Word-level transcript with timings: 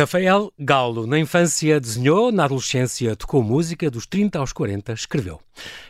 Rafael 0.00 0.50
Galo, 0.58 1.06
na 1.06 1.18
infância 1.18 1.78
desenhou, 1.78 2.32
na 2.32 2.46
adolescência 2.46 3.14
tocou 3.14 3.42
música, 3.42 3.90
dos 3.90 4.06
30 4.06 4.38
aos 4.38 4.50
40 4.50 4.94
escreveu. 4.94 5.38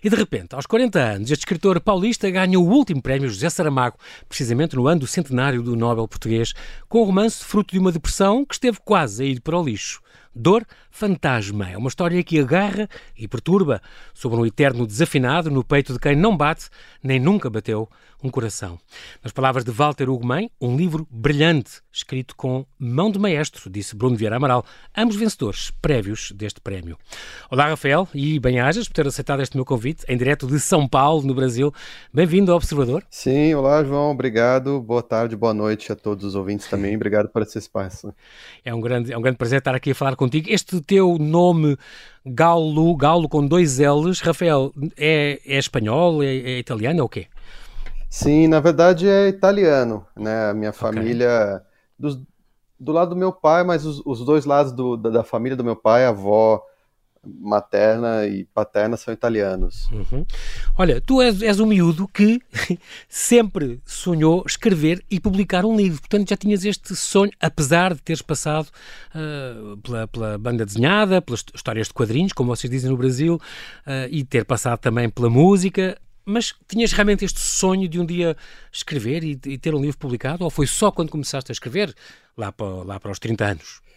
E 0.03 0.09
de 0.09 0.17
repente, 0.17 0.55
aos 0.55 0.67
40 0.67 0.99
anos, 0.99 1.31
este 1.31 1.43
escritor 1.43 1.81
paulista 1.81 2.31
ganha 2.31 2.59
o 2.59 2.69
último 2.69 3.03
prémio 3.03 3.29
José 3.29 3.51
Saramago, 3.51 3.97
precisamente 4.29 4.77
no 4.77 4.87
ano 4.87 5.01
do 5.01 5.07
centenário 5.07 5.63
do 5.63 5.77
Nobel 5.77 6.09
português, 6.09 6.53
com 6.89 7.03
um 7.03 7.05
romance 7.05 7.45
fruto 7.45 7.73
de 7.73 7.79
uma 7.79 7.93
depressão 7.93 8.45
que 8.45 8.55
esteve 8.55 8.79
quase 8.85 9.23
a 9.23 9.27
ir 9.27 9.41
para 9.41 9.59
o 9.59 9.65
lixo. 9.65 10.01
Dor 10.35 10.65
Fantasma 10.91 11.71
é 11.71 11.77
uma 11.77 11.89
história 11.89 12.23
que 12.23 12.39
agarra 12.39 12.89
e 13.17 13.27
perturba 13.27 13.83
sobre 14.15 14.39
um 14.39 14.47
eterno 14.47 14.87
desafinado 14.87 15.51
no 15.51 15.65
peito 15.65 15.93
de 15.93 15.99
quem 15.99 16.15
não 16.15 16.37
bate, 16.37 16.69
nem 17.03 17.19
nunca 17.19 17.51
bateu, 17.51 17.89
um 18.23 18.31
coração. 18.31 18.79
Nas 19.23 19.33
palavras 19.33 19.65
de 19.65 19.71
Walter 19.71 20.09
Ugumem, 20.09 20.51
um 20.61 20.77
livro 20.77 21.07
brilhante, 21.11 21.81
escrito 21.91 22.37
com 22.37 22.67
mão 22.79 23.11
de 23.11 23.19
maestro, 23.19 23.71
disse 23.71 23.97
Bruno 23.97 24.17
Vieira 24.17 24.37
Amaral, 24.37 24.65
ambos 24.97 25.17
vencedores 25.17 25.71
prévios 25.83 26.33
deste 26.33 26.61
prémio. 26.61 26.99
Olá, 27.51 27.69
Rafael, 27.69 28.07
e 28.15 28.39
bem-ajas 28.39 28.87
por 28.87 28.95
ter 28.95 29.07
aceitado 29.07 29.43
este 29.43 29.57
meu 29.61 29.65
convite, 29.65 30.05
em 30.09 30.17
direto 30.17 30.47
de 30.47 30.59
São 30.59 30.89
Paulo, 30.89 31.23
no 31.23 31.35
Brasil. 31.35 31.71
Bem-vindo 32.13 32.51
ao 32.51 32.57
Observador. 32.57 33.05
Sim, 33.11 33.53
olá, 33.53 33.85
João, 33.85 34.11
obrigado. 34.11 34.81
Boa 34.81 35.03
tarde, 35.03 35.37
boa 35.37 35.53
noite 35.53 35.93
a 35.93 35.97
todos 35.97 36.25
os 36.25 36.35
ouvintes 36.35 36.67
também. 36.67 36.97
Obrigado 36.97 37.29
por 37.29 37.43
esse 37.43 37.59
espaço. 37.59 38.15
É 38.65 38.75
um 38.75 38.81
grande, 38.81 39.13
é 39.13 39.19
um 39.19 39.21
grande 39.21 39.37
prazer 39.37 39.59
estar 39.59 39.75
aqui 39.75 39.91
a 39.91 39.95
falar 39.95 40.17
contigo. 40.17 40.49
Este 40.49 40.81
teu 40.81 41.19
nome, 41.19 41.77
Galo, 42.25 42.97
Galo 42.97 43.29
com 43.29 43.47
dois 43.47 43.79
L's, 43.79 44.21
Rafael, 44.21 44.73
é, 44.97 45.39
é 45.45 45.59
espanhol, 45.59 46.23
é, 46.23 46.37
é 46.37 46.59
italiano, 46.59 47.01
é 47.01 47.03
o 47.03 47.09
quê? 47.09 47.27
Sim, 48.09 48.49
na 48.49 48.61
verdade 48.61 49.07
é 49.07 49.29
italiano, 49.29 50.07
né? 50.17 50.51
A 50.51 50.55
minha 50.55 50.73
família, 50.73 51.63
okay. 52.03 52.19
do 52.79 52.93
lado 52.93 53.11
do 53.11 53.17
meu 53.17 53.31
pai, 53.31 53.63
mas 53.63 53.85
os, 53.85 54.01
os 54.07 54.25
dois 54.25 54.47
lados 54.47 54.73
do, 54.73 54.97
da, 54.97 55.11
da, 55.11 55.23
família 55.23 55.55
do 55.55 55.63
meu 55.63 55.77
pai, 55.77 56.07
a 56.07 56.09
avó 56.09 56.63
materna 57.25 58.27
e 58.27 58.45
paterna 58.47 58.97
são 58.97 59.13
italianos. 59.13 59.89
Uhum. 59.91 60.25
Olha, 60.77 61.01
tu 61.01 61.21
és, 61.21 61.43
és 61.43 61.61
um 61.61 61.67
miúdo 61.67 62.09
que 62.09 62.41
sempre 63.09 63.81
sonhou 63.85 64.43
escrever 64.47 65.05
e 65.11 65.21
publicar 65.21 65.65
um 65.65 65.77
livro, 65.77 66.01
portanto 66.01 66.31
já 66.31 66.37
tinhas 66.37 66.65
este 66.65 66.97
sonho, 66.97 67.33
apesar 67.41 67.95
de 67.95 68.01
teres 68.01 68.23
passado 68.23 68.69
uh, 69.15 69.77
pela, 69.79 70.09
pela, 70.09 70.39
banda 70.39 70.65
desenhada, 70.65 71.21
pelas 71.21 71.45
histórias 71.55 71.89
de 71.89 71.95
quadrinhos, 71.95 72.33
como 72.33 72.55
vocês 72.55 72.71
dizem 72.71 72.91
no 72.91 72.97
Brasil, 72.97 73.35
uh, 73.35 74.09
e 74.11 74.25
ter 74.25 74.45
passado 74.45 74.79
também 74.79 75.11
pela 75.11 75.29
música, 75.29 75.99
mas 76.25 76.55
tinhas 76.69 76.93
realmente 76.93 77.25
este 77.25 77.41
sonho 77.41 77.89
de 77.89 78.01
um 78.01 78.07
dia 78.07 78.37
escrever 78.73 79.25
e, 79.25 79.39
e, 79.47 79.59
ter 79.59 79.75
um 79.75 79.81
livro 79.81 79.99
publicado? 79.99 80.45
Ou 80.45 80.51
foi 80.51 80.67
só 80.67 80.91
quando 80.91 81.11
começaste 81.11 81.51
a 81.51 81.55
escrever, 81.55 81.95
lá 82.37 82.53
para, 82.53 82.67
lá 82.67 83.01
para 83.01 83.11
os 83.11 83.19
30 83.19 83.45
anos? 83.45 83.90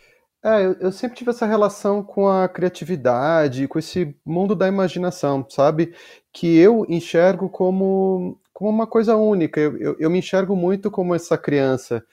É, 0.44 0.66
eu, 0.66 0.74
eu 0.74 0.92
sempre 0.92 1.18
tive 1.18 1.30
essa 1.30 1.46
relação 1.46 2.04
com 2.04 2.28
a 2.28 2.50
criatividade, 2.50 3.68
com 3.68 3.80
esse 3.80 4.14
mundo 4.26 4.54
da 4.54 4.68
imaginação, 4.68 5.46
sabe? 5.50 5.94
Que 6.34 6.58
eu 6.58 6.86
enxergo 6.90 7.48
como, 7.48 8.38
como 8.52 8.70
uma 8.70 8.86
coisa 8.86 9.16
única. 9.16 9.60
Eu, 9.60 9.78
eu, 9.78 9.96
eu 9.98 10.10
me 10.10 10.20
enxergo 10.20 10.54
muito 10.56 10.92
como 10.92 11.16
essa 11.16 11.38
criança 11.38 12.04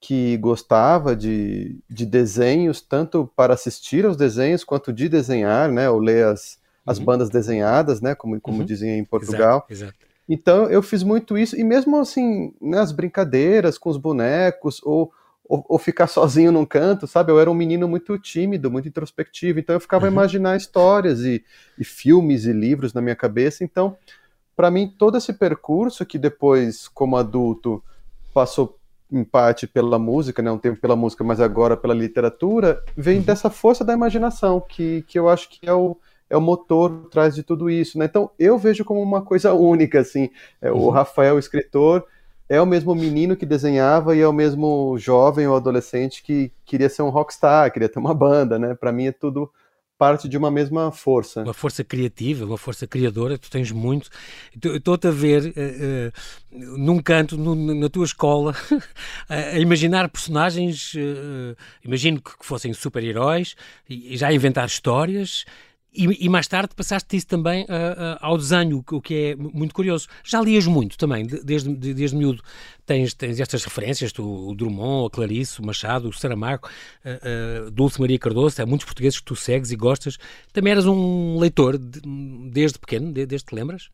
que 0.00 0.36
gostava 0.38 1.16
de, 1.16 1.78
de 1.90 2.06
desenhos, 2.06 2.80
tanto 2.80 3.30
para 3.34 3.54
assistir 3.54 4.06
aos 4.06 4.16
desenhos 4.16 4.62
quanto 4.62 4.92
de 4.92 5.08
desenhar, 5.08 5.70
né? 5.70 5.90
Ou 5.90 5.98
ler 5.98 6.26
as, 6.26 6.58
as 6.86 6.98
uhum. 6.98 7.04
bandas 7.04 7.28
desenhadas, 7.28 8.00
né? 8.00 8.14
Como, 8.14 8.40
como 8.40 8.60
uhum. 8.60 8.64
dizem 8.64 8.98
em 8.98 9.04
Portugal. 9.04 9.66
Exato, 9.68 9.72
exato. 9.72 10.10
Então 10.28 10.70
eu 10.70 10.80
fiz 10.80 11.02
muito 11.02 11.36
isso, 11.36 11.56
e 11.56 11.64
mesmo 11.64 11.98
assim, 11.98 12.54
nas 12.60 12.92
brincadeiras 12.92 13.76
com 13.76 13.90
os 13.90 13.96
bonecos, 13.96 14.80
ou, 14.84 15.12
ou, 15.50 15.66
ou, 15.68 15.78
ficar 15.80 16.06
sozinho 16.06 16.52
num 16.52 16.64
canto, 16.64 17.08
sabe? 17.08 17.32
Eu 17.32 17.40
era 17.40 17.50
um 17.50 17.54
menino 17.54 17.88
muito 17.88 18.16
tímido, 18.16 18.70
muito 18.70 18.86
introspectivo, 18.86 19.58
então 19.58 19.74
eu 19.74 19.80
ficava 19.80 20.04
uhum. 20.04 20.10
a 20.10 20.12
imaginar 20.12 20.56
histórias 20.56 21.22
e, 21.22 21.44
e 21.76 21.82
filmes 21.82 22.44
e 22.44 22.52
livros 22.52 22.94
na 22.94 23.02
minha 23.02 23.16
cabeça. 23.16 23.64
Então, 23.64 23.96
para 24.54 24.70
mim, 24.70 24.94
todo 24.96 25.18
esse 25.18 25.32
percurso 25.32 26.06
que 26.06 26.18
depois, 26.18 26.86
como 26.86 27.16
adulto, 27.16 27.82
passou 28.32 28.78
em 29.10 29.24
parte 29.24 29.66
pela 29.66 29.98
música, 29.98 30.40
né, 30.40 30.52
um 30.52 30.58
tempo 30.58 30.80
pela 30.80 30.94
música, 30.94 31.24
mas 31.24 31.40
agora 31.40 31.76
pela 31.76 31.94
literatura, 31.94 32.80
vem 32.96 33.18
uhum. 33.18 33.24
dessa 33.24 33.50
força 33.50 33.84
da 33.84 33.92
imaginação, 33.92 34.60
que, 34.60 35.02
que 35.02 35.18
eu 35.18 35.28
acho 35.28 35.50
que 35.50 35.68
é 35.68 35.74
o, 35.74 35.96
é 36.28 36.36
o 36.36 36.40
motor 36.40 36.90
por 36.92 37.10
trás 37.10 37.34
de 37.34 37.42
tudo 37.42 37.68
isso, 37.68 37.98
né? 37.98 38.04
Então 38.04 38.30
eu 38.38 38.56
vejo 38.56 38.84
como 38.84 39.02
uma 39.02 39.20
coisa 39.20 39.52
única, 39.52 39.98
assim. 39.98 40.30
É, 40.62 40.70
uhum. 40.70 40.78
O 40.78 40.90
Rafael, 40.90 41.34
o 41.34 41.40
escritor, 41.40 42.06
é 42.50 42.60
o 42.60 42.66
mesmo 42.66 42.92
menino 42.96 43.36
que 43.36 43.46
desenhava 43.46 44.16
e 44.16 44.20
é 44.20 44.26
o 44.26 44.32
mesmo 44.32 44.98
jovem 44.98 45.46
ou 45.46 45.54
adolescente 45.54 46.20
que 46.20 46.50
queria 46.66 46.88
ser 46.88 47.02
um 47.02 47.08
rockstar, 47.08 47.72
queria 47.72 47.88
ter 47.88 48.00
uma 48.00 48.12
banda, 48.12 48.58
né? 48.58 48.74
Para 48.74 48.90
mim 48.90 49.06
é 49.06 49.12
tudo 49.12 49.48
parte 49.96 50.28
de 50.28 50.36
uma 50.36 50.50
mesma 50.50 50.90
força. 50.90 51.42
Uma 51.42 51.54
força 51.54 51.84
criativa, 51.84 52.44
uma 52.44 52.58
força 52.58 52.88
criadora, 52.88 53.38
tu 53.38 53.48
tens 53.48 53.70
muito. 53.70 54.10
Estou-te 54.60 55.06
a 55.06 55.10
ver 55.12 55.44
uh, 55.44 56.56
uh, 56.58 56.78
num 56.78 56.98
canto, 57.00 57.36
no, 57.36 57.54
na 57.54 57.88
tua 57.88 58.06
escola, 58.06 58.52
a 59.28 59.58
imaginar 59.58 60.08
personagens, 60.08 60.94
uh, 60.94 61.54
imagino 61.84 62.20
que, 62.20 62.32
fossem 62.40 62.72
super-heróis, 62.72 63.54
e 63.88 64.16
já 64.16 64.32
inventar 64.32 64.66
histórias, 64.66 65.44
e, 65.92 66.26
e, 66.26 66.28
mais 66.28 66.46
tarde 66.46 66.74
passaste 66.74 67.16
isso 67.16 67.26
também 67.26 67.64
uh, 67.64 67.66
uh, 67.66 68.18
ao 68.20 68.38
desenho, 68.38 68.84
o 68.92 69.00
que 69.00 69.14
é 69.14 69.36
muito 69.36 69.74
curioso. 69.74 70.06
Já 70.22 70.40
lias 70.40 70.66
muito 70.66 70.96
também, 70.96 71.26
desde, 71.26 71.74
desde 71.74 72.16
miúdo. 72.16 72.42
Tens, 72.86 73.12
tens 73.14 73.40
estas 73.40 73.64
referências, 73.64 74.12
tu, 74.12 74.50
o 74.50 74.54
Drummond, 74.54 75.08
a 75.08 75.10
Clarice, 75.10 75.60
o 75.60 75.66
Machado, 75.66 76.08
o 76.08 76.12
Saramago, 76.12 76.68
uh, 77.04 77.70
Dulce 77.70 78.00
Maria 78.00 78.18
Cardoso, 78.18 78.62
há 78.62 78.66
muitos 78.66 78.84
portugueses 78.84 79.18
que 79.18 79.24
tu 79.24 79.34
segues 79.34 79.72
e 79.72 79.76
gostas. 79.76 80.16
Também 80.52 80.72
eras 80.72 80.86
um 80.86 81.38
leitor 81.38 81.76
de, 81.76 82.00
desde 82.50 82.78
pequeno, 82.78 83.12
desde 83.12 83.44
que 83.44 83.54
lembras? 83.54 83.90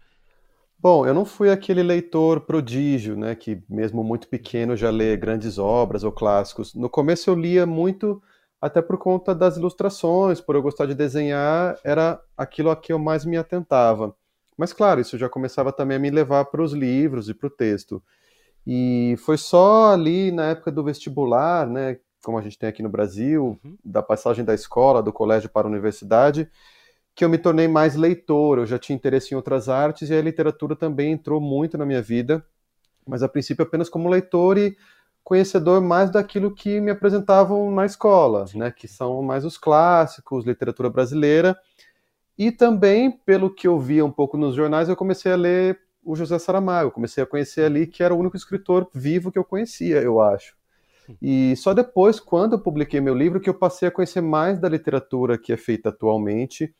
Bom, 0.78 1.06
eu 1.06 1.14
não 1.14 1.24
fui 1.24 1.50
aquele 1.50 1.82
leitor 1.82 2.40
prodígio, 2.40 3.16
né, 3.16 3.34
que 3.34 3.62
mesmo 3.68 4.04
muito 4.04 4.28
pequeno 4.28 4.76
já 4.76 4.90
lê 4.90 5.16
grandes 5.16 5.58
obras 5.58 6.04
ou 6.04 6.12
clássicos. 6.12 6.74
No 6.74 6.90
começo 6.90 7.30
eu 7.30 7.34
lia 7.34 7.64
muito 7.64 8.22
até 8.60 8.80
por 8.80 8.98
conta 8.98 9.34
das 9.34 9.56
ilustrações, 9.56 10.40
por 10.40 10.54
eu 10.54 10.62
gostar 10.62 10.86
de 10.86 10.94
desenhar, 10.94 11.78
era 11.84 12.20
aquilo 12.36 12.70
a 12.70 12.76
que 12.76 12.92
eu 12.92 12.98
mais 12.98 13.24
me 13.24 13.36
atentava. 13.36 14.14
Mas 14.56 14.72
claro, 14.72 15.00
isso 15.00 15.18
já 15.18 15.28
começava 15.28 15.72
também 15.72 15.96
a 15.96 16.00
me 16.00 16.10
levar 16.10 16.46
para 16.46 16.62
os 16.62 16.72
livros 16.72 17.28
e 17.28 17.34
para 17.34 17.46
o 17.46 17.50
texto. 17.50 18.02
E 18.66 19.14
foi 19.18 19.36
só 19.36 19.92
ali 19.92 20.32
na 20.32 20.46
época 20.46 20.72
do 20.72 20.82
vestibular, 20.82 21.66
né, 21.66 21.98
como 22.24 22.38
a 22.38 22.42
gente 22.42 22.58
tem 22.58 22.68
aqui 22.68 22.82
no 22.82 22.88
Brasil, 22.88 23.58
uhum. 23.64 23.76
da 23.84 24.02
passagem 24.02 24.44
da 24.44 24.54
escola, 24.54 25.02
do 25.02 25.12
colégio 25.12 25.48
para 25.48 25.66
a 25.66 25.70
universidade, 25.70 26.50
que 27.14 27.24
eu 27.24 27.28
me 27.28 27.38
tornei 27.38 27.68
mais 27.68 27.94
leitor. 27.94 28.58
Eu 28.58 28.66
já 28.66 28.78
tinha 28.78 28.96
interesse 28.96 29.32
em 29.32 29.36
outras 29.36 29.68
artes 29.68 30.10
e 30.10 30.14
a 30.14 30.22
literatura 30.22 30.74
também 30.74 31.12
entrou 31.12 31.40
muito 31.40 31.78
na 31.78 31.86
minha 31.86 32.02
vida, 32.02 32.44
mas 33.06 33.22
a 33.22 33.28
princípio 33.28 33.62
apenas 33.62 33.88
como 33.88 34.08
leitor 34.08 34.58
e 34.58 34.76
conhecedor 35.26 35.80
mais 35.80 36.08
daquilo 36.08 36.54
que 36.54 36.80
me 36.80 36.92
apresentavam 36.92 37.68
na 37.72 37.84
escola, 37.84 38.44
né, 38.54 38.70
que 38.70 38.86
são 38.86 39.20
mais 39.24 39.44
os 39.44 39.58
clássicos, 39.58 40.46
literatura 40.46 40.88
brasileira, 40.88 41.58
e 42.38 42.52
também, 42.52 43.10
pelo 43.10 43.52
que 43.52 43.66
eu 43.66 43.76
via 43.76 44.04
um 44.04 44.10
pouco 44.10 44.38
nos 44.38 44.54
jornais, 44.54 44.88
eu 44.88 44.94
comecei 44.94 45.32
a 45.32 45.36
ler 45.36 45.80
o 46.04 46.14
José 46.14 46.38
Saramago, 46.38 46.92
comecei 46.92 47.24
a 47.24 47.26
conhecer 47.26 47.62
ali 47.62 47.88
que 47.88 48.04
era 48.04 48.14
o 48.14 48.18
único 48.18 48.36
escritor 48.36 48.88
vivo 48.94 49.32
que 49.32 49.38
eu 49.38 49.42
conhecia, 49.42 50.00
eu 50.00 50.20
acho. 50.20 50.54
E 51.20 51.56
só 51.56 51.74
depois, 51.74 52.20
quando 52.20 52.52
eu 52.52 52.60
publiquei 52.60 53.00
meu 53.00 53.14
livro, 53.14 53.40
que 53.40 53.50
eu 53.50 53.54
passei 53.54 53.88
a 53.88 53.90
conhecer 53.90 54.20
mais 54.20 54.60
da 54.60 54.68
literatura 54.68 55.36
que 55.36 55.52
é 55.52 55.56
feita 55.56 55.88
atualmente, 55.88 56.72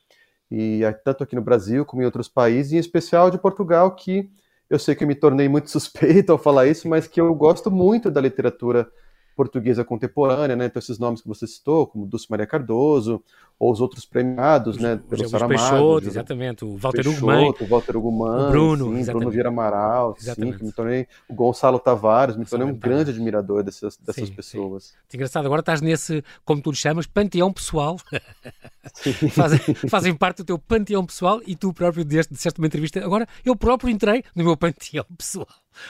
e 0.48 0.82
tanto 1.04 1.24
aqui 1.24 1.34
no 1.34 1.42
Brasil 1.42 1.84
como 1.84 2.00
em 2.00 2.04
outros 2.04 2.28
países, 2.28 2.74
em 2.74 2.78
especial 2.78 3.28
de 3.28 3.38
Portugal, 3.38 3.92
que 3.96 4.30
eu 4.68 4.78
sei 4.78 4.94
que 4.94 5.04
eu 5.04 5.08
me 5.08 5.14
tornei 5.14 5.48
muito 5.48 5.70
suspeito 5.72 6.32
ao 6.32 6.38
falar 6.38 6.66
isso, 6.66 6.88
mas 6.88 7.06
que 7.06 7.20
eu 7.20 7.34
gosto 7.34 7.70
muito 7.70 8.10
da 8.10 8.20
literatura 8.20 8.90
portuguesa 9.36 9.84
contemporânea, 9.84 10.56
né? 10.56 10.66
Então 10.66 10.80
esses 10.80 10.98
nomes 10.98 11.20
que 11.20 11.28
você 11.28 11.46
citou, 11.46 11.86
como 11.86 12.06
Dulce 12.06 12.26
Maria 12.30 12.46
Cardoso, 12.46 13.22
ou 13.58 13.72
os 13.72 13.80
outros 13.80 14.04
premiados, 14.04 14.78
né? 14.78 15.00
Pelo 15.08 15.28
Saramago. 15.28 15.58
Peixoto, 15.58 16.06
exatamente. 16.06 16.64
O 16.64 16.76
Walter 16.76 17.04
Peixoto, 17.04 17.64
o 17.64 17.66
Walter 17.66 17.96
Ugumã, 17.96 18.48
o 18.48 18.50
Bruno, 18.50 18.96
sim, 18.96 19.04
Bruno 19.12 19.30
Vieira 19.30 19.48
Amaral, 19.48 20.16
sim, 20.18 20.52
que 20.52 20.64
me 20.64 20.72
tornei 20.72 21.06
o 21.28 21.34
Gonçalo 21.34 21.78
Tavares, 21.78 22.36
me 22.36 22.44
tornei 22.44 22.66
um 22.66 22.74
grande 22.74 23.10
admirador 23.10 23.62
dessas, 23.62 23.96
dessas 23.98 24.28
sim, 24.28 24.34
pessoas. 24.34 24.94
Sim. 25.08 25.16
Engraçado, 25.16 25.46
agora 25.46 25.60
estás 25.60 25.80
nesse, 25.80 26.24
como 26.44 26.60
tu 26.60 26.70
lhe 26.70 26.76
chamas, 26.76 27.06
panteão 27.06 27.52
pessoal. 27.52 27.96
fazem, 29.32 29.58
fazem 29.88 30.14
parte 30.14 30.38
do 30.38 30.44
teu 30.44 30.58
panteão 30.58 31.04
pessoal 31.04 31.40
e 31.46 31.54
tu 31.54 31.72
próprio 31.72 32.04
disseste 32.04 32.58
uma 32.58 32.66
entrevista. 32.66 33.02
Agora, 33.04 33.26
eu 33.44 33.56
próprio 33.56 33.90
entrei 33.90 34.22
no 34.34 34.44
meu 34.44 34.56
panteão 34.56 35.04
pessoal 35.16 35.48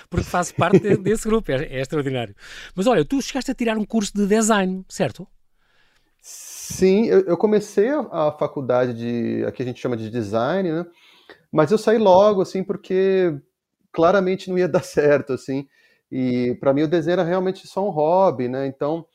porque 0.08 0.24
faço 0.24 0.54
parte 0.54 0.78
de, 0.78 0.96
desse 0.96 1.26
grupo, 1.26 1.50
é, 1.50 1.64
é, 1.64 1.80
extraordinário. 1.80 2.34
Mas 2.74 2.86
olha, 2.86 3.04
tu 3.04 3.20
chegaste 3.20 3.50
a 3.50 3.54
tirar 3.54 3.76
um 3.76 3.84
curso 3.84 4.12
de 4.14 4.26
design, 4.26 4.84
certo? 4.88 5.26
Sim, 6.20 7.06
eu, 7.06 7.20
eu 7.20 7.36
comecei 7.36 7.88
a, 7.88 8.00
a, 8.00 8.32
faculdade 8.32 8.94
de, 8.94 9.44
aqui 9.46 9.62
a 9.62 9.66
gente 9.66 9.80
chama 9.80 9.96
de 9.96 10.10
design, 10.10 10.72
né? 10.72 10.86
Mas 11.52 11.70
eu 11.70 11.78
saí 11.78 11.98
logo, 11.98 12.42
assim, 12.42 12.64
porque 12.64 13.40
claramente 13.92 14.50
não 14.50 14.58
ia 14.58 14.66
dar 14.68 14.82
certo, 14.82 15.32
assim. 15.32 15.66
E 16.10 16.56
para 16.60 16.72
mim 16.72 16.82
o 16.82 16.88
desenho 16.88 17.14
era 17.14 17.24
realmente 17.24 17.66
só 17.66 17.86
um 17.86 17.90
hobby, 17.90 18.48
né? 18.48 18.66
Então, 18.66 19.06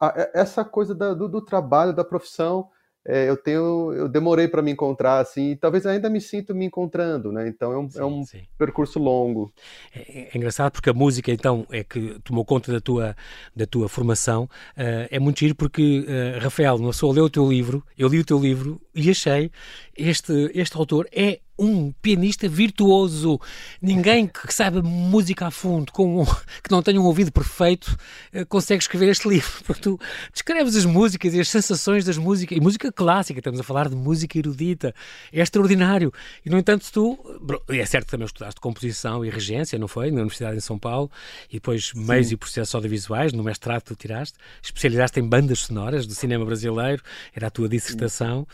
a, 0.00 0.30
essa 0.34 0.64
coisa 0.64 0.94
da, 0.94 1.14
do, 1.14 1.28
do, 1.28 1.40
trabalho, 1.40 1.94
da 1.94 2.04
profissão, 2.04 2.68
é, 3.06 3.28
eu 3.28 3.36
tenho, 3.36 3.92
eu 3.94 4.08
demorei 4.08 4.46
para 4.46 4.60
me 4.60 4.70
encontrar 4.70 5.20
assim, 5.20 5.52
e 5.52 5.56
talvez 5.56 5.86
ainda 5.86 6.10
me 6.10 6.20
sinto 6.20 6.54
me 6.54 6.66
encontrando, 6.66 7.32
né? 7.32 7.48
Então 7.48 7.72
é 7.72 7.78
um, 7.78 7.88
sim, 7.88 7.98
é 7.98 8.04
um 8.04 8.22
percurso 8.58 8.98
longo. 8.98 9.52
É, 9.94 10.28
é, 10.34 10.36
engraçado 10.36 10.72
porque 10.72 10.90
a 10.90 10.94
música 10.94 11.32
então 11.32 11.66
é 11.70 11.82
que 11.82 12.20
tomou 12.22 12.44
conta 12.44 12.70
da 12.70 12.80
tua 12.80 13.16
da 13.56 13.66
tua 13.66 13.88
formação. 13.88 14.44
Uh, 14.76 15.08
é 15.10 15.18
muito 15.18 15.40
giro 15.40 15.54
porque 15.54 16.00
uh, 16.00 16.42
Rafael, 16.42 16.78
não 16.78 16.92
só 16.92 17.10
leu 17.10 17.24
o 17.24 17.30
teu 17.30 17.48
livro, 17.48 17.82
eu 17.96 18.08
li 18.08 18.18
o 18.18 18.24
teu 18.24 18.38
livro 18.38 18.80
e 18.94 19.10
achei 19.10 19.50
este 19.96 20.50
este 20.54 20.76
autor 20.76 21.08
é 21.10 21.40
um 21.60 21.92
pianista 22.00 22.48
virtuoso. 22.48 23.38
Ninguém 23.80 24.26
que 24.26 24.52
saiba 24.52 24.82
música 24.82 25.46
a 25.46 25.50
fundo, 25.50 25.92
com, 25.92 26.24
que 26.64 26.70
não 26.70 26.82
tenha 26.82 27.00
um 27.00 27.04
ouvido 27.04 27.30
perfeito, 27.30 27.96
eh, 28.32 28.44
consegue 28.44 28.82
escrever 28.82 29.10
este 29.10 29.28
livro. 29.30 29.50
Porque 29.64 29.82
tu 29.82 30.00
descreves 30.32 30.74
as 30.74 30.86
músicas 30.86 31.34
e 31.34 31.40
as 31.40 31.48
sensações 31.48 32.04
das 32.04 32.16
músicas, 32.16 32.56
e 32.56 32.60
música 32.60 32.90
clássica, 32.90 33.38
estamos 33.38 33.60
a 33.60 33.62
falar 33.62 33.88
de 33.88 33.94
música 33.94 34.38
erudita, 34.38 34.94
é 35.32 35.40
extraordinário. 35.40 36.12
E, 36.44 36.48
no 36.48 36.58
entanto, 36.58 36.86
tu, 36.90 37.18
é 37.68 37.84
certo 37.84 38.06
que 38.06 38.12
também 38.12 38.26
estudaste 38.26 38.60
composição 38.60 39.24
e 39.24 39.30
regência, 39.30 39.78
não 39.78 39.88
foi? 39.88 40.10
Na 40.10 40.20
Universidade 40.20 40.56
de 40.56 40.62
São 40.62 40.78
Paulo, 40.78 41.10
e 41.50 41.54
depois 41.54 41.92
meios 41.94 42.32
e 42.32 42.36
processos 42.36 42.74
audiovisuais, 42.74 43.32
no 43.32 43.44
mestrado 43.44 43.82
que 43.82 43.88
tu 43.88 43.96
tiraste, 43.96 44.38
especializaste 44.62 45.20
em 45.20 45.28
bandas 45.28 45.60
sonoras 45.60 46.06
do 46.06 46.14
cinema 46.14 46.44
brasileiro, 46.44 47.02
era 47.34 47.48
a 47.48 47.50
tua 47.50 47.68
dissertação. 47.68 48.46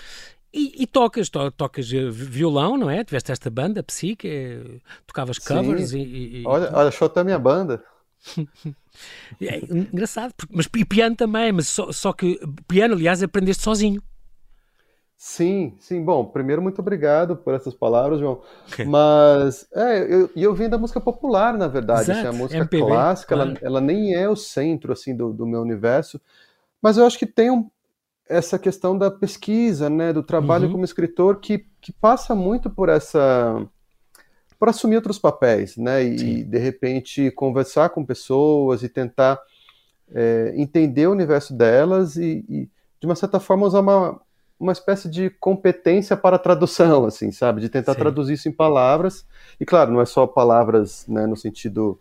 E, 0.52 0.82
e, 0.82 0.86
tocas, 0.86 1.28
to, 1.28 1.50
tocas 1.50 1.92
eh, 1.92 2.08
violão, 2.10 2.76
não 2.76 2.88
é? 2.88 3.04
Tiveste 3.04 3.30
esta 3.30 3.50
banda, 3.50 3.82
Psique, 3.82 4.26
eh, 4.26 4.80
tocavas 5.06 5.38
covers 5.38 5.92
e, 5.92 5.98
e, 5.98 6.42
Olha, 6.46 6.70
olha, 6.72 6.90
show 6.90 7.10
a 7.14 7.24
minha 7.24 7.38
banda. 7.38 7.82
é 9.40 9.58
engraçado, 9.58 10.32
mas 10.50 10.66
e 10.74 10.84
piano 10.84 11.14
também, 11.14 11.52
mas 11.52 11.68
só, 11.68 11.92
só 11.92 12.12
que 12.12 12.40
piano, 12.66 12.94
aliás, 12.94 13.22
aprendeste 13.22 13.62
sozinho. 13.62 14.02
Sim, 15.16 15.74
sim. 15.80 16.04
Bom, 16.04 16.26
primeiro, 16.26 16.60
muito 16.60 16.78
obrigado 16.80 17.36
por 17.36 17.54
essas 17.54 17.74
palavras, 17.74 18.20
João. 18.20 18.42
Mas, 18.86 19.66
é, 19.72 20.02
eu, 20.02 20.30
eu 20.36 20.54
vim 20.54 20.68
da 20.68 20.76
música 20.76 21.00
popular, 21.00 21.56
na 21.56 21.66
verdade. 21.66 22.12
Assim, 22.12 22.26
a 22.26 22.32
música 22.32 22.58
MPB, 22.58 22.84
clássica, 22.84 23.34
claro. 23.34 23.50
ela, 23.50 23.58
ela, 23.62 23.80
nem 23.80 24.14
é 24.14 24.28
o 24.28 24.36
centro, 24.36 24.92
assim, 24.92 25.16
do, 25.16 25.32
do 25.32 25.46
meu 25.46 25.62
universo. 25.62 26.20
Mas 26.82 26.98
eu 26.98 27.06
acho 27.06 27.18
que 27.18 27.24
tem 27.24 27.50
um, 27.50 27.70
essa 28.28 28.58
questão 28.58 28.96
da 28.96 29.10
pesquisa, 29.10 29.88
né, 29.88 30.12
do 30.12 30.22
trabalho 30.22 30.66
uhum. 30.66 30.72
como 30.72 30.84
escritor, 30.84 31.38
que, 31.40 31.66
que 31.80 31.92
passa 31.92 32.34
muito 32.34 32.68
por 32.68 32.88
essa 32.88 33.66
por 34.58 34.70
assumir 34.70 34.96
outros 34.96 35.18
papéis, 35.18 35.76
né, 35.76 36.02
e 36.02 36.18
Sim. 36.18 36.44
de 36.44 36.58
repente 36.58 37.30
conversar 37.32 37.90
com 37.90 38.02
pessoas 38.02 38.82
e 38.82 38.88
tentar 38.88 39.38
é, 40.10 40.54
entender 40.56 41.06
o 41.06 41.12
universo 41.12 41.52
delas 41.54 42.16
e, 42.16 42.42
e, 42.48 42.68
de 42.98 43.06
uma 43.06 43.14
certa 43.14 43.38
forma 43.38 43.66
usar 43.66 43.80
uma, 43.80 44.18
uma 44.58 44.72
espécie 44.72 45.10
de 45.10 45.28
competência 45.28 46.16
para 46.16 46.38
tradução, 46.38 47.04
assim, 47.04 47.30
sabe, 47.30 47.60
de 47.60 47.68
tentar 47.68 47.92
Sim. 47.92 47.98
traduzir 47.98 48.32
isso 48.32 48.48
em 48.48 48.52
palavras 48.52 49.26
e 49.60 49.66
claro, 49.66 49.92
não 49.92 50.00
é 50.00 50.06
só 50.06 50.26
palavras, 50.26 51.06
né, 51.06 51.26
no 51.26 51.36
sentido 51.36 52.00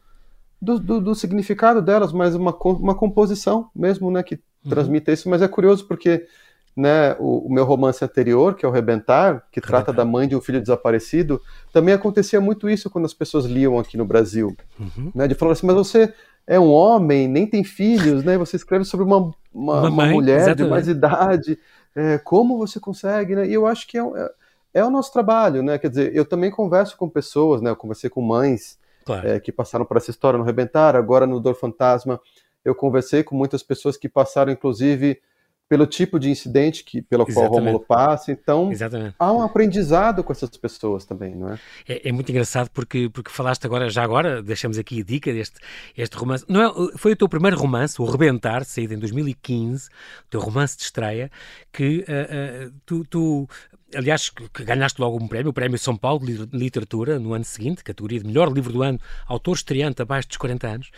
do, 0.61 0.79
do, 0.79 1.01
do 1.01 1.13
significado 1.13 1.81
delas, 1.81 2.13
mas 2.13 2.35
uma, 2.35 2.55
uma 2.55 2.95
composição 2.95 3.69
mesmo, 3.75 4.09
né, 4.09 4.23
que 4.23 4.39
uhum. 4.65 4.69
transmita 4.71 5.11
isso, 5.11 5.29
mas 5.29 5.41
é 5.41 5.47
curioso 5.47 5.87
porque 5.87 6.27
né, 6.75 7.15
o, 7.19 7.47
o, 7.47 7.53
meu 7.53 7.63
romance 7.63 8.03
anterior, 8.03 8.55
que 8.55 8.65
é 8.65 8.69
o 8.69 8.71
Rebentar, 8.71 9.47
que 9.49 9.61
trata 9.61 9.93
da 9.93 10.03
mãe 10.03 10.27
de 10.27 10.35
um 10.35 10.41
filho 10.41 10.59
desaparecido, 10.59 11.41
também 11.71 11.93
acontecia 11.93 12.41
muito 12.41 12.69
isso 12.69 12.89
quando 12.89 13.05
as 13.05 13.13
pessoas 13.13 13.45
liam 13.45 13.79
aqui 13.79 13.95
no 13.95 14.05
Brasil. 14.05 14.55
Uhum. 14.77 15.11
Né, 15.15 15.27
de 15.27 15.35
falar 15.35 15.53
assim, 15.53 15.65
mas 15.65 15.75
você 15.75 16.13
é 16.47 16.59
um 16.59 16.71
homem, 16.71 17.27
nem 17.27 17.47
tem 17.47 17.63
filhos, 17.63 18.23
né? 18.23 18.37
Você 18.37 18.55
escreve 18.55 18.85
sobre 18.85 19.05
uma, 19.05 19.33
uma, 19.53 19.79
uma, 19.79 19.89
uma 19.89 20.05
mulher 20.07 20.41
exatamente. 20.41 20.63
de 20.63 20.69
mais 20.69 20.87
idade. 20.87 21.59
É, 21.95 22.17
como 22.17 22.57
você 22.57 22.79
consegue, 22.79 23.35
né? 23.35 23.47
E 23.47 23.53
eu 23.53 23.65
acho 23.65 23.87
que 23.87 23.97
é, 23.97 24.01
é, 24.01 24.31
é, 24.75 24.85
o 24.85 24.91
nosso 24.91 25.11
trabalho, 25.11 25.63
né? 25.63 25.77
Quer 25.77 25.89
dizer, 25.89 26.15
eu 26.15 26.25
também 26.25 26.51
converso 26.51 26.97
com 26.97 27.09
pessoas, 27.09 27.61
né? 27.61 27.71
Eu 27.71 27.75
conversei 27.75 28.09
com 28.09 28.21
mães 28.21 28.77
claro. 29.05 29.27
é, 29.27 29.39
que 29.39 29.51
passaram 29.51 29.85
por 29.85 29.97
essa 29.97 30.11
história 30.11 30.37
no 30.37 30.45
Rebentar, 30.45 30.95
agora 30.95 31.25
no 31.25 31.39
Dor 31.39 31.55
Fantasma 31.55 32.19
eu 32.65 32.73
conversei 32.75 33.23
com 33.23 33.35
muitas 33.35 33.61
pessoas 33.61 33.95
que 33.95 34.09
passaram, 34.09 34.51
inclusive, 34.51 35.21
pelo 35.67 35.87
tipo 35.87 36.19
de 36.19 36.29
incidente 36.29 36.83
que, 36.83 37.01
pelo 37.01 37.23
Exatamente. 37.23 37.49
qual 37.49 37.51
o 37.51 37.65
Rômulo 37.65 37.85
passa. 37.85 38.31
Então, 38.31 38.71
Exatamente. 38.71 39.15
há 39.17 39.31
um 39.31 39.41
aprendizado 39.41 40.23
com 40.23 40.31
essas 40.31 40.49
pessoas 40.57 41.05
também, 41.05 41.35
não 41.35 41.53
é? 41.53 41.59
é? 41.87 42.09
É, 42.09 42.11
muito 42.11 42.29
engraçado 42.29 42.69
porque, 42.71 43.09
porque 43.09 43.31
falaste 43.31 43.65
agora, 43.65 43.89
já 43.89 44.03
agora, 44.03 44.43
deixamos 44.43 44.77
aqui 44.77 45.01
a 45.01 45.03
dica 45.03 45.31
deste 45.33 45.59
este 45.97 46.15
romance. 46.17 46.45
Não 46.47 46.61
é, 46.61 46.97
foi 46.97 47.13
o 47.13 47.15
teu 47.15 47.27
primeiro 47.27 47.57
romance, 47.57 47.99
O 47.99 48.05
Rebentar, 48.05 48.63
saído 48.63 48.93
em 48.93 48.99
2015, 48.99 49.87
o 49.87 50.29
teu 50.29 50.39
romance 50.39 50.77
de 50.77 50.83
estreia, 50.83 51.31
que 51.71 52.05
uh, 52.07 52.67
uh, 52.67 52.73
tu, 52.85 53.03
tu 53.05 53.47
aliás, 53.93 54.29
que 54.29 54.63
ganhaste 54.63 54.99
logo 54.99 55.21
um 55.21 55.27
prémio, 55.27 55.49
o 55.49 55.53
Prémio 55.53 55.77
São 55.77 55.95
Paulo 55.95 56.25
de 56.25 56.47
Literatura, 56.57 57.19
no 57.19 57.33
ano 57.33 57.45
seguinte, 57.45 57.83
categoria 57.83 58.19
de 58.19 58.25
melhor 58.25 58.51
livro 58.51 58.73
do 58.73 58.81
ano, 58.81 58.99
autor 59.27 59.55
estreante 59.55 60.01
abaixo 60.01 60.27
dos 60.27 60.37
40 60.37 60.67
anos. 60.67 60.91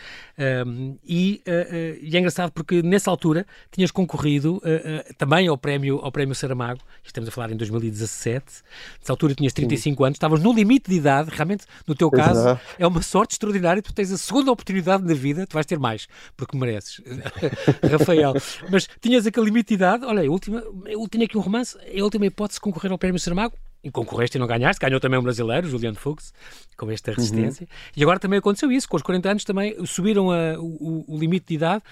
Um, 0.66 0.98
e, 1.04 1.42
uh, 1.48 1.52
uh, 1.52 2.00
e, 2.02 2.16
é 2.16 2.20
engraçado 2.20 2.52
porque 2.52 2.82
nessa 2.82 3.10
altura 3.12 3.46
tinhas 3.72 3.92
concorrido 3.92 4.58
uh, 4.58 5.14
também 5.18 5.48
ao 5.48 5.58
Prémio, 5.58 6.00
ao 6.00 6.12
prémio 6.12 6.34
Saramago, 6.34 6.80
estamos 7.04 7.28
a 7.28 7.32
falar 7.32 7.52
em 7.52 7.58
2017. 7.58 8.46
Nessa 9.00 9.14
altura 9.14 9.36
tinhas 9.36 9.54
35 9.54 9.98
Sim. 9.98 10.06
anos, 10.06 10.16
estavas 10.16 10.42
no 10.42 10.54
limite 10.54 10.90
de 10.90 10.98
idade, 10.98 11.30
realmente, 11.32 11.66
no 11.86 11.96
teu 11.96 12.10
caso, 12.10 12.40
Exato. 12.40 12.62
é 12.80 12.88
uma 12.88 13.02
sorte 13.02 13.34
extraordinária, 13.34 13.82
tu 13.82 13.94
tens 13.94 14.12
a 14.12 14.18
segunda 14.18 14.52
oportunidade 14.52 15.04
na 15.04 15.14
vida, 15.14 15.46
tu 15.46 15.54
vais 15.54 15.66
ter 15.66 15.80
mais, 15.80 16.08
porque 16.36 16.58
mereces, 16.58 17.02
Rafael. 17.92 18.34
Mas 18.70 18.88
tinhas 19.02 19.26
aquele 19.28 19.48
limite 19.48 19.70
de 19.70 19.74
idade, 19.76 20.06
olha, 20.06 20.28
a 20.28 20.32
última, 20.32 20.64
eu 20.86 21.08
tinha 21.08 21.26
aqui 21.26 21.38
um 21.38 21.42
romance, 21.42 21.78
a 21.78 22.04
última 22.04 22.26
hipótese 22.26 22.56
de 22.56 22.62
concorrer 22.88 22.92
ao 22.92 22.98
Prémio 22.98 23.20
Saramago, 23.20 23.56
e 23.84 23.92
concorreste 23.92 24.38
e 24.38 24.40
não 24.40 24.48
ganhaste, 24.48 24.82
ganhou 24.82 25.00
também 25.00 25.20
um 25.20 25.24
brasileiro, 25.24 25.68
Juliano 25.68 25.98
Fuchs, 25.98 26.34
com 26.76 26.90
esta 26.90 27.12
uhum. 27.12 27.18
resistência. 27.18 27.64
Uhum. 27.64 27.92
E 27.96 28.04
agora 28.04 28.20
também 28.20 28.40
aconteceu 28.40 28.72
isso, 28.72 28.90
com 28.90 28.98
os 28.98 29.04
40 29.04 29.30
anos 29.30 29.44
também 29.44 29.86
subiram 29.86 30.32
a, 30.32 30.60
o, 30.60 31.06
o, 31.08 31.18
limite 31.18 31.48
de 31.48 31.56
idade, 31.56 31.84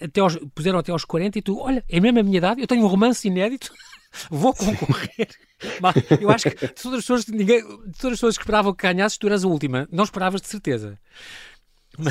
até 0.00 0.20
aos, 0.20 0.36
puseram 0.54 0.78
até 0.78 0.90
aos 0.90 1.04
40 1.04 1.38
e 1.38 1.42
tu, 1.42 1.58
olha, 1.58 1.84
é 1.88 2.00
mesmo 2.00 2.18
a 2.18 2.22
minha 2.22 2.38
idade, 2.38 2.60
eu 2.60 2.66
tenho 2.66 2.82
um 2.82 2.86
romance 2.86 3.26
inédito, 3.28 3.72
vou 4.30 4.54
concorrer. 4.54 5.28
Mas 5.80 5.94
eu 6.20 6.30
acho 6.30 6.50
que 6.50 6.66
de 6.66 6.72
todas 6.72 6.98
as 6.98 7.04
pessoas, 7.04 7.26
ninguém, 7.26 7.60
de 7.60 7.98
todas 7.98 8.14
as 8.14 8.18
pessoas 8.18 8.36
que 8.36 8.42
esperavam 8.42 8.74
que 8.74 8.82
ganhasses, 8.82 9.18
tu 9.18 9.26
eras 9.26 9.44
a 9.44 9.48
última. 9.48 9.86
Não 9.92 10.04
esperavas 10.04 10.40
de 10.40 10.48
certeza. 10.48 10.98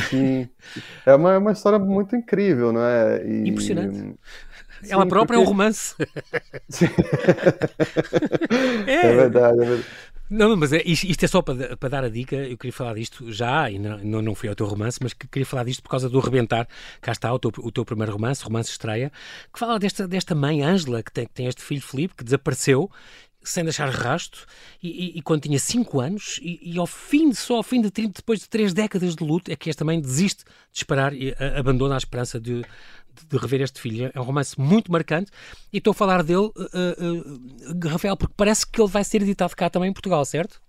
Sim. 0.09 0.47
É 1.05 1.13
uma, 1.13 1.33
é 1.33 1.37
uma 1.37 1.51
história 1.51 1.77
muito 1.77 2.15
incrível, 2.15 2.71
não 2.71 2.81
é? 2.81 3.21
E... 3.27 3.49
Impressionante. 3.49 4.15
Ela 4.89 5.05
própria 5.05 5.37
porque... 5.37 5.43
é 5.43 5.45
um 5.45 5.45
romance. 5.47 5.95
é. 8.87 8.93
é. 8.93 9.15
verdade, 9.15 9.61
é 9.61 9.65
verdade. 9.65 9.85
Não, 10.29 10.55
mas 10.55 10.73
é, 10.73 10.81
isto 10.83 11.23
é 11.23 11.27
só 11.27 11.41
para, 11.43 11.77
para, 11.77 11.89
dar 11.89 12.03
a 12.05 12.09
dica. 12.09 12.35
Eu 12.35 12.57
queria 12.57 12.73
falar 12.73 12.95
disto 12.95 13.31
já, 13.31 13.69
e 13.69 13.77
não, 13.77 14.21
não, 14.21 14.33
foi 14.33 14.49
ao 14.49 14.55
teu 14.55 14.65
romance, 14.65 14.97
mas 15.01 15.13
que, 15.13 15.27
queria 15.27 15.45
falar 15.45 15.63
disto 15.63 15.83
por 15.83 15.89
causa 15.89 16.09
do 16.09 16.19
Rebentar. 16.19 16.67
Cá 17.01 17.11
está 17.11 17.31
o 17.31 17.37
teu, 17.37 17.51
o 17.57 17.71
teu 17.71 17.85
primeiro 17.85 18.13
romance, 18.13 18.43
romance 18.43 18.71
estreia, 18.71 19.11
que 19.51 19.59
fala 19.59 19.77
desta, 19.77 20.07
desta 20.07 20.33
mãe, 20.33 20.63
Ângela, 20.63 21.03
que 21.03 21.11
tem, 21.11 21.27
que 21.27 21.33
tem 21.33 21.45
este 21.45 21.61
filho 21.61 21.81
Filipe, 21.81 22.15
que 22.15 22.23
desapareceu 22.23 22.89
sem 23.43 23.63
deixar 23.63 23.89
rasto, 23.89 24.45
e, 24.81 24.87
e, 24.87 25.17
e, 25.17 25.21
quando 25.21 25.41
tinha 25.41 25.59
5 25.59 25.99
anos, 25.99 26.39
e, 26.41 26.59
e, 26.63 26.79
ao 26.79 26.87
fim, 26.87 27.33
só 27.33 27.57
ao 27.57 27.63
fim 27.63 27.81
de 27.81 27.91
30, 27.91 28.13
depois 28.17 28.39
de 28.39 28.47
3 28.47 28.73
décadas 28.73 29.15
de 29.15 29.23
luto, 29.23 29.51
é 29.51 29.55
que 29.55 29.69
esta 29.69 29.83
mãe 29.83 29.99
desiste 29.99 30.45
de 30.45 30.77
esperar 30.77 31.13
e 31.13 31.35
a, 31.37 31.59
abandona 31.59 31.95
a 31.95 31.97
esperança 31.97 32.39
de, 32.39 32.63
de 33.27 33.37
rever 33.37 33.61
este 33.61 33.79
filho. 33.81 34.11
É 34.13 34.19
um 34.19 34.23
romance 34.23 34.59
muito 34.59 34.91
marcante 34.91 35.31
e 35.71 35.77
estou 35.77 35.91
a 35.91 35.93
falar 35.93 36.23
dele, 36.23 36.39
uh, 36.39 36.51
uh, 36.53 37.87
Rafael, 37.87 38.17
porque 38.17 38.33
parece 38.35 38.65
que 38.65 38.81
ele 38.81 38.89
vai 38.89 39.03
ser 39.03 39.21
editado 39.21 39.55
cá 39.55 39.69
também 39.69 39.89
em 39.89 39.93
Portugal, 39.93 40.23
certo? 40.25 40.61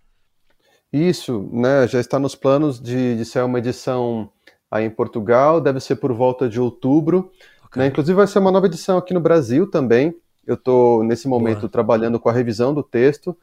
Isso, 0.92 1.48
né? 1.52 1.88
Já 1.88 1.98
está 1.98 2.18
nos 2.18 2.34
planos 2.34 2.80
de, 2.80 3.16
de 3.16 3.24
ser 3.24 3.42
uma 3.42 3.58
edição 3.58 4.30
aí 4.70 4.84
em 4.84 4.90
Portugal, 4.90 5.60
deve 5.60 5.80
ser 5.80 5.96
por 5.96 6.12
volta 6.12 6.48
de 6.48 6.60
outubro. 6.60 7.32
Okay. 7.66 7.80
Né? 7.82 7.88
Inclusive 7.88 8.14
vai 8.14 8.26
ser 8.26 8.38
uma 8.38 8.52
nova 8.52 8.66
edição 8.66 8.98
aqui 8.98 9.12
no 9.12 9.20
Brasil 9.20 9.68
também. 9.68 10.14
Eu 10.46 10.54
estou 10.54 11.02
nesse 11.02 11.26
momento 11.26 11.60
Boa. 11.60 11.70
trabalhando 11.70 12.20
com 12.20 12.28
a 12.28 12.32
revisão 12.32 12.74
do 12.74 12.82
texto, 12.82 13.36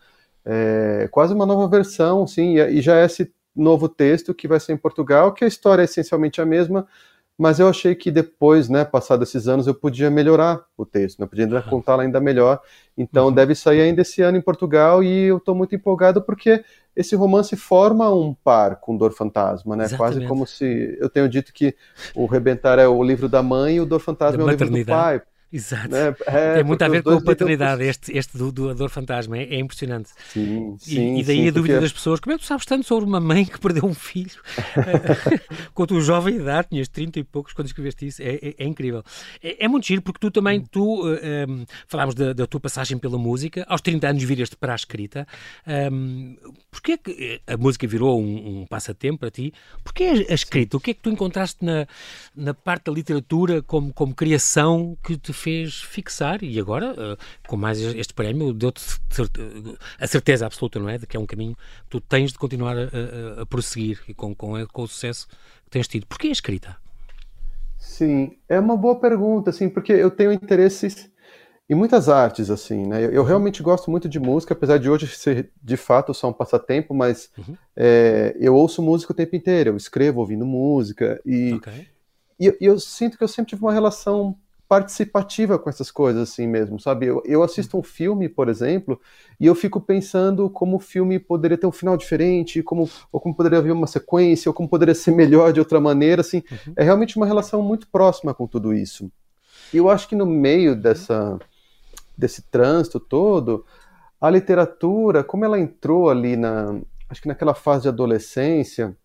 é, 0.46 1.08
quase 1.12 1.34
uma 1.34 1.46
nova 1.46 1.68
versão, 1.68 2.28
sim, 2.28 2.58
e 2.58 2.82
já 2.82 3.00
é 3.00 3.06
esse 3.06 3.32
novo 3.56 3.90
texto 3.90 4.34
que 4.34 4.48
vai 4.48 4.60
ser 4.60 4.74
em 4.74 4.78
Portugal, 4.78 5.34
que 5.34 5.44
a 5.44 5.48
história 5.48 5.82
é 5.82 5.86
essencialmente 5.86 6.40
a 6.40 6.46
mesma, 6.46 6.88
mas 7.42 7.60
eu 7.60 7.68
achei 7.68 7.96
que 7.96 8.12
depois, 8.12 8.70
né, 8.70 8.86
passados 8.86 9.28
esses 9.28 9.48
anos, 9.48 9.66
eu 9.66 9.74
podia 9.74 10.12
melhorar 10.12 10.64
o 10.78 10.86
texto, 10.86 11.20
né, 11.20 11.26
podia 11.26 11.48
uhum. 11.48 11.62
contá-lo 11.64 12.04
ainda 12.04 12.20
melhor. 12.20 12.62
Então 12.96 13.26
uhum. 13.26 13.34
deve 13.34 13.56
sair 13.56 13.82
ainda 13.82 14.04
esse 14.04 14.22
ano 14.22 14.38
em 14.38 14.42
Portugal 14.42 15.04
e 15.04 15.24
eu 15.24 15.38
estou 15.38 15.56
muito 15.56 15.74
empolgado 15.74 16.22
porque 16.22 16.64
esse 16.96 17.16
romance 17.16 17.56
forma 17.56 18.14
um 18.14 18.36
par 18.44 18.76
com 18.76 18.96
Dor 18.96 19.12
Fantasma, 19.14 19.76
né? 19.76 19.86
Exatamente. 19.86 20.18
Quase 20.18 20.28
como 20.28 20.46
se 20.46 20.96
eu 21.00 21.10
tenho 21.10 21.28
dito 21.28 21.52
que 21.52 21.74
o 22.14 22.28
Rebentar 22.28 22.78
é 22.78 22.88
o 22.88 23.02
livro 23.02 23.28
da 23.28 23.42
mãe 23.42 23.78
e 23.78 23.82
o 23.82 23.88
Dor 23.88 24.02
Fantasma 24.02 24.38
da 24.38 24.44
é 24.44 24.46
o 24.46 24.50
livro 24.52 24.70
do 24.70 24.86
pai. 24.86 25.20
Exato. 25.52 25.90
Né? 25.90 26.16
É, 26.28 26.56
Tem 26.56 26.64
muito 26.64 26.82
a 26.82 26.88
ver 26.88 27.04
com 27.04 27.12
a 27.12 27.22
paternidade, 27.22 27.84
este, 27.84 28.18
este 28.18 28.38
do 28.38 28.52
doador 28.52 28.90
fantasma, 28.90 29.38
é, 29.38 29.56
é 29.56 29.60
impressionante. 29.60 30.10
Sim, 30.32 30.78
sim. 30.80 31.18
E, 31.18 31.20
e 31.22 31.24
daí 31.24 31.38
sim, 31.38 31.48
a 31.50 31.52
dúvida 31.52 31.74
porque... 31.74 31.86
das 31.86 31.92
pessoas: 31.92 32.20
como 32.20 32.34
é 32.34 32.38
que 32.38 32.44
tu 32.44 32.48
sabes 32.48 32.66
tanto 32.66 32.86
sobre 32.86 33.06
uma 33.06 33.20
mãe 33.20 33.46
que 33.46 33.60
perdeu 33.60 33.86
um 33.86 33.94
filho 33.94 34.32
com 35.74 35.84
a 35.84 35.88
tua 35.88 36.02
jovem 36.02 36.36
idade, 36.36 36.70
tinhas 36.70 36.88
30 36.88 37.20
e 37.20 37.24
poucos 37.24 37.54
quando 37.54 37.68
escreveste 37.68 38.08
isso? 38.08 38.22
É, 38.22 38.36
é, 38.36 38.56
é 38.60 38.66
incrível. 38.66 39.04
É, 39.44 39.66
é, 39.66 39.68
muito 39.68 39.86
giro 39.86 40.02
porque 40.02 40.20
tu 40.20 40.32
também, 40.32 40.62
tu, 40.62 41.06
uh, 41.06 41.16
eh, 41.22 41.46
um, 41.48 41.66
falámos 41.88 42.16
da, 42.16 42.32
da, 42.34 42.48
tua 42.48 42.60
passagem 42.60 42.98
pela 42.98 43.18
música, 43.18 43.66
aos 43.68 43.82
30 43.82 44.08
anos 44.08 44.24
viraste 44.24 44.56
para 44.56 44.72
a 44.72 44.76
escrita. 44.76 45.28
Um, 45.92 46.38
Porquê 46.72 46.98
que 46.98 47.42
a 47.46 47.58
música 47.58 47.86
virou 47.86 48.22
um, 48.22 48.62
um 48.62 48.66
passatempo 48.66 49.20
para 49.20 49.30
ti? 49.30 49.54
Porquê 49.84 50.26
a 50.30 50.34
escrita? 50.34 50.78
O 50.78 50.80
que 50.80 50.92
é 50.92 50.94
que 50.94 51.02
tu 51.02 51.10
encontraste 51.10 51.66
na, 51.66 51.86
na 52.34 52.54
parte 52.54 52.86
da 52.86 52.94
literatura 52.94 53.62
como, 53.62 53.94
como 53.94 54.16
criação 54.16 54.98
que 55.04 55.18
te 55.18 55.34
fez 55.42 55.82
fixar 55.82 56.44
e 56.44 56.60
agora, 56.60 56.94
uh, 56.94 57.18
com 57.48 57.58
mais 57.58 57.80
este 57.80 58.14
prémio, 58.14 58.54
deu-te 58.54 58.82
a 60.00 60.08
certeza 60.08 60.46
absoluta, 60.46 60.80
não 60.80 60.90
é? 60.90 60.98
De 60.98 61.08
que 61.08 61.18
é 61.18 61.20
um 61.20 61.26
caminho 61.26 61.56
que 61.56 61.90
tu 61.90 62.00
tens 62.00 62.32
de 62.32 62.38
continuar 62.38 62.78
a, 62.78 62.82
a, 62.82 63.42
a 63.42 63.46
prosseguir 63.46 64.02
e 64.08 64.14
com, 64.14 64.34
com, 64.36 64.66
com 64.68 64.84
o 64.84 64.88
sucesso 64.88 65.28
que 65.66 65.72
tens 65.72 65.88
tido. 65.88 66.06
Porquê 66.06 66.28
a 66.28 66.32
escrita? 66.32 66.78
Sim, 67.78 68.38
é 68.48 68.60
uma 68.60 68.78
boa 68.78 69.00
pergunta, 69.00 69.50
assim, 69.50 69.68
porque 69.68 69.92
eu 69.92 70.12
tenho 70.12 70.32
interesses 70.32 71.10
em 71.72 71.74
muitas 71.74 72.10
artes, 72.10 72.50
assim, 72.50 72.86
né? 72.86 73.06
Eu, 73.06 73.12
eu, 73.12 73.24
realmente 73.24 73.64
gosto 73.64 73.90
muito 73.90 74.10
de 74.10 74.20
música, 74.20 74.54
apesar 74.54 74.78
de 74.78 74.90
hoje 74.90 75.08
ser 75.08 75.52
de 75.64 75.78
fato 75.78 76.14
só 76.14 76.30
um 76.30 76.34
passatempo, 76.34 76.94
mas 76.94 77.30
uhum. 77.38 77.56
é, 77.76 78.36
eu 78.38 78.54
ouço 78.54 78.82
música 78.82 79.14
o 79.14 79.16
tempo 79.16 79.38
inteiro, 79.38 79.70
eu 79.70 79.78
escrevo 79.78 80.20
ouvindo 80.20 80.46
música 80.46 81.22
e, 81.26 81.54
okay. 81.54 81.88
e, 82.38 82.58
e, 82.60 82.66
eu 82.66 82.78
sinto 82.78 83.18
que 83.18 83.24
eu 83.24 83.28
sempre 83.28 83.52
tive 83.52 83.62
uma 83.62 83.72
relação 83.72 84.38
participativa 84.72 85.60
com 85.60 85.70
essas 85.70 85.92
coisas, 85.92 86.30
assim 86.30 86.48
mesmo, 86.48 86.80
sabe? 86.80 87.06
Eu, 87.06 87.22
eu 87.26 87.44
assisto 87.44 87.78
um 87.78 87.84
filme, 87.84 88.30
por 88.30 88.48
exemplo, 88.48 89.02
e 89.38 89.46
eu 89.46 89.54
fico 89.54 89.82
pensando 89.82 90.50
como 90.50 90.78
o 90.78 90.80
filme 90.80 91.20
poderia 91.20 91.58
ter 91.58 91.68
um 91.68 91.74
final 91.74 91.98
diferente, 91.98 92.64
como, 92.64 92.90
ou 93.12 93.20
como 93.20 93.36
poderia 93.36 93.58
haver 93.58 93.74
uma 93.74 93.86
sequência, 93.86 94.50
ou 94.50 94.54
como 94.54 94.70
poderia 94.70 94.96
ser 94.96 95.12
melhor 95.12 95.52
de 95.52 95.60
outra 95.60 95.82
maneira, 95.82 96.22
assim. 96.22 96.42
Uhum. 96.50 96.74
É 96.78 96.86
realmente 96.86 97.18
uma 97.18 97.26
relação 97.26 97.62
muito 97.62 97.86
próxima 97.90 98.34
com 98.34 98.48
tudo 98.48 98.74
isso. 98.74 99.12
E 99.74 99.78
eu 99.78 99.90
acho 99.90 100.08
que 100.08 100.16
no 100.16 100.26
meio 100.26 100.74
dessa 100.74 101.38
desse 102.18 102.42
trânsito 102.44 102.98
todo, 102.98 103.66
a 104.22 104.30
literatura, 104.30 105.22
como 105.22 105.44
ela 105.44 105.60
entrou 105.60 106.10
ali 106.10 106.38
na, 106.38 106.80
acho 107.10 107.22
que 107.22 107.28
naquela 107.28 107.54
fase 107.54 107.82
de 107.82 107.90
adolescência 107.90 108.96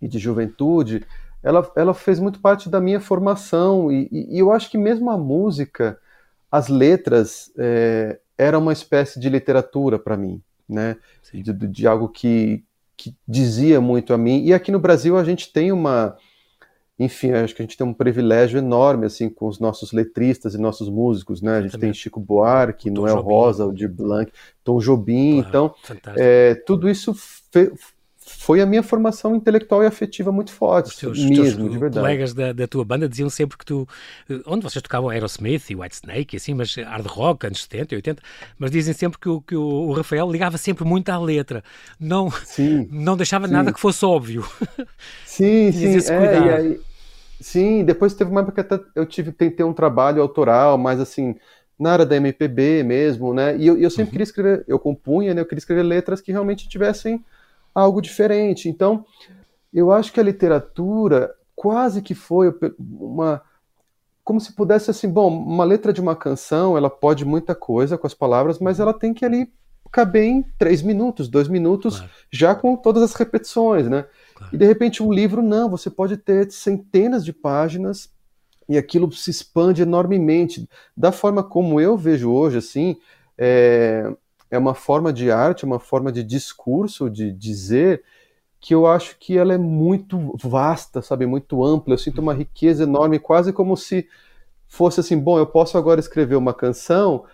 e 0.00 0.08
de 0.08 0.18
juventude, 0.18 1.04
ela, 1.42 1.70
ela 1.76 1.94
fez 1.94 2.20
muito 2.20 2.40
parte 2.40 2.68
da 2.68 2.80
minha 2.80 3.00
formação 3.00 3.90
e, 3.90 4.08
e, 4.12 4.36
e 4.36 4.38
eu 4.38 4.52
acho 4.52 4.70
que 4.70 4.78
mesmo 4.78 5.10
a 5.10 5.18
música, 5.18 5.98
as 6.50 6.68
letras, 6.68 7.52
é, 7.58 8.20
era 8.38 8.58
uma 8.58 8.72
espécie 8.72 9.18
de 9.18 9.28
literatura 9.28 9.98
para 9.98 10.16
mim, 10.16 10.42
né? 10.68 10.96
De, 11.32 11.52
de, 11.52 11.86
algo 11.86 12.08
que, 12.08 12.64
que 12.96 13.14
dizia 13.26 13.80
muito 13.80 14.14
a 14.14 14.18
mim. 14.18 14.44
E 14.44 14.54
aqui 14.54 14.70
no 14.70 14.78
Brasil 14.78 15.16
a 15.16 15.24
gente 15.24 15.52
tem 15.52 15.72
uma 15.72 16.16
enfim, 16.98 17.32
acho 17.32 17.54
que 17.54 17.62
a 17.62 17.64
gente 17.64 17.76
tem 17.76 17.86
um 17.86 17.94
privilégio 17.94 18.58
enorme 18.58 19.06
assim 19.06 19.28
com 19.28 19.48
os 19.48 19.58
nossos 19.58 19.92
letristas 19.92 20.54
e 20.54 20.58
nossos 20.58 20.88
músicos, 20.88 21.42
né? 21.42 21.56
A 21.56 21.62
gente 21.62 21.78
tem 21.78 21.92
Chico 21.92 22.20
Buarque, 22.20 22.90
Noel 22.90 23.16
Jobim. 23.16 23.28
Rosa, 23.28 23.66
o 23.66 23.72
Di 23.72 23.88
Blanc, 23.88 24.30
Tom 24.62 24.78
Jobim, 24.78 25.38
então 25.38 25.74
é, 26.16 26.54
tudo 26.54 26.88
isso 26.88 27.14
foi 28.24 28.60
a 28.60 28.66
minha 28.66 28.82
formação 28.82 29.34
intelectual 29.34 29.82
e 29.82 29.86
afetiva 29.86 30.30
muito 30.30 30.52
forte, 30.52 30.88
os 30.88 30.96
teus, 30.96 31.18
mesmo, 31.18 31.34
teus 31.34 31.70
de 31.72 31.78
verdade. 31.78 32.04
colegas 32.04 32.34
da, 32.34 32.52
da, 32.52 32.66
tua 32.66 32.84
banda 32.84 33.08
diziam 33.08 33.28
sempre 33.28 33.58
que 33.58 33.64
tu, 33.64 33.86
eh, 34.28 34.40
onde 34.46 34.62
vocês 34.62 34.82
tocavam 34.82 35.10
Aerosmith 35.10 35.70
e 35.70 35.76
Whitesnake, 35.76 36.36
assim, 36.36 36.54
mas 36.54 36.74
hard 36.74 37.06
rock, 37.06 37.46
anos 37.46 37.62
70 37.62 37.94
e 37.94 37.96
80, 37.96 38.22
mas 38.58 38.70
dizem 38.70 38.94
sempre 38.94 39.18
que 39.18 39.28
o, 39.28 39.40
que 39.40 39.56
o 39.56 39.92
Rafael 39.92 40.30
ligava 40.30 40.56
sempre 40.56 40.84
muito 40.84 41.08
à 41.10 41.18
letra, 41.18 41.64
não, 41.98 42.30
sim, 42.30 42.88
não 42.92 43.16
deixava 43.16 43.46
sim. 43.46 43.52
nada 43.52 43.72
que 43.72 43.80
fosse 43.80 44.04
óbvio. 44.04 44.44
Sim, 45.24 45.72
sim, 45.72 46.12
é, 46.12 46.46
e 46.46 46.50
aí, 46.50 46.80
sim, 47.40 47.84
depois 47.84 48.12
teve 48.12 48.30
uma 48.30 48.40
época 48.40 48.62
que 48.62 48.74
até 48.74 48.84
eu 48.94 49.06
tive, 49.06 49.32
tentei 49.32 49.64
um 49.64 49.72
trabalho 49.72 50.20
autoral, 50.20 50.76
mas 50.76 51.00
assim, 51.00 51.34
na 51.78 51.92
área 51.92 52.06
da 52.06 52.16
MPB 52.16 52.82
mesmo, 52.82 53.32
né, 53.32 53.56
e 53.56 53.66
eu, 53.66 53.78
eu 53.78 53.88
sempre 53.88 54.04
uhum. 54.04 54.10
queria 54.10 54.24
escrever, 54.24 54.64
eu 54.68 54.78
compunha, 54.78 55.32
né, 55.32 55.40
eu 55.40 55.46
queria 55.46 55.60
escrever 55.60 55.82
letras 55.82 56.20
que 56.20 56.30
realmente 56.30 56.68
tivessem 56.68 57.24
algo 57.74 58.00
diferente. 58.00 58.68
Então, 58.68 59.04
eu 59.72 59.92
acho 59.92 60.12
que 60.12 60.20
a 60.20 60.24
literatura 60.24 61.34
quase 61.54 62.02
que 62.02 62.14
foi 62.14 62.54
uma 62.78 63.42
como 64.24 64.40
se 64.40 64.52
pudesse 64.52 64.88
assim, 64.90 65.08
bom, 65.08 65.28
uma 65.28 65.64
letra 65.64 65.92
de 65.92 66.00
uma 66.00 66.14
canção, 66.14 66.76
ela 66.76 66.88
pode 66.88 67.24
muita 67.24 67.54
coisa 67.54 67.98
com 67.98 68.06
as 68.06 68.14
palavras, 68.14 68.60
mas 68.60 68.78
ela 68.78 68.94
tem 68.94 69.12
que 69.12 69.24
ali 69.24 69.50
caber 69.90 70.24
em 70.24 70.42
três 70.56 70.80
minutos, 70.80 71.28
dois 71.28 71.48
minutos, 71.48 71.96
claro. 71.96 72.12
já 72.30 72.54
com 72.54 72.76
todas 72.76 73.02
as 73.02 73.14
repetições, 73.14 73.88
né? 73.88 74.06
Claro. 74.34 74.54
E 74.54 74.56
de 74.56 74.64
repente 74.64 75.02
um 75.02 75.12
livro, 75.12 75.42
não, 75.42 75.68
você 75.68 75.90
pode 75.90 76.16
ter 76.16 76.50
centenas 76.50 77.24
de 77.24 77.32
páginas 77.32 78.10
e 78.68 78.78
aquilo 78.78 79.10
se 79.12 79.30
expande 79.30 79.82
enormemente. 79.82 80.68
Da 80.96 81.12
forma 81.12 81.42
como 81.42 81.80
eu 81.80 81.96
vejo 81.96 82.30
hoje, 82.30 82.58
assim, 82.58 82.96
é, 83.36 84.10
é 84.52 84.58
uma 84.58 84.74
forma 84.74 85.10
de 85.14 85.30
arte, 85.30 85.64
uma 85.64 85.80
forma 85.80 86.12
de 86.12 86.22
discurso, 86.22 87.08
de 87.08 87.32
dizer, 87.32 88.04
que 88.60 88.74
eu 88.74 88.86
acho 88.86 89.18
que 89.18 89.36
ela 89.36 89.54
é 89.54 89.58
muito 89.58 90.36
vasta, 90.36 91.00
sabe, 91.00 91.24
muito 91.24 91.64
ampla. 91.64 91.94
Eu 91.94 91.98
sinto 91.98 92.20
uma 92.20 92.34
riqueza 92.34 92.82
enorme, 92.82 93.18
quase 93.18 93.50
como 93.50 93.74
se 93.78 94.06
fosse 94.68 95.00
assim, 95.00 95.18
bom, 95.18 95.38
eu 95.38 95.46
posso 95.46 95.78
agora 95.78 95.98
escrever 95.98 96.36
uma 96.36 96.52
canção 96.52 97.24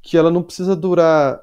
que 0.00 0.16
ela 0.16 0.30
não 0.30 0.40
precisa 0.40 0.76
durar 0.76 1.42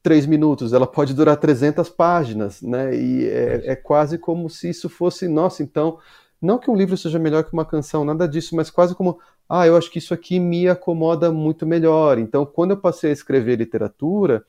três 0.00 0.24
minutos, 0.24 0.72
ela 0.72 0.86
pode 0.86 1.14
durar 1.14 1.36
300 1.36 1.88
páginas, 1.88 2.62
né? 2.62 2.94
E 2.94 3.26
é, 3.26 3.72
é 3.72 3.76
quase 3.76 4.18
como 4.18 4.48
se 4.48 4.70
isso 4.70 4.88
fosse, 4.88 5.26
nossa, 5.26 5.64
então 5.64 5.98
não 6.40 6.58
que 6.58 6.70
um 6.70 6.76
livro 6.76 6.96
seja 6.96 7.18
melhor 7.18 7.42
que 7.42 7.52
uma 7.52 7.64
canção, 7.64 8.04
nada 8.04 8.28
disso, 8.28 8.54
mas 8.54 8.70
quase 8.70 8.94
como, 8.94 9.18
ah, 9.48 9.66
eu 9.66 9.76
acho 9.76 9.90
que 9.90 9.98
isso 9.98 10.14
aqui 10.14 10.40
me 10.40 10.68
acomoda 10.68 11.30
muito 11.30 11.66
melhor. 11.66 12.18
Então, 12.18 12.46
quando 12.46 12.72
eu 12.72 12.76
passei 12.76 13.10
a 13.10 13.12
escrever 13.12 13.56
literatura, 13.56 14.44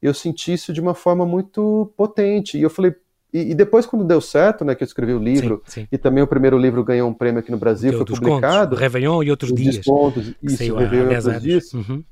eu 0.00 0.14
senti 0.14 0.52
isso 0.52 0.72
de 0.72 0.80
uma 0.80 0.94
forma 0.94 1.26
muito 1.26 1.92
potente. 1.96 2.56
E 2.58 2.62
eu 2.62 2.70
falei, 2.70 2.94
e, 3.32 3.50
e 3.50 3.54
depois, 3.54 3.84
quando 3.84 4.04
deu 4.04 4.20
certo, 4.20 4.64
né, 4.64 4.74
que 4.74 4.82
eu 4.82 4.86
escrevi 4.86 5.12
o 5.12 5.18
livro, 5.18 5.62
sim, 5.66 5.82
sim. 5.82 5.88
e 5.92 5.98
também 5.98 6.22
o 6.22 6.26
primeiro 6.26 6.58
livro 6.58 6.82
ganhou 6.82 7.08
um 7.08 7.14
prêmio 7.14 7.40
aqui 7.40 7.50
no 7.50 7.58
Brasil, 7.58 7.92
foi 7.92 8.04
publicado. 8.04 8.70
Contos, 8.70 8.78
Réveillon 8.78 9.22
e 9.22 9.30
outros 9.30 9.52
dias. 9.52 9.76
Descontos, 9.76 10.34
isso, 10.42 10.74
Réveillon 10.74 11.12
e 11.12 11.16
outros 11.16 11.42
dias. 11.42 11.72
Uhum. 11.74 12.02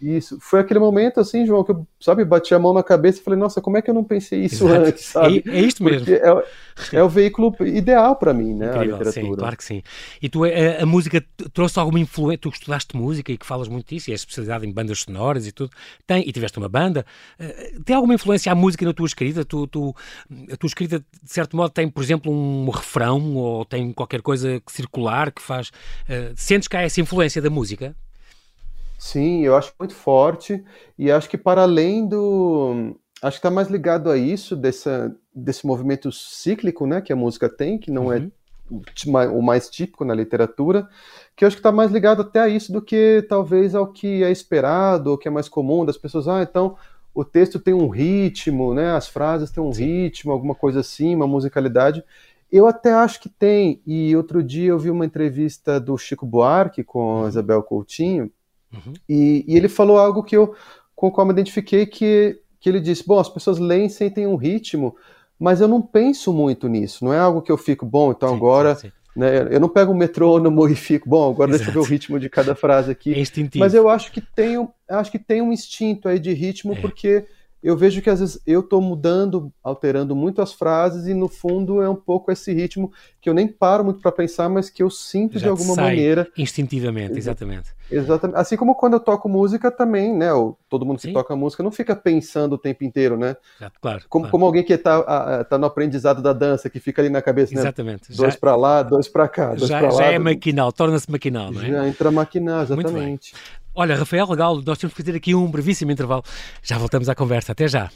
Isso. 0.00 0.38
Foi 0.40 0.60
aquele 0.60 0.78
momento, 0.78 1.18
assim, 1.18 1.44
João, 1.44 1.64
que 1.64 1.72
eu, 1.72 1.86
sabe, 1.98 2.24
bati 2.24 2.54
a 2.54 2.58
mão 2.58 2.72
na 2.72 2.84
cabeça 2.84 3.20
e 3.20 3.22
falei, 3.22 3.38
nossa, 3.38 3.60
como 3.60 3.76
é 3.76 3.82
que 3.82 3.90
eu 3.90 3.94
não 3.94 4.04
pensei 4.04 4.44
isso 4.44 4.68
Exato. 4.68 4.86
antes, 4.86 5.04
sabe? 5.06 5.42
É, 5.44 5.50
é 5.50 5.60
isto 5.60 5.82
mesmo. 5.82 6.08
É, 6.08 6.44
é, 6.92 7.02
o 7.02 7.08
veículo 7.08 7.54
ideal 7.66 8.14
para 8.14 8.32
mim, 8.32 8.54
né, 8.54 8.68
Incrível, 8.68 8.94
a 8.94 8.98
literatura. 8.98 9.26
Sim, 9.26 9.36
claro 9.36 9.56
que 9.56 9.64
sim. 9.64 9.82
E 10.22 10.28
tu, 10.28 10.44
a, 10.44 10.48
eh, 10.48 10.82
a 10.82 10.86
música 10.86 11.24
trouxe 11.52 11.80
alguma 11.80 11.98
influência, 11.98 12.38
tu 12.38 12.48
estudaste 12.48 12.96
música 12.96 13.32
e 13.32 13.36
que 13.36 13.44
falas 13.44 13.66
muito 13.66 13.88
disso, 13.88 14.08
e 14.08 14.12
és 14.12 14.20
especialidade 14.20 14.64
em 14.64 14.72
bandas 14.72 15.00
sonoras 15.00 15.48
e 15.48 15.52
tudo, 15.52 15.72
tem, 16.06 16.28
e 16.28 16.30
tiveste 16.30 16.58
uma 16.58 16.68
banda, 16.68 17.04
eh, 17.36 17.74
tem 17.84 17.96
alguma 17.96 18.14
influência 18.14 18.52
a 18.52 18.54
música 18.54 18.86
na 18.86 18.92
tua 18.92 19.06
escrita? 19.06 19.44
Tu, 19.44 19.66
tu, 19.66 19.94
a 20.52 20.56
tua 20.56 20.68
escrita, 20.68 21.00
de 21.00 21.32
certo 21.32 21.56
modo, 21.56 21.70
tem, 21.70 21.88
por 21.88 22.04
exemplo, 22.04 22.32
um 22.32 22.70
refrão, 22.70 23.34
ou 23.34 23.64
tem 23.64 23.92
qualquer 23.92 24.22
coisa 24.22 24.62
circular 24.68 25.32
que 25.32 25.42
faz... 25.42 25.68
Uh, 25.68 26.32
sentes 26.36 26.68
que 26.68 26.76
há 26.76 26.82
essa 26.82 27.00
influência 27.00 27.42
da 27.42 27.50
música? 27.50 27.96
Sim, 28.98 29.44
eu 29.44 29.56
acho 29.56 29.72
muito 29.78 29.94
forte 29.94 30.62
e 30.98 31.10
acho 31.10 31.30
que 31.30 31.38
para 31.38 31.62
além 31.62 32.06
do. 32.08 32.96
Acho 33.22 33.36
que 33.36 33.38
está 33.38 33.50
mais 33.50 33.68
ligado 33.68 34.10
a 34.10 34.16
isso, 34.16 34.56
dessa, 34.56 35.14
desse 35.34 35.66
movimento 35.66 36.10
cíclico 36.10 36.86
né, 36.86 37.00
que 37.00 37.12
a 37.12 37.16
música 37.16 37.48
tem, 37.48 37.78
que 37.78 37.90
não 37.90 38.12
é 38.12 38.18
uhum. 38.70 39.20
é 39.20 39.28
o 39.28 39.42
mais 39.42 39.68
típico 39.70 40.04
na 40.04 40.14
literatura, 40.14 40.88
que 41.34 41.44
eu 41.44 41.46
acho 41.46 41.56
que 41.56 41.60
está 41.60 41.72
mais 41.72 41.90
ligado 41.90 42.22
até 42.22 42.40
a 42.40 42.48
isso 42.48 42.72
do 42.72 42.82
que 42.82 43.24
talvez 43.28 43.74
ao 43.74 43.88
que 43.88 44.22
é 44.22 44.30
esperado, 44.30 45.12
ou 45.12 45.18
que 45.18 45.26
é 45.28 45.30
mais 45.30 45.48
comum 45.48 45.84
das 45.84 45.96
pessoas. 45.96 46.28
Ah, 46.28 46.42
então 46.42 46.76
o 47.14 47.24
texto 47.24 47.58
tem 47.58 47.74
um 47.74 47.88
ritmo, 47.88 48.74
né, 48.74 48.90
as 48.92 49.08
frases 49.08 49.50
têm 49.50 49.62
um 49.62 49.70
ritmo, 49.70 50.32
alguma 50.32 50.54
coisa 50.54 50.80
assim, 50.80 51.14
uma 51.14 51.26
musicalidade. 51.26 52.04
Eu 52.50 52.66
até 52.66 52.92
acho 52.92 53.20
que 53.20 53.28
tem, 53.28 53.80
e 53.86 54.14
outro 54.16 54.42
dia 54.42 54.70
eu 54.70 54.78
vi 54.78 54.90
uma 54.90 55.04
entrevista 55.04 55.80
do 55.80 55.96
Chico 55.98 56.24
Buarque 56.24 56.84
com 56.84 57.00
a 57.00 57.22
uhum. 57.22 57.28
Isabel 57.28 57.62
Coutinho, 57.62 58.30
Uhum. 58.72 58.92
E, 59.08 59.44
e, 59.46 59.56
ele 59.56 59.68
falou 59.68 59.98
algo 59.98 60.22
que 60.22 60.36
eu, 60.36 60.54
com 60.94 61.08
o 61.08 61.12
qual 61.12 61.26
me 61.26 61.32
identifiquei, 61.32 61.86
que, 61.86 62.40
que 62.60 62.68
ele 62.68 62.80
disse, 62.80 63.06
bom, 63.06 63.18
as 63.18 63.28
pessoas 63.28 63.58
leem, 63.58 63.88
sentem 63.88 64.26
um 64.26 64.36
ritmo, 64.36 64.96
mas 65.38 65.60
eu 65.60 65.68
não 65.68 65.80
penso 65.80 66.32
muito 66.32 66.68
nisso, 66.68 67.04
não 67.04 67.12
é 67.12 67.18
algo 67.18 67.42
que 67.42 67.52
eu 67.52 67.56
fico, 67.56 67.86
bom, 67.86 68.10
então 68.10 68.30
sim, 68.30 68.36
agora... 68.36 68.74
Sim, 68.74 68.88
sim. 68.88 68.92
Né, 69.16 69.48
eu 69.50 69.58
não 69.58 69.68
pego 69.68 69.90
o 69.90 69.96
metrônomo 69.96 70.68
e 70.68 70.76
fico, 70.76 71.08
bom, 71.08 71.32
agora 71.32 71.50
Exato. 71.50 71.64
deixa 71.64 71.76
eu 71.76 71.82
ver 71.82 71.88
o 71.88 71.90
ritmo 71.90 72.20
de 72.20 72.28
cada 72.28 72.54
frase 72.54 72.92
aqui. 72.92 73.12
É 73.12 73.18
instintivo. 73.18 73.64
Mas 73.64 73.74
eu 73.74 73.88
acho 73.88 74.12
que 74.12 74.20
tem, 74.20 74.68
acho 74.88 75.10
que 75.10 75.18
tem 75.18 75.42
um 75.42 75.52
instinto 75.52 76.08
aí 76.08 76.20
de 76.20 76.32
ritmo, 76.32 76.74
é. 76.74 76.80
porque 76.80 77.26
eu 77.62 77.76
vejo 77.76 78.00
que 78.00 78.10
às 78.10 78.20
vezes 78.20 78.40
eu 78.46 78.60
estou 78.60 78.80
mudando, 78.80 79.52
alterando 79.62 80.14
muito 80.14 80.40
as 80.40 80.52
frases 80.52 81.06
e 81.06 81.14
no 81.14 81.28
fundo 81.28 81.82
é 81.82 81.88
um 81.88 81.96
pouco 81.96 82.30
esse 82.30 82.52
ritmo 82.52 82.92
que 83.20 83.28
eu 83.28 83.34
nem 83.34 83.48
paro 83.48 83.84
muito 83.84 84.00
para 84.00 84.12
pensar, 84.12 84.48
mas 84.48 84.70
que 84.70 84.82
eu 84.82 84.90
sinto 84.90 85.34
Já 85.38 85.44
de 85.44 85.48
alguma 85.48 85.74
maneira. 85.74 86.28
Instintivamente, 86.36 87.18
exatamente. 87.18 87.70
Exatamente. 87.90 88.38
Assim 88.38 88.56
como 88.56 88.74
quando 88.74 88.94
eu 88.94 89.00
toco 89.00 89.28
música 89.28 89.70
também, 89.70 90.14
né? 90.14 90.28
todo 90.68 90.84
mundo 90.84 90.96
que 90.96 91.08
Sim. 91.08 91.12
toca 91.12 91.34
música 91.34 91.62
não 91.62 91.70
fica 91.70 91.96
pensando 91.96 92.52
o 92.52 92.58
tempo 92.58 92.84
inteiro, 92.84 93.16
né? 93.16 93.36
Já, 93.58 93.70
claro, 93.80 94.04
como, 94.08 94.24
claro. 94.24 94.30
como 94.30 94.44
alguém 94.44 94.62
que 94.62 94.72
está 94.72 95.44
tá 95.44 95.58
no 95.58 95.66
aprendizado 95.66 96.22
da 96.22 96.32
dança, 96.32 96.68
que 96.68 96.78
fica 96.78 97.00
ali 97.02 97.08
na 97.08 97.22
cabeça, 97.22 97.54
né? 97.54 97.60
Exatamente. 97.60 98.14
Dois 98.14 98.36
para 98.36 98.54
lá, 98.54 98.82
dois 98.82 99.08
para 99.08 99.26
cá, 99.26 99.54
dois 99.54 99.68
já, 99.68 99.80
lá. 99.80 99.90
Já 99.90 100.04
é 100.06 100.18
maquinal, 100.18 100.70
torna-se 100.70 101.10
maquinal, 101.10 101.50
não 101.50 101.62
é? 101.62 101.68
Já 101.68 101.88
entra 101.88 102.10
maquinal, 102.10 102.62
exatamente. 102.62 103.34
Olha, 103.80 103.94
Rafael 103.94 104.28
Legal, 104.28 104.60
nós 104.66 104.76
temos 104.76 104.92
que 104.92 105.00
fazer 105.00 105.16
aqui 105.16 105.36
um 105.36 105.48
brevíssimo 105.48 105.92
intervalo. 105.92 106.24
Já 106.64 106.76
voltamos 106.76 107.08
à 107.08 107.14
conversa. 107.14 107.52
Até 107.52 107.68
já. 107.68 107.88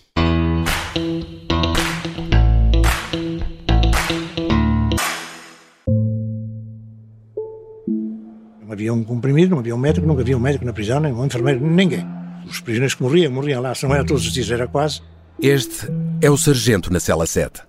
Não 8.61 8.71
havia 8.71 8.95
um 8.95 9.03
comprimido, 9.03 9.51
não 9.51 9.59
havia 9.59 9.75
um 9.75 9.79
médico, 9.79 10.07
nunca 10.07 10.21
havia 10.21 10.37
um 10.37 10.41
médico 10.41 10.65
na 10.65 10.73
prisão, 10.73 11.01
nem 11.01 11.13
um 11.13 11.27
enfermeiro, 11.27 11.61
ninguém. 11.67 12.07
Os 12.47 12.61
prisioneiros 12.61 12.95
que 12.95 13.03
morriam, 13.03 13.33
morriam 13.33 13.61
lá, 13.61 13.75
se 13.75 13.85
não 13.85 13.93
era 13.93 14.07
todos 14.07 14.25
os 14.25 14.33
dias, 14.33 14.49
era 14.53 14.69
quase. 14.69 15.01
Este 15.41 15.89
é 16.21 16.31
o 16.31 16.37
Sargento 16.37 16.93
na 16.93 17.01
Cela 17.01 17.27
7. 17.27 17.61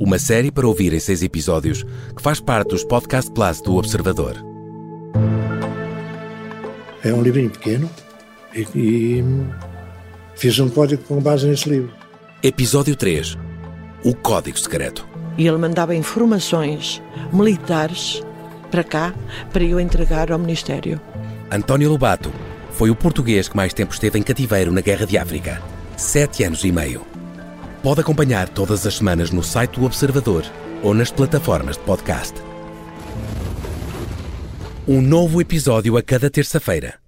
Uma 0.00 0.18
série 0.18 0.50
para 0.50 0.66
ouvir 0.66 0.94
em 0.94 0.98
seis 0.98 1.22
episódios 1.22 1.82
que 2.16 2.22
faz 2.22 2.40
parte 2.40 2.70
dos 2.70 2.84
Podcast 2.84 3.30
Plus 3.30 3.60
do 3.60 3.76
Observador. 3.76 4.49
É 7.02 7.12
um 7.12 7.22
livrinho 7.22 7.50
pequeno 7.50 7.88
e, 8.54 8.66
e 8.74 9.24
fiz 10.34 10.58
um 10.58 10.68
código 10.68 11.02
com 11.04 11.20
base 11.20 11.46
nesse 11.46 11.68
livro. 11.68 11.92
Episódio 12.42 12.94
3 12.96 13.38
O 14.04 14.14
Código 14.14 14.58
Secreto. 14.58 15.08
E 15.38 15.46
ele 15.46 15.58
mandava 15.58 15.94
informações 15.94 17.02
militares 17.32 18.22
para 18.70 18.84
cá 18.84 19.14
para 19.52 19.64
eu 19.64 19.80
entregar 19.80 20.30
ao 20.30 20.38
Ministério. 20.38 21.00
António 21.50 21.90
Lobato 21.90 22.30
foi 22.72 22.90
o 22.90 22.96
português 22.96 23.48
que 23.48 23.56
mais 23.56 23.72
tempo 23.72 23.92
esteve 23.92 24.18
em 24.18 24.22
cativeiro 24.22 24.70
na 24.70 24.80
Guerra 24.80 25.06
de 25.06 25.16
África 25.16 25.62
sete 26.00 26.44
anos 26.44 26.64
e 26.64 26.72
meio. 26.72 27.02
Pode 27.82 28.00
acompanhar 28.00 28.48
todas 28.48 28.86
as 28.86 28.96
semanas 28.96 29.30
no 29.30 29.42
site 29.42 29.78
do 29.78 29.84
Observador 29.84 30.44
ou 30.82 30.94
nas 30.94 31.10
plataformas 31.10 31.76
de 31.76 31.82
podcast. 31.84 32.34
Um 34.92 35.00
novo 35.00 35.40
episódio 35.40 35.96
a 35.96 36.02
cada 36.02 36.28
terça-feira. 36.28 36.98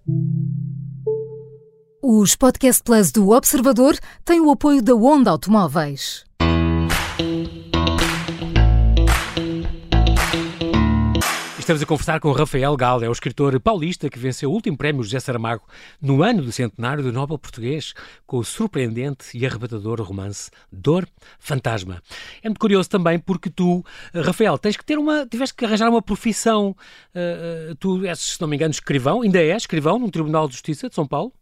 Os 2.01 2.37
Podcast 2.37 2.81
Plus 2.81 3.11
do 3.11 3.31
Observador 3.31 3.99
têm 4.25 4.41
o 4.41 4.53
apoio 4.53 4.81
da 4.81 4.95
Onda 4.95 5.33
Automóveis. 5.33 6.25
Estamos 11.63 11.81
a 11.81 11.87
conversar 11.87 12.19
com 12.19 12.33
Rafael 12.33 12.77
Gal, 12.77 13.05
é 13.05 13.09
o 13.09 13.13
escritor 13.13 13.59
paulista 13.61 14.11
que 14.11 14.19
venceu 14.19 14.51
o 14.51 14.53
último 14.53 14.77
prémio 14.77 15.01
José 15.01 15.21
Saramago 15.21 15.63
no 16.01 16.21
ano 16.21 16.43
do 16.43 16.51
centenário 16.51 17.05
do 17.05 17.13
Nobel 17.13 17.39
Português, 17.39 17.95
com 18.27 18.39
o 18.39 18.45
surpreendente 18.45 19.39
e 19.39 19.47
arrebatador 19.47 20.03
romance 20.03 20.51
Dor 20.73 21.07
Fantasma. 21.39 22.03
É 22.43 22.49
muito 22.49 22.59
curioso 22.59 22.91
também 22.91 23.17
porque 23.17 23.49
tu, 23.49 23.85
Rafael, 24.13 24.59
tens 24.59 24.77
que 24.77 24.85
ter 24.85 24.99
uma, 24.99 25.25
tiveste 25.25 25.55
que 25.55 25.65
arranjar 25.65 25.89
uma 25.89 26.03
profissão. 26.03 26.75
Uh, 27.15 27.77
tu 27.77 28.05
és, 28.05 28.19
se 28.19 28.41
não 28.41 28.49
me 28.49 28.57
engano, 28.57 28.73
escrivão, 28.73 29.23
ainda 29.23 29.39
és 29.41 29.63
escrivão 29.63 30.01
no 30.01 30.11
Tribunal 30.11 30.49
de 30.49 30.55
Justiça 30.55 30.89
de 30.89 30.97
São 30.97 31.07
Paulo? 31.07 31.33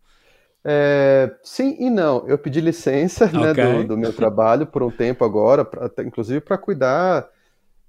É, 0.63 1.35
sim 1.43 1.79
e 1.81 1.89
não. 1.89 2.29
Eu 2.29 2.37
pedi 2.37 2.61
licença 2.61 3.25
né, 3.25 3.53
okay. 3.53 3.65
né, 3.65 3.79
do, 3.79 3.89
do, 3.89 3.97
meu 3.97 4.13
trabalho 4.13 4.67
por 4.67 4.83
um 4.83 4.91
tempo 4.91 5.25
agora, 5.25 5.65
pra, 5.65 5.91
inclusive 6.05 6.43
para 6.43 6.59
cuidar 6.59 7.27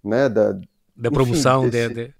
né, 0.02 0.30
da, 0.30 0.58
da 1.02 1.10
promoção 1.10 1.62
Enfim, 1.68 1.72
desse, 1.72 1.94
de, 1.94 2.14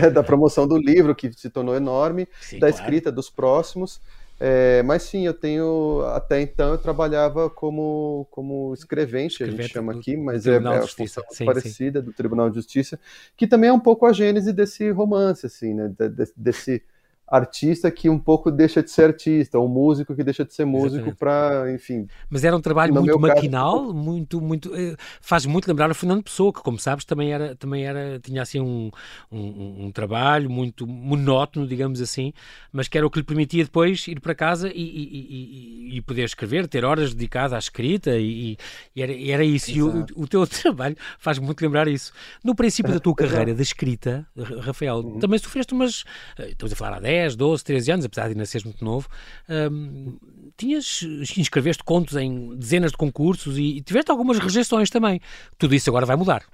de... 0.00 0.10
da 0.14 0.22
promoção 0.22 0.66
do 0.66 0.78
livro 0.78 1.14
que 1.14 1.32
se 1.32 1.50
tornou 1.50 1.74
enorme, 1.74 2.28
sim, 2.40 2.58
da 2.60 2.68
claro. 2.68 2.74
escrita 2.74 3.10
dos 3.10 3.28
próximos. 3.28 4.00
É, 4.38 4.82
mas 4.82 5.02
sim, 5.02 5.26
eu 5.26 5.32
tenho 5.32 6.02
até 6.14 6.42
então 6.42 6.72
eu 6.72 6.78
trabalhava 6.78 7.48
como 7.48 8.28
como 8.30 8.74
escrevente, 8.74 9.32
escrevente 9.32 9.60
a 9.60 9.62
gente 9.62 9.72
chama 9.72 9.94
aqui, 9.94 10.14
mas 10.14 10.46
é, 10.46 10.56
é 10.56 10.58
a 10.58 10.86
função 10.86 11.24
sim, 11.30 11.46
parecida 11.46 12.00
sim. 12.00 12.04
do 12.04 12.12
Tribunal 12.12 12.50
de 12.50 12.56
Justiça, 12.56 13.00
que 13.34 13.46
também 13.46 13.70
é 13.70 13.72
um 13.72 13.80
pouco 13.80 14.04
a 14.04 14.12
gênese 14.12 14.52
desse 14.52 14.90
romance, 14.90 15.46
assim, 15.46 15.72
né? 15.72 15.90
De, 15.98 16.28
desse 16.36 16.82
artista 17.26 17.90
que 17.90 18.08
um 18.08 18.18
pouco 18.18 18.50
deixa 18.52 18.82
de 18.82 18.90
ser 18.90 19.06
artista, 19.06 19.58
ou 19.58 19.68
músico 19.68 20.14
que 20.14 20.22
deixa 20.22 20.44
de 20.44 20.54
ser 20.54 20.64
músico 20.64 21.14
para, 21.14 21.72
enfim. 21.72 22.06
Mas 22.30 22.44
era 22.44 22.56
um 22.56 22.60
trabalho 22.60 22.94
muito 22.94 23.18
maquinal, 23.18 23.80
caso, 23.80 23.94
muito, 23.94 24.40
muito. 24.40 24.74
Eh, 24.74 24.94
faz 25.20 25.44
muito 25.44 25.66
lembrar 25.66 25.90
o 25.90 25.94
Fernando 25.94 26.22
Pessoa, 26.22 26.52
que, 26.52 26.62
como 26.62 26.78
sabes, 26.78 27.04
também 27.04 27.32
era, 27.32 27.56
também 27.56 27.84
era 27.84 28.20
tinha 28.20 28.42
assim 28.42 28.60
um, 28.60 28.90
um, 29.30 29.86
um, 29.86 29.90
trabalho 29.90 30.48
muito 30.48 30.86
monótono, 30.86 31.66
digamos 31.66 32.00
assim, 32.00 32.32
mas 32.70 32.86
que 32.86 32.96
era 32.96 33.06
o 33.06 33.10
que 33.10 33.18
lhe 33.18 33.24
permitia 33.24 33.64
depois 33.64 34.06
ir 34.06 34.20
para 34.20 34.34
casa 34.34 34.68
e, 34.68 34.72
e, 34.74 35.90
e, 35.94 35.96
e 35.96 36.02
poder 36.02 36.24
escrever, 36.24 36.68
ter 36.68 36.84
horas 36.84 37.12
dedicadas 37.12 37.52
à 37.52 37.58
escrita, 37.58 38.16
e, 38.16 38.56
era, 38.96 39.12
era, 39.12 39.44
isso. 39.44 39.72
E 39.72 39.82
o, 39.82 40.06
o, 40.14 40.28
teu 40.28 40.46
trabalho 40.46 40.96
faz 41.18 41.40
muito 41.40 41.60
lembrar 41.60 41.88
isso. 41.88 42.12
No 42.44 42.54
princípio 42.54 42.92
da 42.92 43.00
tua 43.00 43.14
carreira 43.16 43.52
de 43.52 43.62
escrita, 43.62 44.24
Rafael, 44.60 44.98
uhum. 44.98 45.18
também 45.18 45.40
sofreste 45.40 45.74
umas. 45.74 46.04
Eh, 46.38 46.50
estamos 46.50 46.72
a 46.72 46.76
falar 46.76 46.98
há 46.98 47.00
10 47.00 47.15
10, 47.16 47.36
12, 47.36 47.64
13 47.64 47.92
anos, 47.92 48.04
apesar 48.04 48.24
de 48.24 48.32
ainda 48.32 48.44
seres 48.44 48.64
muito 48.64 48.84
novo, 48.84 49.08
um, 49.48 50.18
tinhas, 50.56 51.00
inscreveste 51.36 51.82
contos 51.82 52.14
em 52.16 52.54
dezenas 52.56 52.90
de 52.90 52.96
concursos 52.98 53.56
e, 53.56 53.78
e 53.78 53.80
tiveste 53.80 54.10
algumas 54.10 54.38
rejeições 54.38 54.90
também. 54.90 55.20
Tudo 55.56 55.74
isso 55.74 55.88
agora 55.88 56.04
vai 56.04 56.16
mudar. 56.16 56.44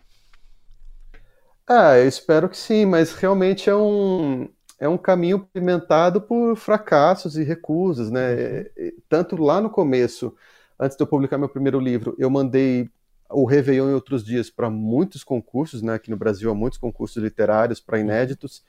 Ah, 1.68 1.96
eu 1.96 2.06
espero 2.06 2.48
que 2.48 2.56
sim, 2.56 2.86
mas 2.86 3.12
realmente 3.12 3.68
é 3.68 3.74
um, 3.74 4.48
é 4.78 4.88
um 4.88 4.98
caminho 4.98 5.40
pavimentado 5.40 6.20
por 6.20 6.56
fracassos 6.56 7.36
e 7.36 7.42
recusas, 7.42 8.10
né? 8.10 8.66
Uhum. 8.76 8.92
Tanto 9.08 9.36
lá 9.36 9.60
no 9.60 9.70
começo, 9.70 10.34
antes 10.78 10.96
de 10.96 11.02
eu 11.02 11.06
publicar 11.06 11.38
meu 11.38 11.48
primeiro 11.48 11.80
livro, 11.80 12.14
eu 12.18 12.30
mandei 12.30 12.88
o 13.30 13.46
Réveillon 13.46 13.90
e 13.90 13.94
outros 13.94 14.24
dias 14.24 14.50
para 14.50 14.68
muitos 14.68 15.24
concursos, 15.24 15.82
né? 15.82 15.94
Aqui 15.94 16.10
no 16.10 16.16
Brasil 16.16 16.50
há 16.50 16.54
muitos 16.54 16.78
concursos 16.78 17.22
literários 17.22 17.80
para 17.80 17.98
uhum. 17.98 18.62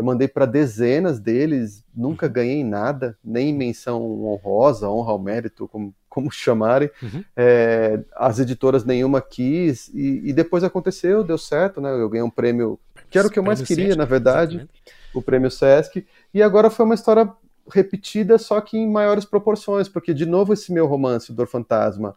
Eu 0.00 0.04
mandei 0.04 0.26
para 0.26 0.46
dezenas 0.46 1.20
deles, 1.20 1.84
nunca 1.94 2.24
uhum. 2.24 2.32
ganhei 2.32 2.64
nada, 2.64 3.18
nem 3.22 3.52
menção 3.52 4.02
honrosa, 4.24 4.88
honra 4.88 5.12
ao 5.12 5.18
mérito, 5.18 5.68
como, 5.68 5.94
como 6.08 6.30
chamarem. 6.30 6.90
Uhum. 7.02 7.22
É, 7.36 8.00
as 8.16 8.38
editoras 8.38 8.82
nenhuma 8.82 9.20
quis, 9.20 9.88
e, 9.88 10.22
e, 10.24 10.32
depois 10.32 10.64
aconteceu, 10.64 11.22
deu 11.22 11.36
certo, 11.36 11.82
né? 11.82 11.92
Eu 11.92 12.08
ganhei 12.08 12.24
um 12.24 12.30
prêmio, 12.30 12.80
que 13.10 13.18
era 13.18 13.28
o 13.28 13.30
que 13.30 13.38
eu 13.38 13.42
mais 13.42 13.60
queria, 13.60 13.88
Sesc, 13.88 13.98
na 13.98 14.06
verdade, 14.06 14.56
exatamente. 14.56 14.82
o 15.12 15.20
prêmio 15.20 15.50
Sesc, 15.50 16.06
e 16.32 16.42
agora 16.42 16.70
foi 16.70 16.86
uma 16.86 16.94
história 16.94 17.30
repetida, 17.70 18.38
só 18.38 18.58
que 18.62 18.78
em 18.78 18.90
maiores 18.90 19.26
proporções, 19.26 19.86
porque, 19.86 20.14
de 20.14 20.24
novo, 20.24 20.54
esse 20.54 20.72
meu 20.72 20.86
romance, 20.86 21.30
Dor 21.30 21.46
Fantasma, 21.46 22.16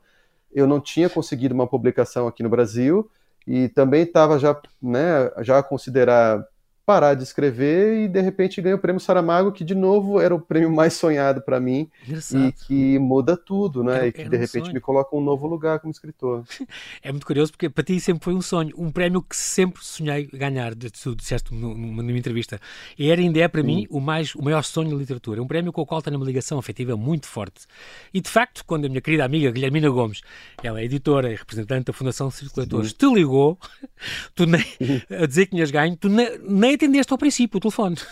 eu 0.53 0.65
não 0.65 0.79
tinha 0.79 1.09
conseguido 1.09 1.53
uma 1.53 1.67
publicação 1.67 2.27
aqui 2.29 2.43
no 2.43 2.49
Brasil, 2.49 3.11
e 3.45 3.67
também 3.67 4.03
estava 4.03 4.39
já, 4.39 4.57
né, 4.81 5.29
já 5.41 5.59
a 5.59 5.63
considerar 5.63 6.47
parar 6.85 7.13
de 7.13 7.23
escrever 7.23 8.03
e 8.03 8.07
de 8.07 8.19
repente 8.19 8.61
ganha 8.61 8.75
o 8.75 8.79
prêmio 8.79 8.99
Saramago, 8.99 9.51
que 9.51 9.63
de 9.63 9.73
novo 9.73 10.19
era 10.19 10.35
o 10.35 10.39
prêmio 10.39 10.71
mais 10.71 10.93
sonhado 10.93 11.41
para 11.41 11.59
mim 11.59 11.89
Engraçado. 12.05 12.45
e 12.45 12.51
que 12.51 12.99
muda 12.99 13.37
tudo, 13.37 13.83
né? 13.83 14.07
e 14.07 14.11
que 14.11 14.23
de 14.23 14.35
um 14.35 14.39
repente 14.39 14.65
sonho. 14.65 14.73
me 14.73 14.81
coloca 14.81 15.15
um 15.15 15.21
novo 15.21 15.47
lugar 15.47 15.79
como 15.79 15.91
escritor. 15.91 16.43
É 17.01 17.11
muito 17.11 17.25
curioso 17.25 17.51
porque 17.51 17.69
para 17.69 17.83
ti 17.83 17.99
sempre 17.99 18.23
foi 18.23 18.33
um 18.33 18.41
sonho, 18.41 18.73
um 18.77 18.91
prémio 18.91 19.21
que 19.21 19.35
sempre 19.35 19.83
sonhei 19.83 20.25
ganhar, 20.27 20.73
tu 20.75 21.15
disseste 21.15 21.53
numa, 21.53 22.01
numa 22.01 22.17
entrevista. 22.17 22.59
E 22.97 23.09
era 23.09 23.19
ainda 23.19 23.39
é 23.39 23.47
para 23.47 23.61
Sim. 23.61 23.67
mim 23.67 23.87
o, 23.89 23.99
mais, 23.99 24.33
o 24.35 24.41
maior 24.41 24.63
sonho 24.63 24.89
da 24.89 24.95
literatura, 24.95 25.41
um 25.41 25.47
prémio 25.47 25.71
com 25.71 25.81
o 25.81 25.85
qual 25.85 26.01
tenho 26.01 26.17
uma 26.17 26.25
ligação 26.25 26.57
afetiva 26.57 26.95
muito 26.95 27.27
forte. 27.27 27.65
E 28.13 28.21
de 28.21 28.29
facto, 28.29 28.63
quando 28.65 28.85
a 28.85 28.89
minha 28.89 29.01
querida 29.01 29.25
amiga 29.25 29.51
Guilhermina 29.51 29.89
Gomes, 29.89 30.21
ela 30.63 30.79
é 30.79 30.85
editora 30.85 31.31
e 31.31 31.35
representante 31.35 31.85
da 31.85 31.93
Fundação 31.93 32.29
Circuladores, 32.31 32.93
te 32.93 33.05
ligou, 33.05 33.57
tu 34.35 34.45
nem, 34.45 34.63
a 35.09 35.25
dizer 35.25 35.45
que 35.45 35.51
tinhas 35.51 35.71
ganho, 35.71 35.95
tu 35.95 36.09
nem, 36.09 36.39
nem 36.73 36.75
atendeste 36.75 37.13
ao 37.13 37.17
princípio 37.17 37.57
o 37.57 37.62
telefone. 37.62 37.97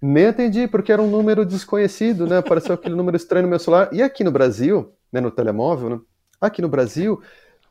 Nem 0.00 0.26
atendi, 0.26 0.68
porque 0.68 0.92
era 0.92 1.02
um 1.02 1.10
número 1.10 1.44
desconhecido, 1.44 2.24
né? 2.24 2.38
Apareceu 2.38 2.72
aquele 2.72 2.94
número 2.94 3.16
estranho 3.16 3.42
no 3.42 3.50
meu 3.50 3.58
celular. 3.58 3.88
E 3.92 4.00
aqui 4.00 4.22
no 4.22 4.30
Brasil, 4.30 4.92
né, 5.12 5.20
no 5.20 5.28
telemóvel, 5.28 5.90
né? 5.90 5.98
Aqui 6.40 6.62
no 6.62 6.68
Brasil, 6.68 7.20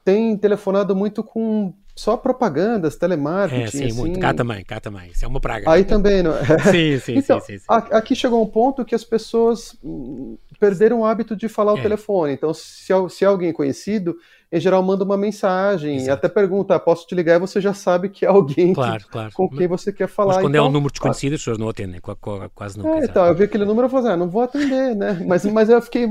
tem 0.04 0.36
telefonado 0.36 0.94
muito 0.94 1.24
com 1.24 1.74
só 1.96 2.18
propagandas, 2.18 2.98
telemarketing. 2.98 3.64
É, 3.64 3.68
sim, 3.68 3.86
assim. 3.86 3.98
muito. 3.98 4.20
Cá 4.20 4.34
também, 4.34 4.64
cá 4.66 4.80
também. 4.82 5.10
Isso 5.12 5.24
é 5.24 5.28
uma 5.28 5.40
praga. 5.40 5.72
Aí 5.72 5.86
também, 5.86 6.22
não 6.22 6.34
é? 6.34 6.44
Sim, 6.70 7.00
sim, 7.00 7.16
então, 7.20 7.40
sim, 7.40 7.54
sim, 7.54 7.60
sim. 7.60 7.66
Aqui 7.68 8.14
chegou 8.14 8.44
um 8.44 8.48
ponto 8.48 8.84
que 8.84 8.94
as 8.94 9.06
pessoas 9.06 9.78
hum, 9.82 10.38
perderam 10.58 11.02
o 11.02 11.06
hábito 11.06 11.36
de 11.36 11.48
falar 11.48 11.74
o 11.74 11.78
É. 11.78 11.82
telefone. 11.82 12.34
Então, 12.34 12.54
se, 12.54 12.86
se 13.10 13.24
é 13.24 13.28
alguém 13.28 13.52
conhecido, 13.54 14.16
em 14.52 14.60
geral 14.60 14.82
manda 14.82 15.04
uma 15.04 15.18
mensagem, 15.18 15.98
Exato. 15.98 16.26
até 16.26 16.30
pergunta, 16.30 16.74
"Ah, 16.76 16.80
posso 16.80 17.06
te 17.06 17.14
ligar? 17.14 17.36
E 17.36 17.40
você 17.40 17.60
já 17.60 17.74
sabe 17.74 18.10
que 18.10 18.26
é 18.26 18.30
alguém 18.30 18.68
que- 18.70 18.74
Claro, 18.76 19.06
claro. 19.12 19.32
com 19.34 19.50
quem 19.50 19.68
você 19.68 19.92
quer 19.92 20.08
falar. 20.08 20.36
Mas 20.36 20.44
quando 20.44 20.56
é 20.56 20.60
um 20.62 20.64
então, 20.66 20.72
número 20.74 20.92
desconhecido, 20.92 21.34
as 21.34 21.40
pessoas 21.42 21.58
não 21.58 21.68
atendem, 21.70 22.00
qua- 22.00 22.16
qua- 22.16 22.50
quase 22.56 22.78
nunca. 22.78 22.90
é, 23.00 23.06
então, 23.06 23.26
eu 23.26 23.36
vi 23.36 23.44
aquele 23.44 23.66
número 23.66 23.88
e 23.88 23.90
falei 23.90 24.06
assim, 24.06 24.14
ah, 24.14 24.18
não 24.18 24.30
vou 24.30 24.42
atender, 24.42 24.96
né? 24.96 25.14
Mas, 25.28 25.46
mas 25.46 25.70
eu 25.70 25.82
fiquei. 25.82 26.08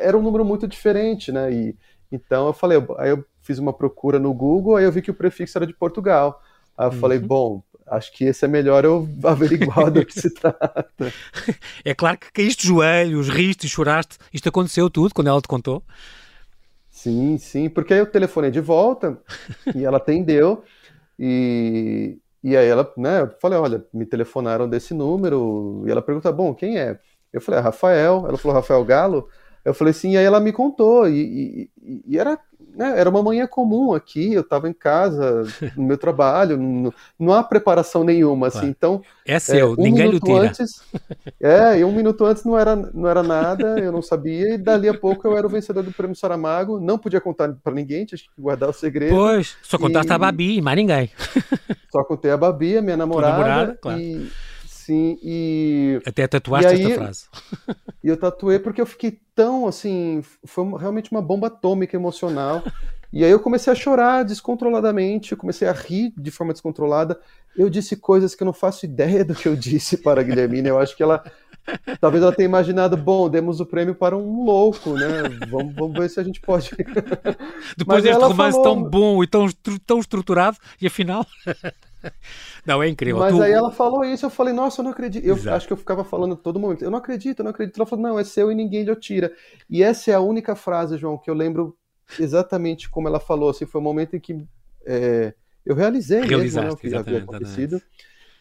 Era 0.00 0.16
um 0.18 0.22
número 0.22 0.44
muito 0.44 0.66
diferente, 0.66 1.30
né? 1.30 1.52
E, 1.52 1.76
então 2.10 2.46
eu 2.48 2.52
falei, 2.52 2.78
aí 2.98 3.10
eu 3.10 3.24
fiz 3.42 3.58
uma 3.58 3.72
procura 3.72 4.18
no 4.18 4.32
Google, 4.34 4.76
aí 4.76 4.84
eu 4.84 4.92
vi 4.92 5.00
que 5.00 5.10
o 5.10 5.14
prefixo 5.14 5.56
era 5.56 5.66
de 5.66 5.72
Portugal. 5.74 6.40
Aí 6.76 6.86
eu 6.88 6.92
falei, 6.92 7.18
Uhum. 7.18 7.26
bom, 7.26 7.62
acho 7.90 8.12
que 8.12 8.24
esse 8.24 8.44
é 8.44 8.48
melhor 8.48 8.84
eu 8.84 9.08
averiguar 9.24 9.90
do 9.90 10.04
que 10.04 10.14
se 10.14 10.30
trata. 10.30 11.14
É 11.84 11.94
claro 11.94 12.18
que 12.18 12.32
caíste 12.32 12.62
de 12.62 12.68
joelhos, 12.68 13.28
riste 13.28 13.66
e 13.66 13.68
choraste. 13.68 14.18
Isto 14.32 14.48
aconteceu 14.48 14.90
tudo 14.90 15.14
quando 15.14 15.28
ela 15.28 15.40
te 15.40 15.48
contou. 15.48 15.82
Sim, 16.90 17.38
sim, 17.38 17.68
porque 17.70 17.92
aí 17.94 18.00
eu 18.00 18.10
telefonei 18.10 18.50
de 18.50 18.60
volta 18.60 19.22
e 19.74 19.84
ela 19.84 19.98
atendeu 19.98 20.64
e, 21.18 22.18
e 22.42 22.56
aí 22.56 22.66
ela, 22.68 22.92
né, 22.96 23.22
eu 23.22 23.30
falei, 23.40 23.58
olha, 23.58 23.86
me 23.94 24.06
telefonaram 24.06 24.68
desse 24.68 24.94
número 24.94 25.84
e 25.86 25.90
ela 25.90 26.02
pergunta, 26.02 26.32
bom, 26.32 26.54
quem 26.54 26.78
é? 26.78 27.00
Eu 27.32 27.40
falei, 27.40 27.60
ah, 27.60 27.64
Rafael. 27.64 28.26
Ela 28.28 28.38
falou, 28.38 28.56
Rafael 28.56 28.84
Galo? 28.84 29.28
Eu 29.64 29.74
falei, 29.74 29.92
sim, 29.94 30.12
e 30.12 30.18
aí 30.18 30.24
ela 30.24 30.40
me 30.40 30.52
contou 30.52 31.08
e, 31.08 31.70
e- 31.82 32.02
e 32.06 32.18
era, 32.18 32.38
né, 32.78 32.98
era 32.98 33.10
uma 33.10 33.22
manhã 33.22 33.46
comum 33.46 33.92
aqui, 33.92 34.32
eu 34.34 34.42
estava 34.42 34.68
em 34.68 34.72
casa, 34.72 35.44
no 35.76 35.84
meu 35.84 35.98
trabalho, 35.98 36.56
não, 36.56 36.92
não 37.18 37.32
há 37.34 37.42
preparação 37.44 38.04
nenhuma, 38.04 38.46
assim, 38.48 38.68
então 38.68 39.02
É 39.26 39.34
é, 39.34 39.38
seu, 39.40 39.72
um 39.76 39.76
ninguém 39.82 40.06
minuto 40.06 40.34
antes, 40.36 40.80
é, 41.40 41.78
e 41.80 41.84
um 41.84 41.92
minuto 41.92 42.24
antes 42.24 42.44
não 42.44 42.58
era, 42.58 42.76
não 42.76 43.08
era 43.08 43.22
nada, 43.22 43.80
eu 43.80 43.92
não 43.92 44.02
sabia, 44.02 44.54
e 44.54 44.58
dali 44.58 44.88
a 44.88 44.94
pouco 44.94 45.26
eu 45.26 45.36
era 45.36 45.46
o 45.46 45.50
vencedor 45.50 45.82
do 45.82 45.92
Prêmio 45.92 46.16
Saramago, 46.16 46.80
não 46.80 46.98
podia 46.98 47.20
contar 47.20 47.52
para 47.62 47.74
ninguém, 47.74 48.04
tinha 48.06 48.18
que 48.18 48.28
guardar 48.38 48.68
o 48.70 48.72
segredo, 48.72 49.16
Pois, 49.16 49.56
só 49.62 49.78
contaste 49.78 50.12
E- 50.12 50.14
à 50.14 50.18
Babi 50.18 50.58
e 50.58 50.62
mais 50.62 50.76
ninguém. 50.76 51.10
só 51.90 52.04
contei 52.04 52.30
a 52.30 52.36
Babi, 52.36 52.78
a 52.78 52.82
minha 52.82 52.96
namorada, 52.96 53.32
namorada, 53.38 53.78
claro. 53.80 54.00
e 54.00 54.32
sim, 54.88 55.18
e, 55.22 56.00
Até 56.06 56.26
tatuaste 56.26 56.72
E 56.72 56.74
aí- 56.76 56.82
esta 56.84 56.94
frase. 56.94 57.24
e 58.02 58.08
eu 58.08 58.16
tatuei 58.16 58.58
porque 58.58 58.80
eu 58.80 58.86
fiquei 58.86 59.20
tão, 59.34 59.66
assim, 59.68 60.22
foi 60.46 60.64
realmente 60.78 61.10
uma 61.12 61.20
bomba 61.20 61.48
atômica 61.48 61.94
emocional, 61.94 62.62
e 63.12 63.22
aí 63.24 63.30
eu 63.30 63.38
comecei 63.40 63.70
a 63.72 63.76
chorar 63.76 64.24
descontroladamente, 64.24 65.32
eu 65.32 65.38
comecei 65.38 65.68
a 65.68 65.72
rir 65.72 66.12
de 66.16 66.30
forma 66.30 66.52
descontrolada, 66.54 67.20
eu 67.56 67.68
disse 67.68 67.96
coisas 67.96 68.34
que 68.34 68.42
eu 68.42 68.46
não 68.46 68.52
faço 68.54 68.86
ideia 68.86 69.24
do 69.24 69.34
que 69.34 69.46
eu 69.48 69.54
disse 69.56 69.98
para 69.98 70.20
a 70.20 70.24
Guilhermina, 70.24 70.68
eu 70.68 70.78
acho 70.78 70.96
que 70.96 71.02
ela 71.02 71.22
Talvez 72.00 72.22
ela 72.22 72.32
tenha 72.34 72.46
imaginado, 72.48 72.96
bom, 72.96 73.28
demos 73.28 73.60
o 73.60 73.66
prêmio 73.66 73.94
para 73.94 74.16
um 74.16 74.42
louco, 74.42 74.94
né? 74.94 75.06
Vamos, 75.50 75.74
vamos 75.74 75.98
ver 75.98 76.08
se 76.08 76.18
a 76.18 76.22
gente 76.22 76.40
pode. 76.40 76.70
Depois 77.76 78.02
Mas 78.02 78.02
deste 78.04 78.22
romance 78.22 78.56
falou- 78.56 78.62
tão 78.62 78.82
bom 78.82 79.22
e 79.22 79.26
tão, 79.26 79.46
tão 79.86 79.98
estruturado, 79.98 80.56
e 80.80 80.86
afinal. 80.86 81.26
Não, 82.68 82.82
é 82.82 82.88
incrível. 82.88 83.20
Mas 83.20 83.32
Tu- 83.32 83.42
aí 83.42 83.52
ela 83.52 83.70
falou 83.70 84.04
isso, 84.04 84.26
eu 84.26 84.30
falei, 84.30 84.52
nossa, 84.52 84.80
eu 84.80 84.84
não 84.84 84.90
acredito. 84.92 85.24
Eu 85.24 85.34
Exato. 85.34 85.56
acho 85.56 85.66
que 85.66 85.72
eu 85.72 85.76
ficava 85.76 86.04
falando 86.04 86.36
todo 86.36 86.60
momento, 86.60 86.84
eu 86.84 86.90
não 86.90 86.98
acredito, 86.98 87.40
eu 87.40 87.44
não 87.44 87.50
acredito. 87.50 87.76
Ela 87.78 87.86
falou, 87.86 88.02
não, 88.06 88.18
é 88.18 88.24
seu 88.24 88.52
e 88.52 88.54
ninguém 88.54 88.84
lhe 88.84 88.94
tira. 88.96 89.32
E 89.68 89.82
essa 89.82 90.10
é 90.10 90.14
a 90.14 90.20
única 90.20 90.54
frase, 90.54 90.98
João, 90.98 91.18
que 91.18 91.30
eu 91.30 91.34
lembro 91.34 91.76
exatamente 92.18 92.88
como 92.90 93.08
ela 93.08 93.18
falou. 93.20 93.50
Assim, 93.50 93.66
foi 93.66 93.80
o 93.80 93.84
momento 93.84 94.14
em 94.16 94.20
que 94.20 94.46
é, 94.86 95.34
eu 95.64 95.74
realizei 95.74 96.28
mesmo 96.28 96.60
né, 96.60 96.70
Realizaste, 96.70 96.70
o 96.70 96.76
que 96.76 96.94
havia 96.94 97.18
exatamente, 97.18 97.18
acontecido. 97.18 97.82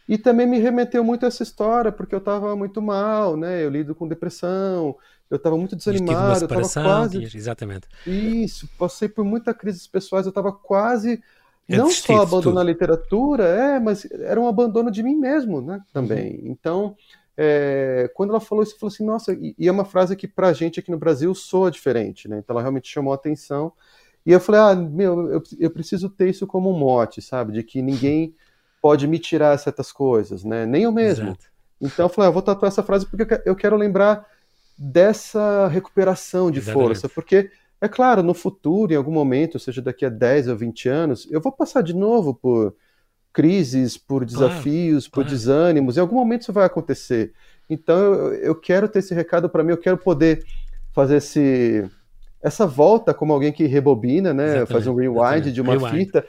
E 0.07 0.17
também 0.17 0.47
me 0.47 0.59
remeteu 0.59 1.03
muito 1.03 1.25
a 1.25 1.27
essa 1.27 1.43
história, 1.43 1.91
porque 1.91 2.15
eu 2.15 2.19
estava 2.19 2.55
muito 2.55 2.81
mal, 2.81 3.37
né? 3.37 3.63
Eu 3.63 3.69
lido 3.69 3.95
com 3.95 4.07
depressão, 4.07 4.97
eu 5.29 5.37
estava 5.37 5.57
muito 5.57 5.75
desanimado, 5.75 6.45
eu 6.45 6.47
estava 6.47 6.69
quase 6.69 7.27
exatamente. 7.35 7.87
Isso, 8.05 8.69
passei 8.77 9.09
por 9.09 9.25
muitas 9.25 9.55
crises 9.57 9.85
pessoais, 9.87 10.25
eu 10.25 10.29
estava 10.29 10.51
quase 10.53 11.21
não 11.67 11.89
só 11.89 12.21
abandonar 12.21 12.61
a 12.63 12.65
literatura, 12.65 13.43
é, 13.43 13.79
mas 13.79 14.05
era 14.11 14.39
um 14.39 14.47
abandono 14.47 14.89
de 14.91 15.03
mim 15.03 15.15
mesmo, 15.15 15.61
né, 15.61 15.81
também. 15.93 16.41
Então, 16.45 16.95
é, 17.35 18.09
quando 18.15 18.31
ela 18.31 18.39
falou 18.39 18.63
isso, 18.63 18.73
eu 18.75 18.79
falei 18.79 18.93
assim, 18.93 19.05
nossa, 19.05 19.33
e, 19.33 19.53
e 19.57 19.67
é 19.67 19.71
uma 19.71 19.85
frase 19.85 20.15
que 20.15 20.27
pra 20.27 20.53
gente 20.53 20.79
aqui 20.79 20.89
no 20.91 20.97
Brasil 20.97 21.33
soa 21.35 21.69
diferente, 21.69 22.27
né? 22.27 22.39
Então 22.39 22.53
ela 22.53 22.61
realmente 22.61 22.89
chamou 22.89 23.11
a 23.13 23.15
atenção. 23.15 23.71
E 24.25 24.31
eu 24.31 24.39
falei, 24.39 24.59
ah, 24.61 24.75
meu, 24.75 25.31
eu, 25.31 25.43
eu 25.59 25.69
preciso 25.69 26.09
ter 26.09 26.29
isso 26.29 26.47
como 26.47 26.69
um 26.73 26.77
mote, 26.77 27.21
sabe? 27.21 27.53
De 27.53 27.63
que 27.63 27.81
ninguém 27.81 28.33
pode 28.81 29.07
me 29.07 29.19
tirar 29.19 29.57
certas 29.57 29.91
coisas, 29.91 30.43
né? 30.43 30.65
Nem 30.65 30.83
eu 30.83 30.91
mesmo. 30.91 31.29
Exato. 31.29 31.45
Então 31.79 32.05
eu 32.05 32.09
falei, 32.09 32.29
ah, 32.29 32.31
vou 32.33 32.41
tatuar 32.41 32.69
essa 32.69 32.83
frase 32.83 33.05
porque 33.05 33.21
eu 33.23 33.27
que- 33.27 33.49
eu 33.49 33.55
quero 33.55 33.75
lembrar 33.77 34.25
dessa 34.77 35.67
recuperação 35.67 36.51
de 36.51 36.59
Exatamente. 36.59 36.83
força, 36.87 37.09
porque 37.09 37.49
é 37.79 37.87
claro, 37.87 38.23
no 38.23 38.33
futuro, 38.33 38.91
em 38.91 38.95
algum 38.95 39.11
momento, 39.11 39.59
seja 39.59 39.81
daqui 39.81 40.05
a 40.05 40.09
10 40.09 40.47
ou 40.47 40.55
20 40.57 40.89
anos, 40.89 41.27
eu 41.29 41.39
vou 41.39 41.51
passar 41.51 41.81
de 41.81 41.93
novo 41.93 42.33
por 42.33 42.75
crises, 43.31 43.97
por 43.97 44.25
desafios, 44.25 45.07
por 45.07 45.23
claro. 45.23 45.29
desânimos, 45.29 45.95
em 45.97 45.99
algum 45.99 46.15
momento 46.15 46.41
isso 46.41 46.53
vai 46.53 46.65
acontecer. 46.65 47.33
Então 47.69 47.95
eu, 47.97 48.33
eu 48.35 48.55
quero 48.55 48.87
ter 48.87 48.99
esse 48.99 49.13
recado 49.13 49.47
para 49.49 49.63
mim, 49.63 49.71
eu 49.71 49.77
quero 49.77 49.97
poder 49.97 50.43
fazer 50.91 51.17
esse 51.17 51.87
essa 52.41 52.65
volta 52.65 53.13
como 53.13 53.33
alguém 53.33 53.51
que 53.51 53.65
rebobina, 53.65 54.33
né, 54.33 54.63
Exatamente, 54.63 54.71
faz 54.71 54.87
um 54.87 54.95
rewind 54.95 55.47
exatamente. 55.47 55.51
de 55.51 55.61
uma 55.61 55.73
Rewind. 55.73 56.05
fita 56.05 56.25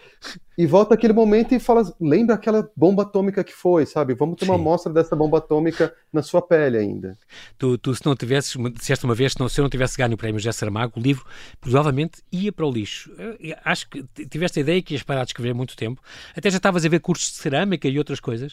e 0.59 0.67
volta 0.67 0.93
aquele 0.95 1.13
momento 1.13 1.55
e 1.55 1.61
fala, 1.61 1.83
lembra 2.01 2.35
aquela 2.35 2.69
bomba 2.75 3.05
atômica 3.05 3.45
que 3.45 3.53
foi, 3.53 3.87
sabe? 3.87 4.13
Vamos 4.13 4.37
ter 4.37 4.45
uma 4.45 4.55
Sim. 4.57 4.61
amostra 4.61 4.93
dessa 4.93 5.15
bomba 5.15 5.39
atômica 5.39 5.95
na 6.13 6.21
sua 6.21 6.43
pele 6.43 6.77
ainda. 6.77 7.17
Tu, 7.57 7.79
tu, 7.79 7.95
se 7.95 8.05
não 8.05 8.17
tivesses, 8.17 8.57
disseste 8.75 9.05
uma 9.05 9.15
vez, 9.15 9.35
se, 9.35 9.39
não, 9.41 9.49
se 9.49 9.61
eu 9.61 9.63
não 9.63 9.71
tivesse 9.71 9.97
ganho 9.97 10.15
o 10.15 10.17
prémio 10.17 10.41
José 10.41 10.51
Saramago, 10.51 10.99
o 10.99 11.01
livro 11.01 11.25
provavelmente 11.61 12.23
ia 12.33 12.51
para 12.51 12.67
o 12.67 12.73
lixo. 12.73 13.09
Eu 13.39 13.55
acho 13.65 13.89
que 13.89 14.03
tiveste 14.27 14.59
a 14.59 14.63
ideia 14.63 14.83
que 14.83 14.95
ias 14.95 15.03
parar 15.05 15.23
de 15.25 15.31
escrever 15.31 15.51
há 15.51 15.55
muito 15.55 15.77
tempo. 15.77 16.03
Até 16.37 16.51
já 16.51 16.57
estavas 16.57 16.85
a 16.85 16.89
ver 16.89 16.99
cursos 16.99 17.31
de 17.31 17.37
cerâmica 17.37 17.87
e 17.87 17.97
outras 17.97 18.19
coisas. 18.19 18.53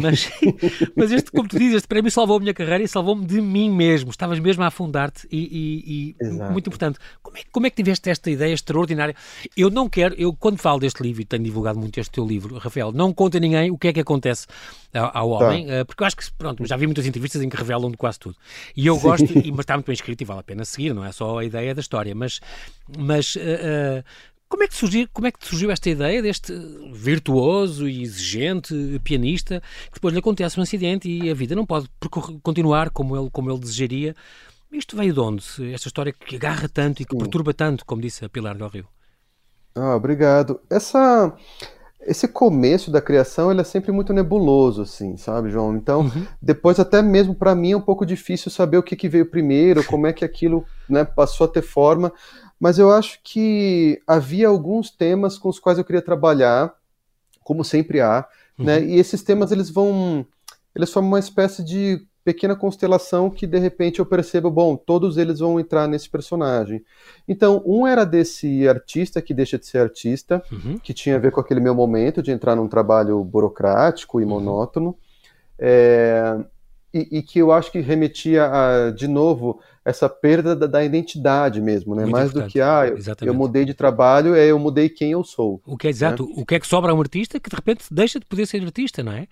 Mas, 0.00 0.30
mas 0.96 1.12
este, 1.12 1.30
como 1.30 1.48
tu 1.48 1.58
dizes, 1.58 1.74
este 1.76 1.88
prémio 1.88 2.10
salvou 2.10 2.38
a 2.38 2.40
minha 2.40 2.54
carreira 2.54 2.82
e 2.82 2.88
salvou-me 2.88 3.26
de 3.26 3.42
mim 3.42 3.70
mesmo. 3.70 4.10
Estavas 4.10 4.38
mesmo 4.38 4.62
a 4.62 4.68
afundar-te 4.68 5.28
e, 5.30 5.36
e- 5.38 6.16
e 6.18 6.32
muito 6.50 6.68
importante. 6.68 6.98
Como 7.22 7.36
é, 7.36 7.40
como 7.52 7.66
é 7.66 7.70
que 7.70 7.76
tiveste 7.76 8.08
esta 8.08 8.30
ideia 8.30 8.54
extraordinária? 8.54 9.14
Eu 9.54 9.68
não 9.68 9.86
quero, 9.86 10.14
eu 10.16 10.32
quando 10.32 10.56
falo 10.56 10.80
deste 10.80 11.02
livro 11.02 11.20
e 11.20 11.24
tenho 11.26 11.41
divulgado 11.42 11.78
muito 11.78 11.98
este 11.98 12.10
teu 12.12 12.26
livro, 12.26 12.56
Rafael, 12.58 12.92
não 12.92 13.12
conta 13.12 13.38
a 13.38 13.40
ninguém 13.40 13.70
o 13.70 13.78
que 13.78 13.88
é 13.88 13.92
que 13.92 14.00
acontece 14.00 14.46
ao, 14.94 15.10
ao 15.16 15.30
homem, 15.30 15.70
eh, 15.70 15.84
porque 15.84 16.02
eu 16.02 16.06
acho 16.06 16.16
que, 16.16 16.24
pronto, 16.32 16.64
já 16.66 16.76
vi 16.76 16.86
muitas 16.86 17.06
entrevistas 17.06 17.42
em 17.42 17.48
que 17.48 17.56
revelam 17.56 17.90
de 17.90 17.96
quase 17.96 18.18
tudo. 18.18 18.36
E 18.76 18.86
eu 18.86 18.98
gosto, 18.98 19.26
e, 19.38 19.50
mas 19.52 19.60
está 19.60 19.74
muito 19.74 19.86
bem 19.86 19.94
escrito 19.94 20.20
e 20.20 20.24
vale 20.24 20.40
a 20.40 20.42
pena 20.44 20.64
seguir, 20.64 20.94
não 20.94 21.04
é 21.04 21.12
só 21.12 21.38
a 21.38 21.44
ideia 21.44 21.74
da 21.74 21.80
história, 21.80 22.14
mas, 22.14 22.40
mas 22.96 23.36
eh, 23.38 24.04
como 24.52 24.64
é, 24.64 24.68
que 24.68 24.74
surgiu, 24.74 25.08
como 25.14 25.26
é 25.26 25.32
que 25.32 25.46
surgiu 25.46 25.70
esta 25.70 25.88
ideia 25.88 26.20
deste 26.20 26.52
virtuoso 26.92 27.88
e 27.88 28.02
exigente 28.02 29.00
pianista 29.02 29.62
que 29.86 29.94
depois 29.94 30.12
lhe 30.12 30.20
acontece 30.20 30.60
um 30.60 30.62
acidente 30.62 31.08
e 31.08 31.30
a 31.30 31.34
vida 31.34 31.56
não 31.56 31.64
pode 31.64 31.88
continuar 32.42 32.90
como 32.90 33.16
ele, 33.16 33.30
como 33.30 33.50
ele 33.50 33.58
desejaria? 33.58 34.14
Isto 34.70 34.94
veio 34.94 35.14
de 35.14 35.20
onde? 35.20 35.44
Esta 35.72 35.88
história 35.88 36.12
que 36.12 36.36
agarra 36.36 36.68
tanto 36.68 37.00
e 37.00 37.06
que 37.06 37.12
Sim. 37.12 37.18
perturba 37.18 37.54
tanto, 37.54 37.86
como 37.86 38.02
disse 38.02 38.26
a 38.26 38.28
Pilar 38.28 38.54
Del 38.54 38.68
Rio. 38.68 38.86
Ah, 39.74 39.96
obrigado. 39.96 40.60
Essa, 40.68 41.34
esse 42.02 42.28
começo 42.28 42.90
da 42.90 43.00
criação 43.00 43.50
ele 43.50 43.60
é 43.60 43.64
sempre 43.64 43.92
muito 43.92 44.12
nebuloso, 44.12 44.82
assim, 44.82 45.16
sabe, 45.16 45.50
João? 45.50 45.76
Então, 45.76 46.10
depois 46.40 46.78
até 46.78 47.00
mesmo 47.00 47.34
para 47.34 47.54
mim 47.54 47.72
é 47.72 47.76
um 47.76 47.80
pouco 47.80 48.04
difícil 48.04 48.50
saber 48.50 48.76
o 48.76 48.82
que, 48.82 48.96
que 48.96 49.08
veio 49.08 49.30
primeiro, 49.30 49.84
como 49.84 50.06
é 50.06 50.12
que 50.12 50.24
aquilo, 50.24 50.64
né, 50.88 51.04
passou 51.04 51.46
a 51.46 51.48
ter 51.48 51.62
forma. 51.62 52.12
Mas 52.60 52.78
eu 52.78 52.92
acho 52.92 53.18
que 53.24 54.00
havia 54.06 54.48
alguns 54.48 54.90
temas 54.90 55.36
com 55.38 55.48
os 55.48 55.58
quais 55.58 55.78
eu 55.78 55.84
queria 55.84 56.02
trabalhar, 56.02 56.72
como 57.42 57.64
sempre 57.64 58.00
há, 58.00 58.24
né? 58.56 58.82
E 58.84 58.98
esses 58.98 59.22
temas 59.22 59.50
eles 59.50 59.68
vão, 59.68 60.24
eles 60.74 60.92
formam 60.92 61.12
uma 61.12 61.18
espécie 61.18 61.64
de 61.64 62.06
pequena 62.24 62.54
constelação 62.54 63.28
que 63.28 63.46
de 63.46 63.58
repente 63.58 63.98
eu 63.98 64.06
percebo, 64.06 64.50
bom, 64.50 64.76
todos 64.76 65.16
eles 65.18 65.40
vão 65.40 65.58
entrar 65.58 65.88
nesse 65.88 66.08
personagem. 66.08 66.82
Então, 67.26 67.62
um 67.66 67.86
era 67.86 68.04
desse 68.04 68.68
artista 68.68 69.20
que 69.20 69.34
deixa 69.34 69.58
de 69.58 69.66
ser 69.66 69.78
artista, 69.78 70.42
Uhum. 70.52 70.78
que 70.78 70.94
tinha 70.94 71.16
a 71.16 71.18
ver 71.18 71.32
com 71.32 71.40
aquele 71.40 71.60
meu 71.60 71.74
momento 71.74 72.22
de 72.22 72.30
entrar 72.30 72.54
num 72.54 72.68
trabalho 72.68 73.22
burocrático 73.24 74.18
Uhum. 74.18 74.22
e 74.22 74.26
monótono, 74.26 74.96
é, 75.58 76.38
e, 76.94 77.18
e 77.18 77.22
que 77.22 77.38
eu 77.38 77.50
acho 77.52 77.72
que 77.72 77.80
remetia 77.80 78.44
a, 78.46 78.90
de 78.90 79.08
novo, 79.08 79.60
essa 79.84 80.08
perda 80.08 80.54
da, 80.54 80.66
da 80.66 80.84
identidade 80.84 81.60
mesmo, 81.60 81.94
né? 81.94 82.02
Muito 82.02 82.12
Mais 82.12 82.30
do 82.30 82.38
importante. 82.40 82.52
que, 82.52 82.60
ah, 82.60 82.86
eu, 82.86 83.26
eu 83.28 83.34
mudei 83.34 83.64
de 83.64 83.72
trabalho, 83.74 84.34
é 84.34 84.46
eu 84.46 84.58
mudei 84.58 84.88
quem 84.88 85.12
eu 85.12 85.24
sou. 85.24 85.60
O 85.66 85.76
que 85.76 85.86
é 85.86 85.90
exato, 85.90 86.24
o 86.36 86.44
que 86.44 86.54
é 86.54 86.60
que 86.60 86.66
sobra 86.66 86.92
a 86.92 86.94
um 86.94 87.00
artista 87.00 87.40
que 87.40 87.48
de 87.48 87.56
repente 87.56 87.84
deixa 87.90 88.20
de 88.20 88.26
poder 88.26 88.46
ser 88.46 88.62
artista, 88.62 89.02
não 89.02 89.12
é? 89.12 89.26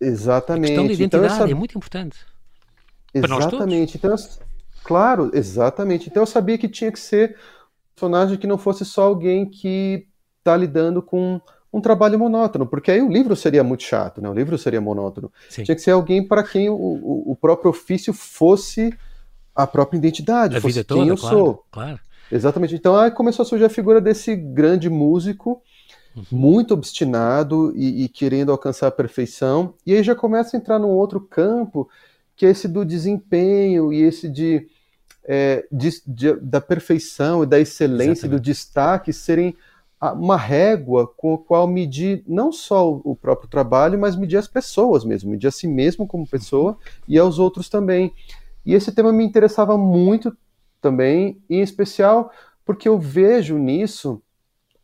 A 0.00 0.04
Exatamente. 0.04 0.68
questão 0.68 0.86
da 0.86 0.92
Então, 0.92 1.04
identidade 1.20 1.34
essa- 1.34 1.50
é 1.50 1.54
muito 1.54 1.76
importante. 1.76 2.18
Exatamente. 3.12 3.96
Então, 3.96 4.14
claro, 4.84 5.30
exatamente. 5.34 6.08
Então 6.08 6.22
eu 6.22 6.26
sabia 6.26 6.56
que 6.56 6.68
tinha 6.68 6.90
que 6.90 6.98
ser 6.98 7.32
um 7.32 7.94
personagem 7.94 8.36
que 8.38 8.46
não 8.46 8.56
fosse 8.56 8.84
só 8.84 9.02
alguém 9.02 9.44
que 9.46 10.06
está 10.38 10.56
lidando 10.56 11.02
com 11.02 11.40
um 11.72 11.80
trabalho 11.80 12.18
monótono, 12.18 12.66
porque 12.66 12.90
aí 12.90 13.00
o 13.00 13.08
livro 13.08 13.36
seria 13.36 13.62
muito 13.62 13.82
chato, 13.84 14.20
né? 14.20 14.28
O 14.28 14.32
livro 14.34 14.58
seria 14.58 14.80
monótono. 14.80 15.30
Sim. 15.48 15.62
Tinha 15.62 15.74
que 15.76 15.82
ser 15.82 15.92
alguém 15.92 16.26
para 16.26 16.42
quem 16.42 16.68
o, 16.68 16.74
o, 16.74 17.32
o, 17.32 17.36
próprio 17.36 17.70
ofício 17.70 18.12
fosse 18.12 18.92
a 19.54 19.66
própria 19.66 19.98
identidade, 19.98 20.56
a 20.56 20.60
fosse 20.60 20.74
vida 20.74 20.84
quem 20.84 20.96
toda, 20.98 21.10
eu 21.12 21.16
claro, 21.16 21.36
sou. 21.36 21.64
Claro. 21.70 22.00
Exatamente. 22.32 22.74
Então 22.74 22.96
aí 22.96 23.10
começou 23.10 23.42
a 23.44 23.46
surgir 23.46 23.64
a 23.64 23.68
figura 23.68 24.00
desse 24.00 24.34
grande 24.34 24.88
músico, 24.88 25.62
uhum. 26.16 26.24
muito 26.30 26.74
obstinado 26.74 27.72
e, 27.76 28.04
e, 28.04 28.08
querendo 28.08 28.52
alcançar 28.52 28.88
a 28.88 28.92
perfeição. 28.92 29.74
E 29.86 29.94
aí 29.94 30.02
já 30.02 30.14
começa 30.14 30.56
a 30.56 30.60
entrar 30.60 30.78
num 30.78 30.88
outro 30.88 31.20
campo, 31.20 31.88
que 32.36 32.46
é 32.46 32.50
esse 32.50 32.68
do 32.68 32.84
desempenho 32.84 33.92
e 33.92 34.02
esse 34.02 34.28
de, 34.28 34.66
é, 35.24 35.66
de, 35.70 35.90
de 36.06 36.34
da 36.34 36.60
perfeição 36.60 37.42
e 37.42 37.46
da 37.46 37.58
excelência, 37.58 38.26
Exatamente. 38.26 38.40
do 38.40 38.44
destaque 38.44 39.12
serem 39.12 39.56
uma 40.14 40.36
régua 40.36 41.06
com 41.06 41.34
a 41.34 41.38
qual 41.38 41.66
medir 41.66 42.24
não 42.26 42.50
só 42.50 42.90
o 42.90 43.14
próprio 43.14 43.50
trabalho, 43.50 43.98
mas 43.98 44.16
medir 44.16 44.38
as 44.38 44.48
pessoas 44.48 45.04
mesmo, 45.04 45.30
medir 45.30 45.48
a 45.48 45.50
si 45.50 45.68
mesmo 45.68 46.06
como 46.06 46.26
pessoa 46.26 46.78
e 47.06 47.18
aos 47.18 47.38
outros 47.38 47.68
também. 47.68 48.14
E 48.64 48.72
esse 48.72 48.92
tema 48.92 49.12
me 49.12 49.22
interessava 49.22 49.76
muito 49.76 50.34
também, 50.80 51.38
em 51.50 51.60
especial 51.60 52.32
porque 52.64 52.88
eu 52.88 52.98
vejo 52.98 53.58
nisso 53.58 54.22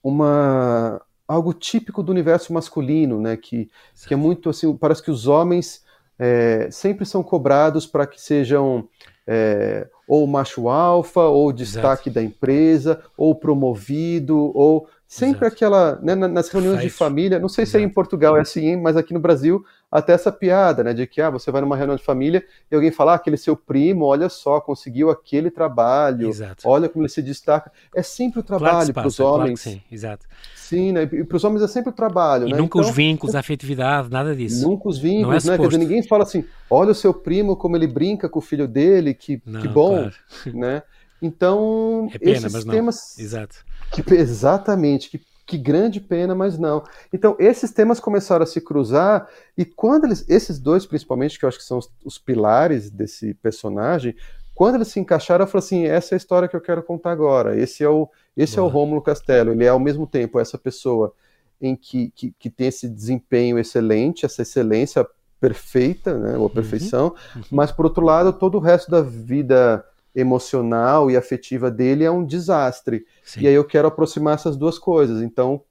uma 0.03 1.01
algo 1.27 1.53
típico 1.53 2.03
do 2.03 2.13
universo 2.13 2.53
masculino, 2.53 3.21
né? 3.21 3.37
Que, 3.37 3.69
que 4.07 4.15
é 4.15 4.17
muito 4.17 4.51
assim, 4.51 4.75
parece 4.77 5.03
que 5.03 5.11
os 5.11 5.27
homens 5.27 5.85
é, 6.19 6.69
sempre 6.71 7.05
são 7.05 7.23
cobrados 7.23 7.87
para 7.87 8.07
que 8.07 8.21
sejam 8.21 8.89
é, 9.27 9.89
ou 10.07 10.27
macho 10.27 10.69
alfa, 10.69 11.23
ou 11.23 11.53
destaque 11.53 12.09
Exato. 12.09 12.15
da 12.15 12.23
empresa, 12.23 13.03
ou 13.17 13.35
promovido, 13.35 14.53
ou 14.55 14.89
Sempre 15.09 15.47
Exato. 15.47 15.55
aquela, 15.55 16.01
né, 16.03 16.15
nas 16.17 16.49
reuniões 16.49 16.81
de 16.81 16.91
família, 16.91 17.39
não 17.39 17.49
sei 17.49 17.63
Exato. 17.63 17.71
se 17.71 17.77
aí 17.77 17.85
em 17.85 17.89
Portugal 17.89 18.37
é 18.37 18.41
assim, 18.41 18.77
mas 18.77 18.97
aqui 18.97 19.15
no 19.15 19.21
Brasil, 19.21 19.65
até 19.91 20.13
essa 20.13 20.33
piada, 20.33 20.83
né, 20.83 20.93
de 20.93 21.07
que 21.07 21.21
ah, 21.21 21.31
você 21.31 21.51
vai 21.51 21.61
numa 21.61 21.77
reunião 21.77 21.97
de 21.97 22.03
família 22.03 22.45
e 22.71 22.75
alguém 22.75 22.91
fala, 22.91 23.13
ah, 23.13 23.15
aquele 23.15 23.37
seu 23.37 23.57
primo, 23.57 24.05
olha 24.05 24.29
só, 24.29 24.61
conseguiu 24.61 25.11
aquele 25.11 25.51
trabalho, 25.51 26.29
Exato. 26.29 26.69
olha 26.69 26.89
como 26.89 27.05
ele 27.05 27.09
se 27.09 27.23
destaca. 27.23 27.71
É 27.95 28.03
sempre 28.03 28.41
o 28.41 28.43
trabalho 28.43 28.93
para 28.93 29.07
os 29.07 29.21
homens. 29.21 29.63
Claro 29.63 29.79
sim, 29.79 29.83
exato. 29.91 30.27
Sim, 30.55 30.93
né, 30.93 31.05
e 31.05 31.25
para 31.25 31.37
os 31.37 31.45
homens 31.45 31.63
é 31.63 31.69
sempre 31.69 31.91
o 31.91 31.93
trabalho. 31.93 32.49
E 32.49 32.53
né? 32.53 32.59
nunca 32.59 32.79
então, 32.79 32.91
os 32.91 32.97
vínculos, 32.97 33.37
a 33.37 33.41
afetividade, 33.41 34.11
nada 34.11 34.35
disso. 34.35 34.69
Nunca 34.69 34.89
os 34.89 34.99
vínculos, 34.99 35.47
é 35.47 35.51
né? 35.51 35.59
Quer 35.59 35.67
dizer, 35.67 35.79
ninguém 35.79 36.03
fala 36.03 36.25
assim, 36.25 36.45
olha 36.69 36.91
o 36.91 36.95
seu 36.95 37.15
primo, 37.15 37.57
como 37.57 37.77
ele 37.77 37.87
brinca 37.87 38.29
com 38.29 38.41
o 38.41 38.43
filho 38.43 38.67
dele, 38.67 39.15
que, 39.15 39.41
não, 39.47 39.61
que 39.61 39.69
bom, 39.69 40.11
claro. 40.45 40.59
né? 40.59 40.83
Então, 41.23 42.09
é 42.13 42.19
pena, 42.19 42.37
esses 42.37 42.53
mas 42.53 42.65
temas. 42.65 43.19
Exato. 43.19 43.65
Que, 43.93 44.03
exatamente, 44.15 45.09
que, 45.09 45.21
que 45.47 45.57
grande 45.57 46.01
pena, 46.01 46.35
mas 46.35 46.59
não. 46.59 46.83
Então, 47.13 47.37
esses 47.39 47.71
temas 47.71 48.01
começaram 48.01 48.43
a 48.43 48.47
se 48.47 48.61
cruzar, 48.61 49.29
e 49.57 49.65
quando 49.65 50.05
eles. 50.05 50.29
Esses 50.29 50.59
dois, 50.59 50.85
principalmente, 50.85 51.39
que 51.39 51.45
eu 51.45 51.49
acho 51.49 51.59
que 51.59 51.65
são 51.65 51.79
os, 51.79 51.89
os 52.05 52.19
pilares 52.19 52.91
desse 52.91 53.33
personagem, 53.35 54.15
quando 54.55 54.75
eles 54.75 54.89
se 54.89 54.99
encaixaram, 54.99 55.45
eu 55.45 55.49
falei 55.49 55.65
assim: 55.65 55.85
essa 55.85 56.15
é 56.15 56.17
a 56.17 56.19
história 56.19 56.49
que 56.49 56.57
eu 56.57 56.61
quero 56.61 56.83
contar 56.83 57.13
agora. 57.13 57.57
Esse 57.57 57.85
é 57.85 57.89
o, 57.89 58.09
esse 58.37 58.59
é 58.59 58.63
o 58.63 58.67
Rômulo 58.67 59.01
Castelo. 59.01 59.53
Ele 59.53 59.65
é 59.65 59.69
ao 59.69 59.79
mesmo 59.79 60.07
tempo 60.07 60.41
essa 60.41 60.59
pessoa 60.59 61.15
em 61.61 61.77
que, 61.77 62.11
que, 62.15 62.35
que 62.39 62.51
tem 62.51 62.67
esse 62.67 62.89
desempenho 62.89 63.59
excelente, 63.59 64.27
essa 64.27 64.43
excelência 64.43 65.07
perfeita, 65.41 66.19
né, 66.19 66.37
ou 66.37 66.47
a 66.47 66.51
perfeição, 66.51 67.09
uhum. 67.09 67.41
Uhum. 67.41 67.45
mas 67.51 67.71
por 67.71 67.85
outro 67.85 68.05
lado, 68.05 68.33
todo 68.33 68.57
o 68.57 68.61
resto 68.61 68.91
da 68.91 69.03
vida 69.03 69.85
emocional 70.17 71.11
e 71.11 71.17
afetiva 71.17 71.71
dele 71.71 72.03
é 72.03 72.11
um 72.11 72.25
desastre. 72.25 73.05
Sim. 73.23 73.43
E 73.43 73.47
aí 73.47 73.55
eu 73.55 73.65
quero 73.65 73.87
aproximar 73.87 74.35
essas 74.35 74.57
duas 74.57 74.79
coisas. 74.79 75.23
Então, 75.23 75.63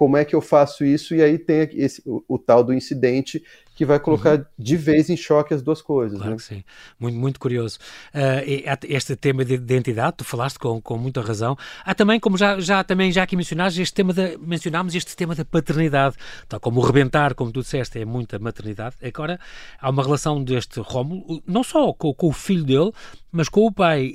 como 0.00 0.16
é 0.16 0.24
que 0.24 0.34
eu 0.34 0.40
faço 0.40 0.82
isso? 0.82 1.14
E 1.14 1.20
aí 1.20 1.38
tem 1.38 1.68
esse, 1.74 2.02
o, 2.06 2.24
o 2.26 2.38
tal 2.38 2.64
do 2.64 2.72
incidente 2.72 3.44
que 3.74 3.84
vai 3.84 4.00
colocar 4.00 4.38
uhum. 4.38 4.44
de 4.58 4.74
vez 4.74 5.10
em 5.10 5.16
choque 5.16 5.52
as 5.52 5.60
duas 5.60 5.82
coisas. 5.82 6.16
Claro 6.16 6.30
né? 6.30 6.36
que 6.38 6.42
sim, 6.42 6.64
muito, 6.98 7.18
muito 7.18 7.38
curioso. 7.38 7.78
Uh, 8.14 8.88
este 8.88 9.14
tema 9.14 9.44
de 9.44 9.52
identidade, 9.52 10.16
tu 10.16 10.24
falaste 10.24 10.58
com, 10.58 10.80
com 10.80 10.96
muita 10.96 11.20
razão. 11.20 11.54
Há 11.84 11.94
também, 11.94 12.18
como 12.18 12.38
já, 12.38 12.58
já, 12.58 12.82
também 12.82 13.12
já 13.12 13.24
aqui 13.24 13.36
mencionaste, 13.36 13.82
este 13.82 13.92
tema 13.92 14.14
da, 14.14 14.38
mencionámos 14.38 14.94
este 14.94 15.14
tema 15.14 15.34
da 15.34 15.44
paternidade, 15.44 16.16
tal 16.48 16.58
como 16.58 16.80
o 16.80 16.82
rebentar, 16.82 17.34
como 17.34 17.52
tu 17.52 17.60
disseste, 17.60 17.98
é 17.98 18.04
muita 18.06 18.38
maternidade. 18.38 18.96
Agora, 19.02 19.38
há 19.78 19.90
uma 19.90 20.02
relação 20.02 20.42
deste 20.42 20.80
Rómulo, 20.80 21.42
não 21.46 21.62
só 21.62 21.92
com, 21.92 22.14
com 22.14 22.28
o 22.28 22.32
filho 22.32 22.64
dele, 22.64 22.90
mas 23.30 23.50
com 23.50 23.66
o 23.66 23.70
pai. 23.70 24.14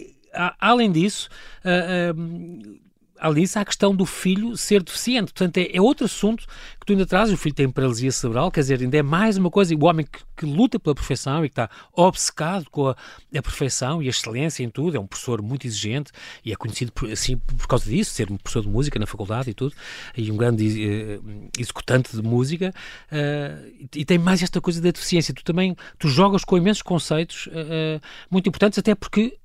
além 0.60 0.92
disso, 0.92 1.30
uh, 1.64 2.18
uh, 2.18 2.86
Alice, 3.20 3.58
a 3.58 3.66
questão 3.66 3.96
do 3.96 4.06
filho 4.06 4.58
ser 4.58 4.84
deficiente. 4.84 5.32
Portanto, 5.34 5.58
é, 5.58 5.76
é, 5.76 5.82
outro 5.82 6.06
assunto 6.06 6.46
que 6.80 6.86
tu 6.86 6.94
ainda 6.94 7.06
trazes. 7.06 7.34
O 7.34 7.38
filho 7.38 7.56
tem 7.56 7.70
paralisia 7.70 8.12
cerebral, 8.12 8.52
quer 8.52 8.62
dizer, 8.62 8.82
ainda 8.82 8.98
é 8.98 9.04
mais 9.04 9.38
uma 9.38 9.50
coisa. 9.50 9.76
O 9.76 9.86
homem 9.86 10.06
que, 10.06 10.20
que 10.36 10.46
luta 10.46 10.80
pela 10.80 10.94
perfeição 10.94 11.44
e 11.46 11.50
que 11.50 11.54
está 11.54 11.70
obcecado 11.94 12.70
com 12.70 12.90
a, 12.90 12.96
a, 13.36 13.42
perfeição 13.42 14.02
e 14.02 14.08
a 14.08 14.10
excelência 14.10 14.64
em 14.64 14.70
tudo, 14.70 14.98
é 14.98 15.00
um 15.00 15.08
professor 15.08 15.42
muito 15.42 15.66
exigente 15.66 16.12
e 16.44 16.52
é 16.52 16.56
conhecido 16.56 16.92
por, 16.92 17.10
assim 17.10 17.38
por 17.38 17.68
causa 17.68 17.90
disso, 17.90 18.12
ser 18.12 18.32
um 18.32 18.38
professor 18.38 18.62
de 18.62 18.70
música 18.70 19.00
na 19.00 19.06
faculdade 19.06 19.50
e 19.50 19.54
tudo, 19.54 19.74
e 20.16 20.32
um 20.32 20.38
grande 20.38 20.66
uh, 20.66 21.50
executante 21.58 22.16
de 22.16 22.22
música. 22.22 22.74
Uh, 23.12 23.88
e, 23.94 24.02
e, 24.02 24.06
tem 24.06 24.18
mais 24.18 24.44
esta 24.44 24.60
coisa 24.60 24.82
da 24.82 24.92
deficiência. 24.92 25.34
Tu 25.34 25.44
também 25.44 25.76
tu 25.98 26.08
jogas 26.08 26.44
com 26.44 26.58
imensos 26.58 26.82
conceitos 26.82 27.48
uh, 27.48 28.02
muito 28.30 28.50
importantes, 28.50 28.78
até 28.80 28.94
porque 28.94 29.38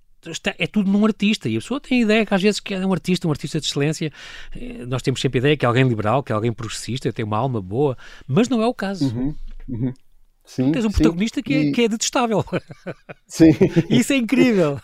é 0.59 0.67
tudo 0.67 0.91
num 0.91 1.05
artista 1.05 1.49
e 1.49 1.57
a 1.57 1.61
pessoa 1.61 1.81
tem 1.81 2.01
a 2.01 2.03
ideia 2.03 2.27
que 2.27 2.35
às 2.35 2.43
vezes 2.43 2.61
que 2.61 2.75
é 2.75 2.87
um 2.87 2.93
artista, 2.93 3.27
um 3.27 3.31
artista 3.31 3.61
de 3.61 3.67
excelência. 3.67 4.13
Eh, 4.55 4.85
nós 4.87 5.03
temos 5.03 5.21
sempre 5.21 5.39
a 5.39 5.41
ideia 5.41 5.57
que 5.57 5.65
é 5.65 5.69
alguém 5.69 5.87
liberal, 5.87 6.23
que 6.23 6.33
é 6.33 6.35
alguém 6.35 6.53
progressista, 6.53 7.13
tem 7.13 7.25
uma 7.25 7.39
alma 7.39 7.61
boa, 7.61 7.97
mas 8.27 8.49
não 8.49 8.63
é 8.63 8.67
o 8.67 8.75
caso. 8.75 9.07
Uhum, 9.15 9.35
uhum. 9.69 9.95
Sim, 10.45 10.73
tens 10.73 10.85
um 10.85 10.91
sim. 10.91 10.97
protagonista 10.97 11.43
que, 11.43 11.55
é, 11.55 11.63
e... 11.63 11.73
que 11.73 11.83
é 11.83 11.89
detestável. 11.89 12.45
Sim. 13.27 13.51
Isso 13.89 14.13
é 14.13 14.17
incrível. 14.17 14.81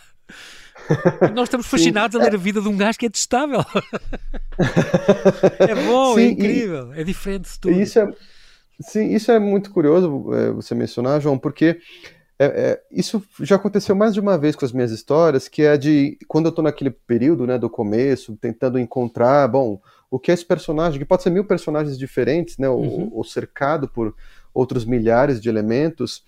Nós 1.34 1.44
estamos 1.44 1.66
fascinados 1.66 2.16
sim. 2.16 2.22
a 2.22 2.24
ler 2.24 2.36
a 2.36 2.38
vida 2.38 2.60
de 2.60 2.68
um 2.68 2.76
gajo 2.76 2.96
que 2.96 3.06
é 3.06 3.08
detestável. 3.08 3.60
é 5.58 5.74
bom, 5.74 6.14
sim, 6.14 6.20
é 6.20 6.28
incrível, 6.28 6.94
e... 6.94 7.00
é 7.00 7.04
diferente 7.04 7.50
de 7.50 7.58
tudo. 7.58 7.80
Isso 7.80 7.98
é, 7.98 8.12
sim, 8.80 9.12
isso 9.12 9.32
é 9.32 9.40
muito 9.40 9.72
curioso 9.72 10.32
é, 10.32 10.52
você 10.52 10.74
mencionar, 10.74 11.20
João, 11.20 11.36
porque 11.36 11.80
é, 12.38 12.44
é, 12.44 12.82
isso 12.90 13.22
já 13.40 13.56
aconteceu 13.56 13.94
mais 13.94 14.12
de 14.12 14.20
uma 14.20 14.36
vez 14.36 14.54
com 14.54 14.64
as 14.64 14.72
minhas 14.72 14.90
histórias, 14.90 15.48
que 15.48 15.62
é 15.62 15.76
de 15.76 16.18
quando 16.28 16.46
eu 16.46 16.50
estou 16.50 16.62
naquele 16.62 16.90
período, 16.90 17.46
né, 17.46 17.58
do 17.58 17.70
começo, 17.70 18.36
tentando 18.36 18.78
encontrar, 18.78 19.48
bom, 19.48 19.80
o 20.10 20.18
que 20.18 20.30
é 20.30 20.34
esse 20.34 20.44
personagem, 20.44 20.98
que 20.98 21.04
pode 21.04 21.22
ser 21.22 21.30
mil 21.30 21.44
personagens 21.44 21.98
diferentes, 21.98 22.58
né, 22.58 22.68
uhum. 22.68 23.10
ou, 23.10 23.18
ou, 23.18 23.24
cercado 23.24 23.88
por 23.88 24.14
outros 24.52 24.84
milhares 24.84 25.40
de 25.40 25.48
elementos, 25.48 26.22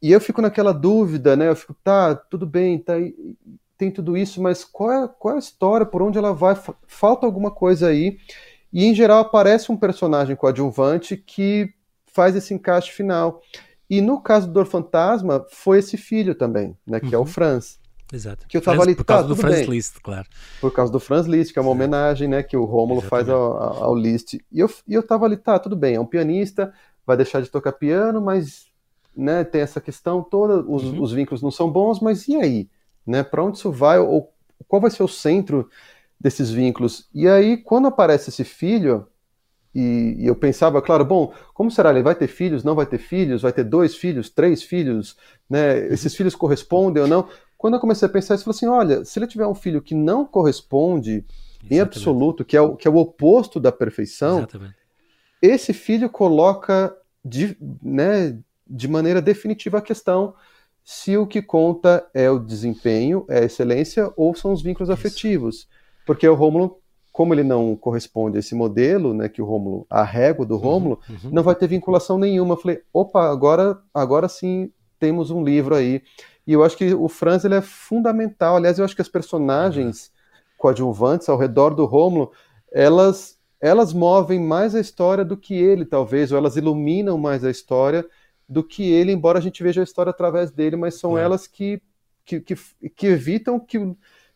e 0.00 0.12
eu 0.12 0.20
fico 0.20 0.40
naquela 0.40 0.72
dúvida, 0.72 1.34
né, 1.34 1.48
eu 1.48 1.56
fico, 1.56 1.74
tá, 1.82 2.14
tudo 2.14 2.46
bem, 2.46 2.78
tá, 2.78 2.94
tem 3.76 3.90
tudo 3.90 4.16
isso, 4.16 4.40
mas 4.40 4.64
qual 4.64 4.92
é, 4.92 5.08
qual 5.18 5.34
é 5.34 5.36
a 5.36 5.40
história, 5.40 5.84
por 5.84 6.00
onde 6.00 6.16
ela 6.16 6.32
vai, 6.32 6.56
falta 6.86 7.26
alguma 7.26 7.50
coisa 7.50 7.88
aí, 7.88 8.18
e 8.72 8.84
em 8.84 8.94
geral 8.94 9.20
aparece 9.20 9.72
um 9.72 9.76
personagem 9.76 10.36
coadjuvante 10.36 11.16
que 11.16 11.72
faz 12.06 12.36
esse 12.36 12.54
encaixe 12.54 12.92
final. 12.92 13.40
E 13.88 14.00
no 14.00 14.20
caso 14.20 14.46
do 14.46 14.52
Dor 14.52 14.66
Fantasma, 14.66 15.44
foi 15.50 15.78
esse 15.78 15.96
filho 15.96 16.34
também, 16.34 16.76
né, 16.86 17.00
que 17.00 17.06
uhum. 17.06 17.14
é 17.14 17.16
o 17.16 17.20
uhum. 17.20 17.26
Franz. 17.26 17.78
Exato. 18.12 18.46
Que 18.46 18.56
eu 18.56 18.62
tava 18.62 18.76
Franz, 18.76 18.88
ali, 18.88 18.96
por 18.96 19.04
causa 19.04 19.22
tá, 19.22 19.28
do 19.28 19.36
Franz 19.36 19.56
bem. 19.56 19.70
Liszt, 19.70 20.00
claro. 20.02 20.26
Por 20.60 20.72
causa 20.72 20.92
do 20.92 21.00
Franz 21.00 21.26
Liszt, 21.26 21.52
que 21.52 21.58
é 21.58 21.62
uma 21.62 21.70
homenagem, 21.70 22.28
né, 22.28 22.42
que 22.42 22.56
o 22.56 22.64
Rômulo 22.64 23.00
faz 23.00 23.28
ao, 23.28 23.82
ao 23.82 23.94
Liszt. 23.94 24.34
E 24.34 24.60
eu, 24.60 24.70
e 24.86 24.94
eu 24.94 25.02
tava 25.02 25.26
ali, 25.26 25.36
tá, 25.36 25.58
tudo 25.58 25.76
bem, 25.76 25.96
é 25.96 26.00
um 26.00 26.06
pianista, 26.06 26.72
vai 27.06 27.16
deixar 27.16 27.40
de 27.40 27.50
tocar 27.50 27.72
piano, 27.72 28.20
mas 28.20 28.66
né, 29.16 29.44
tem 29.44 29.60
essa 29.60 29.80
questão 29.80 30.22
toda, 30.22 30.60
os, 30.60 30.84
uhum. 30.84 31.02
os 31.02 31.12
vínculos 31.12 31.42
não 31.42 31.50
são 31.50 31.70
bons, 31.70 32.00
mas 32.00 32.28
e 32.28 32.36
aí? 32.36 32.68
Né, 33.06 33.22
para 33.22 33.44
onde 33.44 33.58
isso 33.58 33.70
vai? 33.70 33.98
Ou 33.98 34.32
qual 34.66 34.80
vai 34.80 34.90
ser 34.90 35.02
o 35.02 35.08
centro 35.08 35.68
desses 36.18 36.50
vínculos? 36.50 37.08
E 37.12 37.28
aí, 37.28 37.56
quando 37.56 37.88
aparece 37.88 38.30
esse 38.30 38.44
filho, 38.44 39.06
e, 39.74 40.16
e, 40.18 40.26
eu 40.26 40.36
pensava, 40.36 40.80
claro, 40.80 41.04
bom, 41.04 41.32
como 41.52 41.70
será? 41.70 41.90
Ele 41.90 42.02
vai 42.02 42.14
ter 42.14 42.28
filhos? 42.28 42.62
Não 42.62 42.74
vai 42.74 42.86
ter 42.86 42.98
filhos? 42.98 43.42
Vai 43.42 43.52
ter 43.52 43.64
dois 43.64 43.96
filhos? 43.96 44.30
Três 44.30 44.62
filhos? 44.62 45.16
Né? 45.50 45.86
Esses 45.88 46.14
filhos 46.14 46.34
correspondem 46.34 47.02
ou 47.02 47.08
não? 47.08 47.28
Quando 47.58 47.74
eu 47.74 47.80
comecei 47.80 48.06
a 48.06 48.10
pensar 48.10 48.34
isso, 48.34 48.48
eu 48.48 48.52
falei 48.52 48.56
assim: 48.56 48.66
olha, 48.66 49.04
se 49.04 49.18
ele 49.18 49.26
tiver 49.26 49.46
um 49.46 49.54
filho 49.54 49.82
que 49.82 49.94
não 49.94 50.24
corresponde 50.24 51.24
Exatamente. 51.24 51.74
em 51.74 51.80
absoluto, 51.80 52.44
que 52.44 52.56
é, 52.56 52.60
o, 52.60 52.76
que 52.76 52.86
é 52.86 52.90
o 52.90 52.96
oposto 52.96 53.58
da 53.58 53.72
perfeição, 53.72 54.38
Exatamente. 54.38 54.74
esse 55.42 55.72
filho 55.72 56.08
coloca 56.08 56.94
de, 57.24 57.56
né, 57.82 58.38
de 58.68 58.86
maneira 58.86 59.20
definitiva 59.20 59.78
a 59.78 59.82
questão 59.82 60.34
se 60.84 61.16
o 61.16 61.26
que 61.26 61.40
conta 61.40 62.06
é 62.12 62.30
o 62.30 62.38
desempenho, 62.38 63.24
é 63.28 63.38
a 63.38 63.44
excelência 63.44 64.12
ou 64.16 64.34
são 64.34 64.52
os 64.52 64.62
vínculos 64.62 64.90
isso. 64.90 64.92
afetivos. 64.92 65.68
Porque 66.04 66.28
o 66.28 66.34
Rômulo 66.34 66.78
como 67.14 67.32
ele 67.32 67.44
não 67.44 67.76
corresponde 67.76 68.36
a 68.36 68.40
esse 68.40 68.56
modelo, 68.56 69.14
né, 69.14 69.28
que 69.28 69.40
o 69.40 69.44
Rômulo, 69.44 69.86
a 69.88 70.02
régua 70.02 70.44
do 70.44 70.56
uhum, 70.56 70.60
Rômulo, 70.60 71.00
uhum, 71.08 71.14
uhum. 71.22 71.30
não 71.30 71.44
vai 71.44 71.54
ter 71.54 71.68
vinculação 71.68 72.18
nenhuma. 72.18 72.54
Eu 72.54 72.60
falei, 72.60 72.82
opa, 72.92 73.30
agora, 73.30 73.78
agora 73.94 74.28
sim 74.28 74.72
temos 74.98 75.30
um 75.30 75.44
livro 75.44 75.76
aí. 75.76 76.02
E 76.44 76.52
eu 76.52 76.64
acho 76.64 76.76
que 76.76 76.92
o 76.92 77.08
Franz 77.08 77.44
ele 77.44 77.54
é 77.54 77.60
fundamental. 77.60 78.56
Aliás, 78.56 78.80
eu 78.80 78.84
acho 78.84 78.96
que 78.96 79.00
as 79.00 79.08
personagens 79.08 80.10
coadjuvantes 80.58 81.28
ao 81.28 81.38
redor 81.38 81.70
do 81.72 81.84
Rômulo, 81.84 82.32
elas 82.72 83.38
elas 83.60 83.92
movem 83.92 84.40
mais 84.40 84.74
a 84.74 84.80
história 84.80 85.24
do 85.24 85.36
que 85.36 85.54
ele, 85.54 85.84
talvez, 85.84 86.32
ou 86.32 86.36
elas 86.36 86.56
iluminam 86.56 87.16
mais 87.16 87.44
a 87.44 87.50
história 87.50 88.04
do 88.48 88.64
que 88.64 88.90
ele, 88.90 89.12
embora 89.12 89.38
a 89.38 89.42
gente 89.42 89.62
veja 89.62 89.80
a 89.80 89.84
história 89.84 90.10
através 90.10 90.50
dele, 90.50 90.74
mas 90.74 90.96
são 90.96 91.16
é. 91.16 91.22
elas 91.22 91.46
que, 91.46 91.80
que, 92.24 92.40
que, 92.40 92.56
que 92.90 93.06
evitam 93.06 93.58
que 93.60 93.78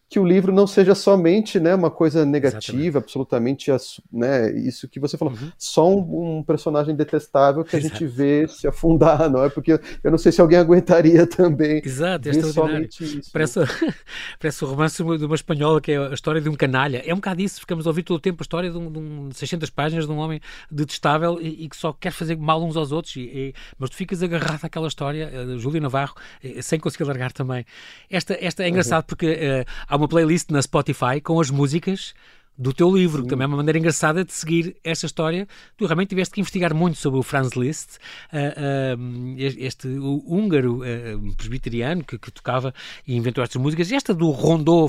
que 0.08 0.18
o 0.18 0.24
livro 0.24 0.50
não 0.50 0.66
seja 0.66 0.94
somente 0.94 1.60
né, 1.60 1.74
uma 1.74 1.90
coisa 1.90 2.24
negativa, 2.24 2.56
Exatamente. 2.58 2.96
absolutamente 2.96 3.70
né, 4.10 4.50
isso 4.52 4.88
que 4.88 4.98
você 4.98 5.18
falou, 5.18 5.34
uhum. 5.34 5.52
só 5.58 5.86
um, 5.86 6.38
um, 6.38 6.42
personagem 6.42 6.96
detestável 6.96 7.62
que 7.62 7.76
Exato. 7.76 7.94
a 7.94 7.98
gente 7.98 8.10
vê 8.10 8.48
se 8.48 8.66
afundar, 8.66 9.28
não 9.28 9.44
é? 9.44 9.50
Porque 9.50 9.78
eu 10.02 10.10
não 10.10 10.16
sei 10.16 10.32
se 10.32 10.40
alguém 10.40 10.56
aguentaria 10.58 11.26
também. 11.26 11.82
Exato, 11.84 12.30
é 12.30 12.32
isso. 12.32 13.30
Parece, 13.30 13.60
parece 14.40 14.64
o 14.64 14.68
romance 14.68 14.96
de 14.96 15.24
uma 15.26 15.34
espanhola 15.34 15.78
que 15.78 15.92
é 15.92 15.98
a 15.98 16.14
história 16.14 16.40
de 16.40 16.48
um 16.48 16.54
canalha. 16.54 17.02
É 17.04 17.12
um 17.12 17.16
bocado 17.18 17.42
isso, 17.42 17.60
ficamos 17.60 17.86
a 17.86 17.90
ouvir 17.90 18.02
todo 18.02 18.16
o 18.16 18.20
tempo 18.20 18.42
a 18.42 18.44
história 18.44 18.70
de, 18.70 18.78
um, 18.78 18.90
de 18.90 18.98
um 18.98 19.30
600 19.30 19.68
páginas 19.68 20.06
de 20.06 20.12
um 20.12 20.16
homem 20.16 20.40
detestável 20.70 21.38
e, 21.38 21.64
e, 21.64 21.68
que 21.68 21.76
só 21.76 21.92
quer 21.92 22.12
fazer 22.12 22.38
mal 22.38 22.64
uns 22.64 22.78
aos 22.78 22.92
outros, 22.92 23.14
e, 23.16 23.20
e, 23.20 23.54
mas 23.78 23.90
tu 23.90 23.96
ficas 23.96 24.22
agarrado 24.22 24.64
àquela 24.64 24.88
história, 24.88 25.30
uh, 25.30 25.58
Júlio 25.58 25.82
Navarro, 25.82 26.14
uh, 26.42 26.62
sem 26.62 26.80
conseguir 26.80 27.04
largar 27.04 27.30
também. 27.30 27.66
Esta, 28.08 28.34
esta 28.40 28.64
é 28.64 28.68
engraçado 28.70 29.02
uhum. 29.02 29.06
porque 29.06 29.32
uh, 29.32 29.70
há 29.86 29.97
uma 29.98 30.08
playlist 30.08 30.50
na 30.50 30.62
Spotify 30.62 31.20
com 31.22 31.40
as 31.40 31.50
músicas 31.50 32.14
do 32.58 32.72
teu 32.72 32.90
livro, 32.90 33.22
que 33.22 33.28
também 33.28 33.44
é 33.44 33.46
uma 33.46 33.56
maneira 33.56 33.78
engraçada 33.78 34.24
de 34.24 34.32
seguir 34.32 34.76
esta 34.82 35.06
história. 35.06 35.46
Tu 35.76 35.86
realmente 35.86 36.08
tiveste 36.08 36.34
que 36.34 36.40
investigar 36.40 36.74
muito 36.74 36.98
sobre 36.98 37.20
o 37.20 37.22
Franz 37.22 37.50
Liszt, 37.54 37.98
uh, 38.32 38.98
uh, 38.98 39.34
este 39.38 39.86
húngaro 39.86 40.80
uh, 40.80 41.36
presbiteriano 41.36 42.02
que, 42.02 42.18
que, 42.18 42.32
tocava 42.32 42.74
e 43.06 43.16
inventou 43.16 43.44
estas 43.44 43.62
músicas. 43.62 43.92
Esta 43.92 44.12
do 44.12 44.30
rondô 44.30 44.88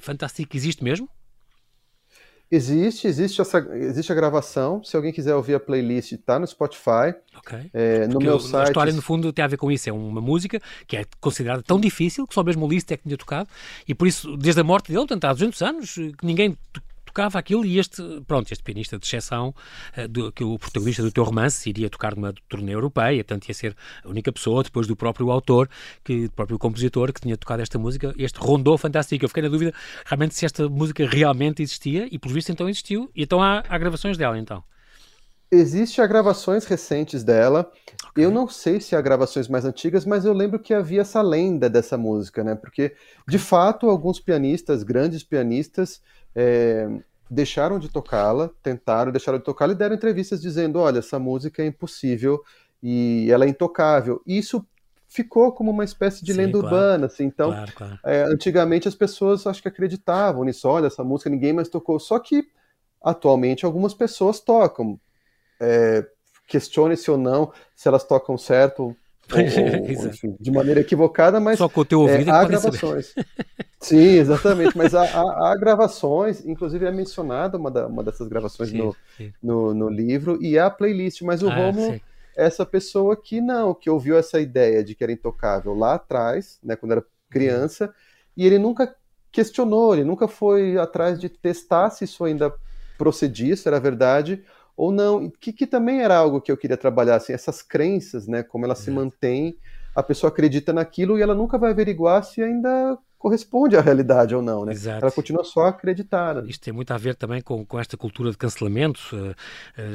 fantástico 0.00 0.56
existe 0.56 0.82
mesmo? 0.82 1.08
Existe, 2.48 3.08
existe, 3.08 3.40
essa, 3.40 3.58
existe 3.72 4.12
a 4.12 4.14
gravação. 4.14 4.82
Se 4.84 4.94
alguém 4.96 5.12
quiser 5.12 5.34
ouvir 5.34 5.54
a 5.54 5.60
playlist, 5.60 6.12
está 6.12 6.38
no 6.38 6.46
Spotify. 6.46 7.12
É, 7.74 8.06
no 8.06 8.20
meu 8.20 8.38
site. 8.38 8.66
A 8.66 8.70
história, 8.70 8.92
no 8.92 9.02
fundo, 9.02 9.32
tem 9.32 9.44
a 9.44 9.48
ver 9.48 9.56
com 9.56 9.70
isso. 9.70 9.88
É 9.88 9.92
uma 9.92 10.20
música 10.20 10.60
que 10.86 10.96
é 10.96 11.04
considerada 11.20 11.62
tão 11.62 11.80
difícil 11.80 12.24
que 12.24 12.34
só 12.34 12.44
mesmo 12.44 12.64
o 12.64 12.68
Liszt 12.68 12.92
é 12.92 12.96
que 12.96 13.02
tinha 13.02 13.16
tocado. 13.16 13.48
E 13.88 13.94
por 13.94 14.06
isso, 14.06 14.36
desde 14.36 14.60
a 14.60 14.64
morte 14.64 14.88
dele, 14.92 15.00
portanto, 15.00 15.24
há 15.24 15.32
200 15.32 15.62
anos, 15.62 15.94
que 15.94 16.24
ninguém 16.24 16.56
tocava 17.16 17.38
aquilo 17.38 17.64
e 17.64 17.78
este, 17.78 18.02
pronto, 18.26 18.52
este 18.52 18.62
pianista 18.62 18.98
de 18.98 19.06
exceção, 19.06 19.54
uh, 19.96 20.06
do, 20.06 20.30
que 20.30 20.44
o 20.44 20.58
protagonista 20.58 21.02
do 21.02 21.10
teu 21.10 21.24
romance 21.24 21.66
iria 21.68 21.88
tocar 21.88 22.14
numa 22.14 22.34
turnê 22.46 22.74
europeia, 22.74 23.24
portanto 23.24 23.48
ia 23.48 23.54
ser 23.54 23.74
a 24.04 24.08
única 24.08 24.30
pessoa, 24.30 24.62
depois 24.62 24.86
do 24.86 24.94
próprio 24.94 25.30
autor, 25.30 25.70
que, 26.04 26.28
do 26.28 26.32
próprio 26.32 26.58
compositor, 26.58 27.12
que 27.14 27.22
tinha 27.22 27.36
tocado 27.36 27.62
esta 27.62 27.78
música, 27.78 28.14
este 28.18 28.38
rondou 28.38 28.76
fantástico. 28.76 29.24
Eu 29.24 29.28
fiquei 29.28 29.42
na 29.42 29.48
dúvida 29.48 29.72
realmente 30.04 30.34
se 30.34 30.44
esta 30.44 30.68
música 30.68 31.06
realmente 31.06 31.62
existia 31.62 32.06
e, 32.10 32.18
por 32.18 32.30
visto, 32.30 32.52
então 32.52 32.68
existiu. 32.68 33.10
E 33.16 33.22
então 33.22 33.42
há, 33.42 33.64
há 33.66 33.78
gravações 33.78 34.18
dela, 34.18 34.38
então. 34.38 34.62
Existem 35.50 36.06
gravações 36.08 36.64
recentes 36.64 37.22
dela. 37.22 37.70
Okay. 38.10 38.24
Eu 38.24 38.30
não 38.30 38.48
sei 38.48 38.80
se 38.80 38.96
há 38.96 39.00
gravações 39.00 39.48
mais 39.48 39.64
antigas, 39.64 40.04
mas 40.04 40.24
eu 40.24 40.32
lembro 40.32 40.58
que 40.58 40.74
havia 40.74 41.02
essa 41.02 41.22
lenda 41.22 41.70
dessa 41.70 41.96
música, 41.96 42.42
né? 42.42 42.54
Porque, 42.54 42.94
de 43.28 43.38
fato, 43.38 43.88
alguns 43.88 44.18
pianistas, 44.18 44.82
grandes 44.82 45.22
pianistas, 45.22 46.02
é, 46.34 46.88
deixaram 47.30 47.78
de 47.78 47.88
tocá-la, 47.88 48.50
tentaram, 48.62 49.12
deixaram 49.12 49.38
de 49.38 49.44
tocá-la 49.44 49.72
e 49.72 49.76
deram 49.76 49.94
entrevistas 49.94 50.40
dizendo: 50.40 50.78
olha, 50.78 50.98
essa 50.98 51.18
música 51.18 51.62
é 51.62 51.66
impossível 51.66 52.42
e 52.82 53.28
ela 53.30 53.44
é 53.44 53.48
intocável. 53.48 54.20
E 54.26 54.36
isso 54.38 54.66
ficou 55.08 55.52
como 55.52 55.70
uma 55.70 55.84
espécie 55.84 56.24
de 56.24 56.32
Sim, 56.32 56.38
lenda 56.38 56.58
claro. 56.58 56.76
urbana, 56.76 57.06
assim. 57.06 57.24
Então, 57.24 57.50
claro, 57.50 57.72
claro. 57.72 57.98
É, 58.04 58.22
antigamente 58.22 58.88
as 58.88 58.94
pessoas 58.94 59.46
acho 59.46 59.62
que 59.62 59.68
acreditavam 59.68 60.44
nisso. 60.44 60.68
Olha, 60.68 60.86
essa 60.86 61.04
música 61.04 61.30
ninguém 61.30 61.52
mais 61.52 61.68
tocou. 61.68 61.98
Só 61.98 62.18
que 62.18 62.48
atualmente 63.02 63.64
algumas 63.64 63.94
pessoas 63.94 64.40
tocam. 64.40 64.98
É, 65.60 66.06
Questione-se 66.46 67.10
ou 67.10 67.18
não 67.18 67.52
se 67.74 67.88
elas 67.88 68.04
tocam 68.04 68.38
certo 68.38 68.84
ou, 68.84 68.96
ou, 69.34 70.08
enfim, 70.08 70.36
de 70.38 70.50
maneira 70.52 70.80
equivocada, 70.80 71.40
mas 71.40 71.58
Só 71.58 71.68
com 71.68 71.80
o 71.80 71.84
teu 71.84 72.00
ouvido 72.00 72.30
é, 72.30 72.32
há 72.32 72.44
gravações. 72.44 73.14
Sim, 73.80 74.18
exatamente, 74.18 74.76
mas 74.78 74.94
há, 74.94 75.02
há, 75.02 75.50
há, 75.50 75.56
gravações, 75.56 76.46
inclusive 76.46 76.86
é 76.86 76.92
mencionada 76.92 77.58
uma, 77.58 77.70
da, 77.70 77.86
uma 77.88 78.04
dessas 78.04 78.28
gravações 78.28 78.70
sim, 78.70 78.78
no, 78.78 78.96
sim. 79.16 79.32
No, 79.42 79.74
no, 79.74 79.88
livro, 79.88 80.38
e 80.40 80.56
há 80.56 80.66
a 80.66 80.70
playlist, 80.70 81.22
mas 81.22 81.42
o 81.42 81.48
ah, 81.48 81.54
Romo 81.54 81.94
é 81.94 82.00
essa 82.36 82.64
pessoa 82.64 83.16
que 83.16 83.40
não, 83.40 83.74
que 83.74 83.90
ouviu 83.90 84.16
essa 84.16 84.38
ideia 84.38 84.84
de 84.84 84.94
que 84.94 85.02
era 85.02 85.12
intocável 85.12 85.74
lá 85.74 85.94
atrás, 85.94 86.58
né, 86.62 86.76
quando 86.76 86.92
era 86.92 87.04
criança, 87.28 87.92
e 88.36 88.46
ele 88.46 88.58
nunca 88.58 88.94
questionou, 89.32 89.94
ele 89.94 90.04
nunca 90.04 90.28
foi 90.28 90.78
atrás 90.78 91.18
de 91.18 91.28
testar 91.28 91.90
se 91.90 92.04
isso 92.04 92.24
ainda 92.24 92.54
procedia, 92.96 93.56
se 93.56 93.66
era 93.66 93.80
verdade, 93.80 94.44
ou 94.76 94.92
não, 94.92 95.30
que, 95.40 95.52
que 95.52 95.66
também 95.66 96.02
era 96.02 96.16
algo 96.16 96.40
que 96.40 96.52
eu 96.52 96.56
queria 96.56 96.76
trabalhar, 96.76 97.16
assim, 97.16 97.32
essas 97.32 97.62
crenças, 97.62 98.26
né, 98.26 98.42
como 98.42 98.64
elas 98.64 98.78
se 98.78 98.90
mantêm, 98.90 99.56
a 99.94 100.02
pessoa 100.02 100.28
acredita 100.30 100.72
naquilo 100.72 101.18
e 101.18 101.22
ela 101.22 101.34
nunca 101.34 101.56
vai 101.56 101.70
averiguar 101.70 102.22
se 102.22 102.42
ainda 102.42 102.98
corresponde 103.18 103.76
à 103.76 103.80
realidade 103.80 104.34
ou 104.34 104.42
não, 104.42 104.64
né? 104.64 104.72
Exato. 104.72 105.02
Ela 105.02 105.10
continua 105.10 105.42
só 105.42 105.62
a 105.62 105.68
acreditar. 105.70 106.44
Isto 106.46 106.64
tem 106.64 106.72
muito 106.72 106.92
a 106.92 106.98
ver 106.98 107.14
também 107.14 107.40
com, 107.40 107.64
com 107.64 107.78
esta 107.78 107.96
cultura 107.96 108.30
de 108.30 108.36
cancelamento, 108.36 109.00
uh, 109.12 109.34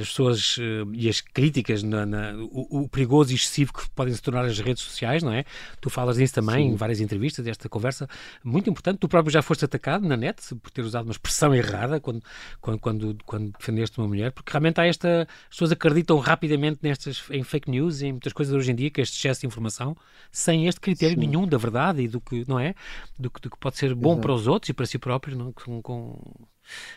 as 0.02 0.10
pessoas 0.10 0.58
uh, 0.58 0.92
e 0.94 1.08
as 1.08 1.22
críticas, 1.22 1.84
na, 1.84 2.06
na, 2.06 2.34
o, 2.36 2.82
o, 2.82 2.90
perigoso 2.90 3.32
e 3.32 3.36
excessivo 3.36 3.74
que 3.74 3.90
podem 3.92 4.14
se 4.14 4.22
tornar 4.22 4.46
as 4.46 4.60
redes 4.60 4.84
sociais, 4.84 5.22
não 5.22 5.32
é? 5.32 5.46
Tu 5.80 5.90
falas 5.90 6.18
disso 6.18 6.34
também 6.34 6.68
Sim. 6.68 6.74
em 6.74 6.76
várias 6.76 7.00
entrevistas, 7.00 7.46
desta 7.46 7.70
conversa 7.70 8.08
muito 8.44 8.70
importante. 8.70 8.98
Tu 8.98 9.08
próprio 9.08 9.32
já 9.32 9.42
foste 9.42 9.66
atacado 9.66 10.08
na 10.08 10.18
net 10.18 10.54
por 10.56 10.72
ter 10.72 10.82
usado 10.82 11.06
uma 11.06 11.12
expressão 11.12 11.54
errada 11.54 12.00
quando, 12.00 12.22
quando, 12.60 12.80
quando, 12.80 13.18
quando 13.26 13.52
defendeste 13.58 14.00
uma 14.00 14.08
mulher, 14.08 14.32
porque 14.32 14.52
realmente 14.52 14.80
há 14.80 14.86
esta. 14.86 15.22
As 15.22 15.50
pessoas 15.50 15.72
acreditam 15.72 16.18
rapidamente 16.18 16.80
nestas, 16.82 17.24
em 17.30 17.44
fake 17.44 17.70
news 17.70 18.02
e 18.02 18.08
em 18.08 18.12
muitas 18.14 18.34
coisas 18.34 18.54
hoje 18.54 18.72
em 18.72 18.76
dia, 18.76 18.90
que 18.90 19.02
este 19.02 19.18
excesso 19.18 19.42
de 19.42 19.48
informação, 19.48 19.96
sem 20.32 20.68
este 20.68 20.80
critério 20.80 21.20
Sim. 21.20 21.28
nenhum 21.28 21.48
da 21.48 21.58
verdade 21.58 22.02
e 22.02 22.08
do 22.08 22.20
que, 22.20 22.44
não 22.48 22.60
é? 22.60 22.74
Do 23.20 23.30
que, 23.30 23.42
do 23.42 23.50
que 23.50 23.58
pode 23.58 23.78
ser 23.78 23.94
bom 23.94 24.12
exato. 24.12 24.22
para 24.22 24.34
os 24.34 24.48
outros 24.48 24.70
e 24.70 24.74
para 24.74 24.86
si 24.86 24.98
próprios, 24.98 25.38
não? 25.38 25.52
Com, 25.52 25.82
com, 25.82 26.20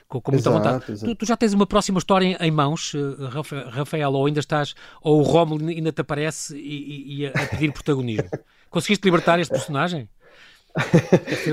com, 0.09 0.21
com 0.21 0.33
muita 0.33 0.51
exato, 0.51 0.57
vontade. 0.57 1.01
Tu, 1.01 1.15
tu, 1.15 1.27
já 1.27 1.37
tens 1.37 1.53
uma 1.53 1.67
próxima 1.67 1.99
história 1.99 2.27
em, 2.27 2.37
em 2.41 2.51
mãos, 2.51 2.95
uh, 2.95 3.29
Rafael, 3.71 4.13
ou 4.13 4.27
ainda 4.27 4.41
estás, 4.41 4.75
ou 5.03 5.21
o 5.21 5.23
Rómulo 5.23 5.69
ainda 5.69 5.93
te 5.93 6.01
aparece 6.01 6.57
e, 6.57 7.21
e, 7.21 7.27
a, 7.27 7.31
a 7.31 7.47
pedir 7.47 7.73
protagonismo? 7.73 8.29
Conseguiste 8.71 9.05
libertar 9.05 9.39
este 9.39 9.53
personagem? 9.53 10.09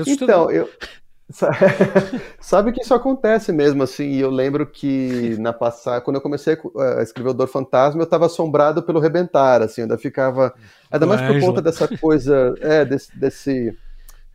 então, 0.06 0.50
eu, 0.50 0.68
Sabe 2.40 2.72
que 2.72 2.82
isso 2.82 2.94
acontece 2.94 3.52
mesmo, 3.52 3.82
assim, 3.82 4.10
e 4.10 4.20
eu 4.20 4.30
lembro 4.30 4.66
que 4.66 5.36
na 5.38 5.52
passada, 5.52 6.00
quando 6.00 6.16
eu 6.16 6.22
comecei 6.22 6.56
a 6.98 7.02
escrever 7.02 7.30
o 7.30 7.34
Dor 7.34 7.48
Fantasma, 7.48 8.00
eu 8.00 8.04
estava 8.04 8.26
assombrado 8.26 8.82
pelo 8.82 9.00
Rebentar, 9.00 9.62
assim, 9.62 9.82
ainda 9.82 9.96
ficava, 9.96 10.52
ainda 10.90 11.06
mais 11.06 11.20
por 11.22 11.40
conta 11.40 11.62
dessa 11.62 11.88
coisa, 11.98 12.54
é, 12.60 12.84
desse, 12.84 13.16
desse 13.18 13.78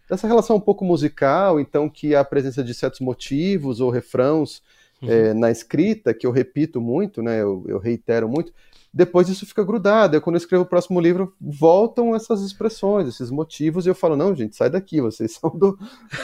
dessa 0.09 0.27
relação 0.27 0.55
um 0.55 0.61
pouco 0.61 0.85
musical, 0.85 1.59
então 1.59 1.89
que 1.89 2.15
a 2.15 2.23
presença 2.23 2.63
de 2.63 2.73
certos 2.73 2.99
motivos 2.99 3.79
ou 3.79 3.89
refrãos 3.89 4.61
uhum. 5.01 5.09
é, 5.09 5.33
na 5.33 5.51
escrita, 5.51 6.13
que 6.13 6.25
eu 6.25 6.31
repito 6.31 6.79
muito, 6.79 7.21
né, 7.21 7.41
eu, 7.41 7.63
eu, 7.67 7.77
reitero 7.77 8.29
muito, 8.29 8.53
depois 8.93 9.27
isso 9.29 9.45
fica 9.45 9.63
grudado. 9.63 10.15
Eu, 10.15 10.21
quando 10.21 10.35
eu 10.35 10.41
escrevo 10.41 10.63
o 10.63 10.67
próximo 10.67 10.99
livro, 10.99 11.33
voltam 11.39 12.15
essas 12.15 12.41
expressões, 12.41 13.07
esses 13.07 13.29
motivos, 13.29 13.85
e 13.85 13.89
eu 13.89 13.95
falo, 13.95 14.15
não, 14.15 14.33
gente, 14.33 14.55
sai 14.55 14.69
daqui, 14.69 15.01
vocês 15.01 15.33
são 15.39 15.49
do, 15.49 15.77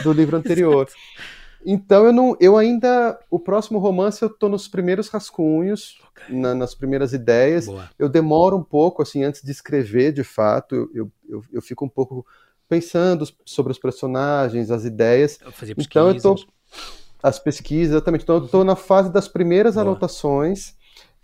do 0.04 0.14
livro 0.14 0.38
anterior. 0.38 0.88
Então 1.66 2.06
eu 2.06 2.12
não, 2.12 2.36
eu 2.42 2.58
ainda, 2.58 3.18
o 3.30 3.40
próximo 3.40 3.80
romance 3.80 4.22
eu 4.22 4.28
estou 4.28 4.50
nos 4.50 4.68
primeiros 4.68 5.08
rascunhos, 5.08 5.98
okay. 6.12 6.36
na, 6.36 6.54
nas 6.54 6.76
primeiras 6.76 7.14
ideias. 7.14 7.68
Boa. 7.68 7.90
Eu 7.98 8.10
demoro 8.10 8.58
um 8.58 8.64
pouco, 8.64 9.02
assim, 9.02 9.24
antes 9.24 9.42
de 9.42 9.52
escrever, 9.52 10.12
de 10.12 10.24
fato, 10.24 10.76
eu, 10.76 10.90
eu, 10.94 11.12
eu, 11.30 11.44
eu 11.54 11.62
fico 11.62 11.86
um 11.86 11.90
pouco 11.90 12.26
pensando 12.74 13.28
sobre 13.46 13.72
os 13.72 13.80
personagens, 13.80 14.72
as 14.72 14.86
ideias. 14.86 15.40
Eu 15.42 15.76
então 15.78 16.10
eu 16.10 16.22
tô 16.22 16.36
as 17.22 17.40
pesquisas, 17.40 17.96
exatamente. 17.96 18.24
Então 18.24 18.38
eu 18.38 18.46
estou 18.46 18.64
na 18.64 18.76
fase 18.76 19.12
das 19.12 19.28
primeiras 19.28 19.76
Boa. 19.76 19.86
anotações. 19.86 20.76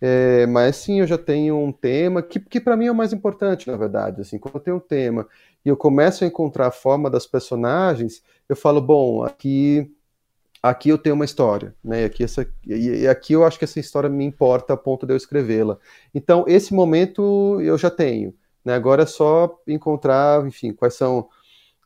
É, 0.02 0.46
mas 0.46 0.78
sim, 0.78 1.02
eu 1.02 1.08
já 1.08 1.18
tenho 1.18 1.58
um 1.58 1.74
tema 1.74 2.22
que, 2.22 2.40
que 2.40 2.62
para 2.62 2.78
mim 2.78 2.86
é 2.86 2.92
o 2.92 2.96
mais 2.96 3.12
importante, 3.12 3.70
na 3.70 3.76
verdade. 3.76 4.22
Assim, 4.22 4.38
quando 4.38 4.56
eu 4.56 4.62
tenho 4.62 4.78
um 4.78 4.80
tema 4.80 5.28
e 5.66 5.68
eu 5.68 5.76
começo 5.76 6.24
a 6.24 6.28
encontrar 6.28 6.68
a 6.68 6.72
forma 6.72 7.10
das 7.10 7.28
personagens, 7.28 8.24
eu 8.48 8.56
falo, 8.56 8.80
bom, 8.80 9.24
aqui 9.24 9.92
aqui 10.62 10.90
eu 10.90 10.98
tenho 10.98 11.16
uma 11.16 11.26
história, 11.26 11.74
né? 11.84 12.04
E 12.04 12.06
aqui 12.06 12.24
essa 12.24 12.48
e, 12.66 13.08
aqui 13.08 13.34
eu 13.34 13.46
acho 13.46 13.58
que 13.58 13.66
essa 13.66 13.80
história 13.80 14.10
me 14.10 14.26
importa 14.26 14.74
a 14.74 14.78
ponto 14.78 15.06
de 15.06 15.14
eu 15.14 15.18
escrevê-la. 15.18 15.78
Então 16.14 16.46
esse 16.48 16.74
momento 16.74 17.60
eu 17.62 17.78
já 17.78 17.90
tenho. 17.90 18.34
Né? 18.64 18.74
Agora 18.74 19.04
é 19.04 19.06
só 19.06 19.60
encontrar, 19.68 20.46
enfim, 20.46 20.74
quais 20.74 20.94
são 20.94 21.28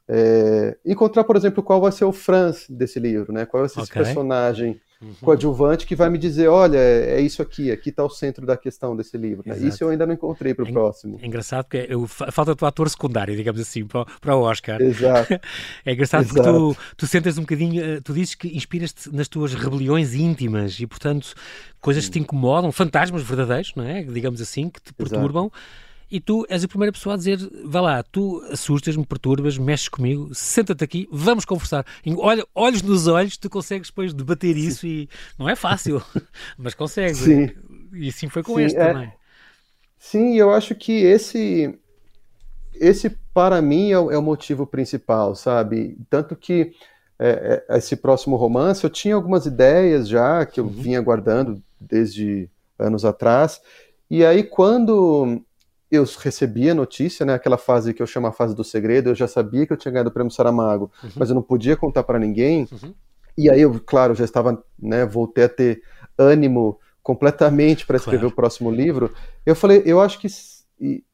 é, 0.07 0.77
encontrar, 0.85 1.23
por 1.23 1.35
exemplo, 1.35 1.63
qual 1.63 1.79
vai 1.79 1.91
ser 1.91 2.05
o 2.05 2.11
Franz 2.11 2.65
desse 2.69 2.99
livro, 2.99 3.31
né? 3.31 3.45
Qual 3.45 3.61
vai 3.61 3.69
ser 3.69 3.81
okay. 3.81 4.01
esse 4.01 4.13
personagem 4.13 4.81
uhum. 5.01 5.13
coadjuvante 5.21 5.85
que 5.85 5.95
vai 5.95 6.09
me 6.09 6.17
dizer, 6.17 6.49
olha, 6.49 6.77
é 6.77 7.21
isso 7.21 7.41
aqui, 7.41 7.71
aqui 7.71 7.89
está 7.89 8.03
o 8.03 8.09
centro 8.09 8.45
da 8.45 8.57
questão 8.57 8.95
desse 8.97 9.17
livro. 9.17 9.43
Né? 9.45 9.57
Isso 9.59 9.81
eu 9.81 9.89
ainda 9.89 10.05
não 10.05 10.13
encontrei 10.13 10.53
para 10.53 10.65
o 10.65 10.67
é, 10.67 10.71
próximo. 10.71 11.17
É 11.21 11.25
engraçado 11.25 11.65
porque 11.65 11.87
eu, 11.89 12.05
falta 12.05 12.55
o 12.59 12.65
ator 12.65 12.89
secundário, 12.89 13.35
digamos 13.35 13.61
assim, 13.61 13.85
para, 13.85 14.05
para 14.19 14.35
o 14.35 14.41
Oscar. 14.41 14.81
Exato. 14.81 15.33
é 15.85 15.93
engraçado 15.93 16.23
Exato. 16.23 16.35
porque 16.35 16.49
tu, 16.49 16.77
tu 16.97 17.07
sentas 17.07 17.37
um 17.37 17.41
bocadinho, 17.41 17.81
eh, 17.81 18.01
tu 18.01 18.13
dizes 18.13 18.35
que 18.35 18.49
inspiras-te 18.55 19.13
nas 19.13 19.29
tuas 19.29 19.53
rebeliões 19.53 20.13
íntimas 20.13 20.77
e, 20.81 20.85
portanto, 20.85 21.33
coisas 21.79 22.05
que 22.05 22.11
te 22.11 22.19
incomodam, 22.19 22.71
fantasmas 22.73 23.23
verdadeiros, 23.23 23.73
não 23.75 23.85
é? 23.85 24.03
Digamos 24.03 24.41
assim, 24.41 24.69
que 24.69 24.81
te 24.81 24.93
perturbam. 24.93 25.45
Exato 25.45 25.82
e 26.13 26.19
tu 26.19 26.45
és 26.47 26.63
a 26.63 26.67
primeira 26.67 26.91
pessoa 26.91 27.15
a 27.15 27.17
dizer: 27.17 27.39
vá 27.65 27.81
lá, 27.81 28.03
tu 28.03 28.39
assustas-me, 28.51 29.03
perturbas, 29.03 29.57
mexes 29.57 29.89
comigo, 29.89 30.29
senta-te 30.31 30.83
aqui, 30.83 31.09
vamos 31.11 31.43
conversar. 31.43 31.83
Olha, 32.17 32.45
olhos 32.53 32.83
nos 32.83 33.07
olhos, 33.07 33.35
tu 33.35 33.49
consegues 33.49 33.89
depois 33.89 34.13
debater 34.13 34.55
isso 34.55 34.81
Sim. 34.81 34.87
e 34.87 35.09
não 35.39 35.49
é 35.49 35.55
fácil, 35.55 36.03
mas 36.55 36.75
consegues. 36.75 37.17
Sim. 37.17 37.49
E 37.93 38.09
assim 38.09 38.29
foi 38.29 38.43
com 38.43 38.57
Sim, 38.57 38.63
este 38.63 38.77
é... 38.77 38.93
também. 38.93 39.13
Sim, 39.97 40.35
eu 40.35 40.51
acho 40.53 40.75
que 40.75 40.91
esse, 40.91 41.79
esse 42.75 43.09
para 43.33 43.59
mim 43.59 43.89
é 43.89 43.97
o, 43.97 44.11
é 44.11 44.17
o 44.17 44.21
motivo 44.21 44.67
principal, 44.67 45.33
sabe? 45.33 45.97
Tanto 46.11 46.35
que 46.35 46.73
é, 47.17 47.63
é, 47.67 47.77
esse 47.77 47.95
próximo 47.95 48.35
romance 48.35 48.83
eu 48.83 48.89
tinha 48.89 49.15
algumas 49.15 49.47
ideias 49.47 50.07
já 50.07 50.45
que 50.45 50.59
eu 50.59 50.65
uhum. 50.65 50.69
vinha 50.69 51.01
guardando 51.01 51.59
desde 51.79 52.47
anos 52.77 53.03
atrás. 53.03 53.59
E 54.11 54.23
aí, 54.23 54.43
quando 54.43 55.41
eu 55.93 56.05
recebi 56.19 56.69
a 56.69 56.73
notícia, 56.73 57.25
né, 57.25 57.33
aquela 57.33 57.57
fase 57.57 57.93
que 57.93 58.01
eu 58.01 58.07
chamo 58.07 58.27
a 58.27 58.31
fase 58.31 58.55
do 58.55 58.63
segredo, 58.63 59.09
eu 59.09 59.15
já 59.15 59.27
sabia 59.27 59.65
que 59.67 59.73
eu 59.73 59.77
tinha 59.77 59.91
ganhado 59.91 60.09
o 60.09 60.11
prêmio 60.11 60.31
Saramago, 60.31 60.91
uhum. 61.03 61.11
mas 61.15 61.29
eu 61.29 61.35
não 61.35 61.41
podia 61.41 61.77
contar 61.77 62.03
para 62.03 62.17
ninguém. 62.17 62.67
Uhum. 62.71 62.93
E 63.37 63.49
aí 63.49 63.61
eu, 63.61 63.79
claro, 63.79 64.15
já 64.15 64.25
estava, 64.25 64.63
né, 64.79 65.05
voltei 65.05 65.43
a 65.43 65.49
ter 65.49 65.81
ânimo 66.17 66.79
completamente 67.01 67.85
para 67.85 67.97
escrever 67.97 68.21
claro. 68.21 68.33
o 68.33 68.35
próximo 68.35 68.71
livro. 68.71 69.13
Eu 69.45 69.55
falei, 69.55 69.83
eu 69.85 70.01
acho 70.01 70.19
que 70.19 70.27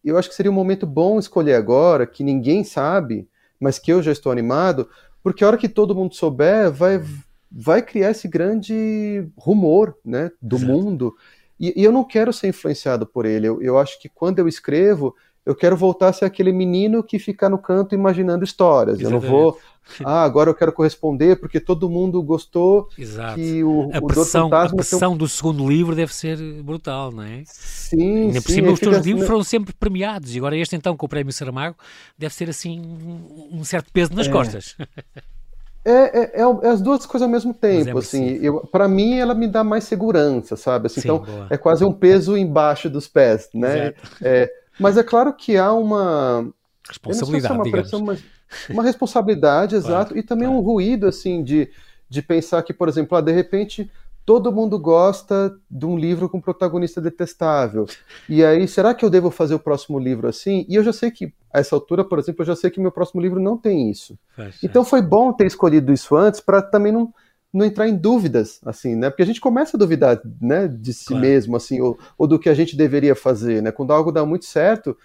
eu 0.04 0.18
acho 0.18 0.30
que 0.30 0.36
seria 0.36 0.52
um 0.52 0.56
momento 0.56 0.88
bom 0.88 1.20
escolher 1.20 1.54
agora, 1.54 2.08
que 2.08 2.24
ninguém 2.24 2.64
sabe, 2.64 3.28
mas 3.60 3.78
que 3.78 3.92
eu 3.92 4.02
já 4.02 4.12
estou 4.12 4.32
animado, 4.32 4.90
porque 5.22 5.44
a 5.44 5.48
hora 5.48 5.58
que 5.58 5.70
todo 5.70 5.94
mundo 5.94 6.16
souber, 6.16 6.72
vai 6.72 7.04
vai 7.52 7.82
criar 7.82 8.12
esse 8.12 8.28
grande 8.28 9.28
rumor, 9.36 9.98
né, 10.06 10.32
do 10.42 10.56
Exato. 10.56 10.72
mundo. 10.72 11.16
E, 11.60 11.74
e, 11.76 11.84
eu 11.84 11.92
não 11.92 12.04
quero 12.04 12.32
ser 12.32 12.48
influenciado 12.48 13.06
por 13.06 13.26
ele. 13.26 13.48
Eu, 13.48 13.62
eu 13.62 13.78
acho 13.78 14.00
que 14.00 14.08
quando 14.08 14.40
eu 14.40 14.48
escrevo, 14.48 15.16
eu 15.46 15.56
quero 15.56 15.76
voltar 15.76 16.10
a 16.10 16.14
ser 16.14 16.26
aquele 16.26 16.52
menino 16.52 17.04
que 17.04 17.18
fica 17.18 17.50
no 17.50 17.58
canto 17.58 17.96
imaginando 17.96 18.44
histórias. 18.44 19.00
Exatamente. 19.00 19.26
Eu 19.26 19.32
não 19.32 19.38
vou. 19.38 19.60
Ah, 20.06 20.24
agora 20.24 20.50
eu 20.50 20.54
quero 20.54 20.72
corresponder 20.72 21.40
porque 21.40 21.60
todo 21.60 21.90
mundo 21.90 22.22
gostou. 22.22 22.88
Exato. 22.98 23.36
Que 23.36 23.64
o, 23.64 23.90
a, 23.92 23.98
o 23.98 24.08
pressão, 24.08 24.54
a 24.54 24.70
pressão 24.70 25.18
do 25.18 25.28
segundo 25.28 25.68
livro 25.68 25.96
deve 25.96 26.14
ser 26.14 26.38
brutal, 26.62 27.12
não 27.12 27.24
é? 27.24 27.42
Sim. 27.46 28.32
Nem 28.32 28.42
por 28.42 28.52
cima, 28.52 28.72
os 28.72 28.80
teus 28.80 29.06
livros 29.06 29.26
foram 29.26 29.44
sempre 29.44 29.74
premiados 29.74 30.36
e 30.36 30.38
agora 30.38 30.56
este, 30.56 30.76
então, 30.76 30.96
com 30.96 31.06
o 31.06 31.10
Prémio 31.10 31.34
Saramago, 31.34 31.76
deve 32.18 32.34
ser 32.34 32.50
assim 32.50 32.80
um, 32.80 33.60
um 33.60 33.64
certo 33.64 33.92
peso 33.92 34.14
nas 34.14 34.28
é. 34.28 34.32
costas. 34.32 34.76
É, 35.86 35.92
é, 35.92 36.32
é, 36.34 36.42
é, 36.42 36.68
as 36.70 36.82
duas 36.82 37.06
coisas 37.06 37.26
ao 37.26 37.32
mesmo 37.32 37.52
é 37.52 37.54
tempo, 37.54 37.98
assim, 37.98 38.40
para 38.72 38.88
mim 38.88 39.18
ela 39.18 39.34
me 39.34 39.48
dá 39.48 39.64
mais 39.64 39.86
segurança, 39.86 40.56
sabe? 40.56 40.88
Assim, 40.88 41.02
Sim, 41.02 41.08
então 41.08 41.20
boa. 41.20 41.48
é 41.50 41.58
quase 41.58 41.86
um 41.86 41.94
peso 41.94 42.38
embaixo 42.38 42.90
dos 42.90 43.08
pés, 43.08 43.50
né? 43.54 43.94
É, 44.22 44.52
mas 44.80 44.98
é 44.98 45.04
claro 45.04 45.34
que 45.34 45.58
há 45.58 45.72
uma 45.72 46.52
responsabilidade, 46.88 47.54
uma, 47.54 47.72
pressão, 47.72 48.00
uma, 48.70 48.84
responsabilidade, 48.84 49.76
claro, 49.80 49.88
exato, 49.88 50.18
e 50.18 50.24
também 50.24 50.48
claro. 50.48 50.62
um 50.62 50.64
ruído 50.64 51.08
assim 51.08 51.44
de, 51.44 51.70
de 52.10 52.22
pensar 52.22 52.62
que, 52.64 52.74
por 52.74 52.90
exemplo, 52.90 53.18
ah, 53.18 53.22
de 53.22 53.32
repente 53.32 53.90
todo 54.30 54.52
mundo 54.52 54.78
gosta 54.78 55.58
de 55.72 55.88
um 55.88 55.98
livro 55.98 56.30
com 56.30 56.40
protagonista 56.40 57.02
detestável. 57.02 57.88
E 58.30 58.46
aí, 58.46 58.68
será 58.68 58.94
que 58.94 59.04
eu 59.04 59.10
devo 59.10 59.32
fazer 59.32 59.56
o 59.56 59.60
próximo 59.60 59.98
livro 59.98 60.28
assim? 60.28 60.68
E 60.70 60.76
eu 60.76 60.84
já 60.84 60.94
sei 60.94 61.10
que, 61.10 61.34
a 61.52 61.60
essa 61.60 61.76
altura, 61.76 62.04
por 62.04 62.20
exemplo, 62.20 62.44
eu 62.44 62.46
já 62.46 62.56
sei 62.56 62.70
que 62.70 62.80
meu 62.80 62.92
próximo 62.92 63.20
livro 63.20 63.40
não 63.40 63.58
tem 63.58 63.90
isso. 63.90 64.20
então 64.62 64.86
foi 64.86 65.02
bom 65.02 65.34
ter 65.34 65.48
escolhido 65.48 65.92
isso 65.92 66.16
antes 66.16 66.42
para 66.42 66.62
também 66.62 66.92
não, 66.92 67.12
não 67.52 67.66
entrar 67.66 67.88
em 67.88 67.96
dúvidas, 67.98 68.62
assim, 68.64 68.96
né? 68.96 69.10
Porque 69.10 69.24
a 69.24 69.26
gente 69.26 69.42
começa 69.42 69.76
a 69.76 69.80
duvidar, 69.80 70.22
né, 70.40 70.68
de 70.68 70.94
si 70.94 71.08
claro. 71.08 71.22
mesmo, 71.24 71.56
assim, 71.56 71.82
ou, 71.82 71.98
ou 72.16 72.28
do 72.28 72.38
que 72.38 72.50
a 72.50 72.54
gente 72.54 72.78
deveria 72.78 73.16
fazer, 73.16 73.64
né? 73.64 73.72
Quando 73.72 73.94
algo 73.94 74.12
dá 74.12 74.24
muito 74.24 74.46
certo, 74.46 74.96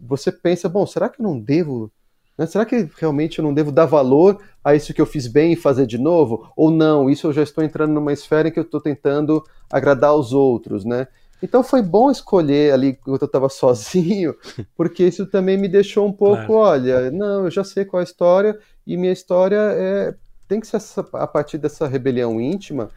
você 0.00 0.32
pensa, 0.32 0.68
bom, 0.68 0.84
será 0.88 1.08
que 1.08 1.20
eu 1.20 1.24
não 1.24 1.38
devo 1.38 1.88
né? 2.36 2.46
Será 2.46 2.64
que 2.64 2.88
realmente 2.98 3.38
eu 3.38 3.44
não 3.44 3.52
devo 3.52 3.70
dar 3.70 3.86
valor 3.86 4.40
a 4.64 4.74
isso 4.74 4.94
que 4.94 5.00
eu 5.00 5.06
fiz 5.06 5.26
bem 5.26 5.52
e 5.52 5.56
fazer 5.56 5.86
de 5.86 5.98
novo? 5.98 6.50
Ou 6.56 6.70
não, 6.70 7.10
isso 7.10 7.26
eu 7.26 7.32
já 7.32 7.42
estou 7.42 7.62
entrando 7.62 7.92
numa 7.92 8.12
esfera 8.12 8.48
em 8.48 8.50
que 8.50 8.58
eu 8.58 8.64
estou 8.64 8.80
tentando 8.80 9.42
agradar 9.70 10.10
aos 10.10 10.32
outros, 10.32 10.84
né? 10.84 11.06
Então 11.42 11.64
foi 11.64 11.82
bom 11.82 12.10
escolher 12.10 12.72
ali 12.72 12.94
quando 12.94 13.20
eu 13.20 13.26
estava 13.26 13.48
sozinho, 13.50 14.34
porque 14.76 15.04
isso 15.04 15.26
também 15.26 15.58
me 15.58 15.68
deixou 15.68 16.06
um 16.06 16.12
pouco, 16.12 16.46
claro. 16.46 16.54
olha, 16.54 17.10
não, 17.10 17.44
eu 17.44 17.50
já 17.50 17.64
sei 17.64 17.84
qual 17.84 18.00
é 18.00 18.04
a 18.04 18.04
história 18.04 18.58
e 18.86 18.96
minha 18.96 19.12
história 19.12 19.58
é, 19.58 20.14
tem 20.46 20.60
que 20.60 20.66
ser 20.66 20.76
essa, 20.76 21.04
a 21.14 21.26
partir 21.26 21.58
dessa 21.58 21.88
rebelião 21.88 22.40
íntima, 22.40 22.90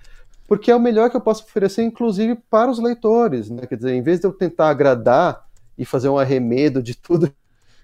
porque 0.47 0.69
é 0.69 0.75
o 0.75 0.79
melhor 0.79 1.09
que 1.09 1.17
eu 1.17 1.21
posso 1.21 1.43
oferecer, 1.43 1.81
inclusive 1.81 2.35
para 2.49 2.69
os 2.69 2.77
leitores, 2.77 3.49
né? 3.49 3.65
Quer 3.65 3.77
dizer, 3.77 3.93
em 3.93 4.01
vez 4.03 4.19
de 4.19 4.27
eu 4.27 4.31
tentar 4.31 4.69
agradar 4.69 5.43
e 5.75 5.83
fazer 5.83 6.07
um 6.09 6.17
arremedo 6.17 6.83
de 6.83 6.95
tudo 6.95 7.33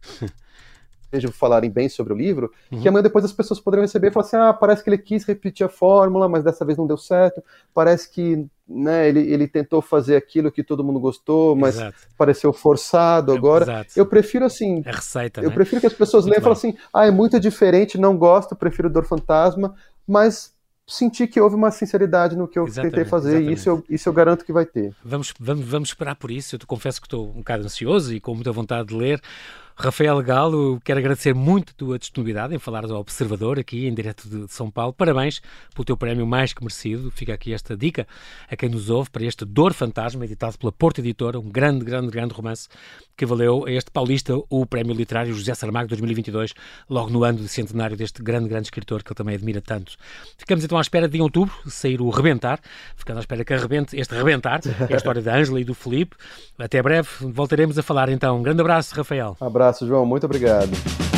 seja 1.11 1.31
falarem 1.31 1.69
bem 1.69 1.89
sobre 1.89 2.13
o 2.13 2.15
livro, 2.15 2.51
uhum. 2.71 2.81
que 2.81 2.87
amanhã 2.87 3.03
depois 3.03 3.25
as 3.25 3.33
pessoas 3.33 3.59
poderão 3.59 3.83
receber 3.83 4.07
e 4.07 4.11
falar 4.11 4.25
assim: 4.25 4.37
ah, 4.37 4.53
parece 4.53 4.83
que 4.83 4.89
ele 4.89 4.97
quis 4.97 5.25
repetir 5.25 5.65
a 5.65 5.69
fórmula, 5.69 6.29
mas 6.29 6.43
dessa 6.43 6.63
vez 6.63 6.77
não 6.77 6.87
deu 6.87 6.97
certo. 6.97 7.43
Parece 7.73 8.09
que 8.09 8.47
né, 8.67 9.09
ele, 9.09 9.19
ele 9.19 9.47
tentou 9.47 9.81
fazer 9.81 10.15
aquilo 10.15 10.51
que 10.51 10.63
todo 10.63 10.83
mundo 10.83 10.99
gostou, 10.99 11.55
mas 11.55 11.75
Exato. 11.75 11.97
pareceu 12.17 12.53
forçado 12.53 13.33
agora. 13.33 13.65
Exato. 13.65 13.89
Eu 13.97 14.05
prefiro 14.05 14.45
assim. 14.45 14.81
É 14.85 14.91
receita, 14.91 15.41
eu 15.41 15.49
né? 15.49 15.55
prefiro 15.55 15.81
que 15.81 15.87
as 15.87 15.93
pessoas 15.93 16.25
leiam 16.25 16.39
e 16.39 16.41
falem 16.41 16.57
assim: 16.57 16.77
ah, 16.93 17.05
é 17.05 17.11
muito 17.11 17.39
diferente, 17.39 17.97
não 17.97 18.17
gosto, 18.17 18.55
prefiro 18.55 18.89
Dor 18.89 19.03
Fantasma, 19.03 19.75
mas 20.07 20.53
senti 20.91 21.25
que 21.27 21.39
houve 21.39 21.55
uma 21.55 21.71
sinceridade 21.71 22.35
no 22.35 22.47
que 22.47 22.59
eu 22.59 22.65
exatamente, 22.65 22.95
tentei 22.95 23.09
fazer 23.09 23.29
exatamente. 23.29 23.51
e 23.51 23.53
isso 23.53 23.69
eu, 23.69 23.83
isso 23.89 24.09
eu 24.09 24.13
garanto 24.13 24.43
que 24.43 24.51
vai 24.51 24.65
ter. 24.65 24.93
Vamos, 25.03 25.33
vamos, 25.39 25.65
vamos 25.65 25.89
esperar 25.89 26.15
por 26.15 26.29
isso. 26.29 26.55
Eu 26.55 26.59
te 26.59 26.65
confesso 26.65 26.99
que 26.99 27.07
estou 27.07 27.29
um 27.29 27.39
bocado 27.39 27.63
ansioso 27.63 28.13
e 28.13 28.19
com 28.19 28.35
muita 28.35 28.51
vontade 28.51 28.89
de 28.89 28.95
ler. 28.95 29.21
Rafael 29.83 30.21
Galo, 30.21 30.79
quero 30.85 30.99
agradecer 30.99 31.33
muito 31.33 31.71
a 31.71 31.73
tua 31.75 31.97
disponibilidade 31.97 32.53
em 32.53 32.59
falar 32.59 32.85
ao 32.85 32.99
Observador 32.99 33.57
aqui 33.57 33.87
em 33.87 33.93
direto 33.95 34.29
de 34.29 34.47
São 34.53 34.69
Paulo. 34.69 34.93
Parabéns 34.93 35.41
pelo 35.73 35.83
teu 35.83 35.97
prémio 35.97 36.27
mais 36.27 36.53
que 36.53 36.61
merecido. 36.61 37.09
Fica 37.09 37.33
aqui 37.33 37.51
esta 37.51 37.75
dica 37.75 38.07
a 38.47 38.55
quem 38.55 38.69
nos 38.69 38.91
ouve 38.91 39.09
para 39.09 39.25
este 39.25 39.43
Dor 39.43 39.73
Fantasma, 39.73 40.23
editado 40.23 40.55
pela 40.59 40.71
Porta 40.71 41.01
Editora, 41.01 41.39
um 41.39 41.49
grande, 41.49 41.83
grande, 41.83 42.11
grande 42.11 42.31
romance 42.31 42.69
que 43.17 43.25
valeu 43.25 43.65
a 43.65 43.71
este 43.71 43.89
paulista 43.89 44.35
o 44.49 44.65
prémio 44.67 44.93
literário 44.93 45.33
José 45.33 45.53
Saramago 45.55 45.89
2022, 45.89 46.53
logo 46.87 47.09
no 47.09 47.23
ano 47.23 47.39
de 47.39 47.47
centenário 47.47 47.97
deste 47.97 48.21
grande, 48.21 48.49
grande 48.49 48.67
escritor 48.67 49.03
que 49.03 49.09
ele 49.09 49.15
também 49.15 49.35
admira 49.35 49.61
tanto. 49.61 49.95
Ficamos 50.37 50.63
então 50.63 50.77
à 50.77 50.81
espera 50.81 51.07
de 51.07 51.17
em 51.17 51.21
outubro 51.21 51.53
sair 51.67 52.01
o 52.01 52.09
Rebentar, 52.09 52.59
ficando 52.95 53.17
à 53.17 53.19
espera 53.19 53.43
que 53.43 53.53
arrebente 53.53 53.95
este 53.95 54.13
Rebentar, 54.15 54.61
é 54.89 54.93
a 54.93 54.97
história 54.97 55.21
da 55.21 55.35
Ângela 55.35 55.59
e 55.59 55.63
do 55.63 55.73
Felipe. 55.73 56.15
Até 56.57 56.81
breve, 56.81 57.09
voltaremos 57.21 57.77
a 57.77 57.83
falar 57.83 58.09
então. 58.09 58.37
Um 58.37 58.43
grande 58.43 58.61
abraço, 58.61 58.95
Rafael. 58.95 59.37
Abraço 59.39 59.70
abraço, 59.71 59.87
João. 59.87 60.05
Muito 60.05 60.25
obrigado. 60.25 61.10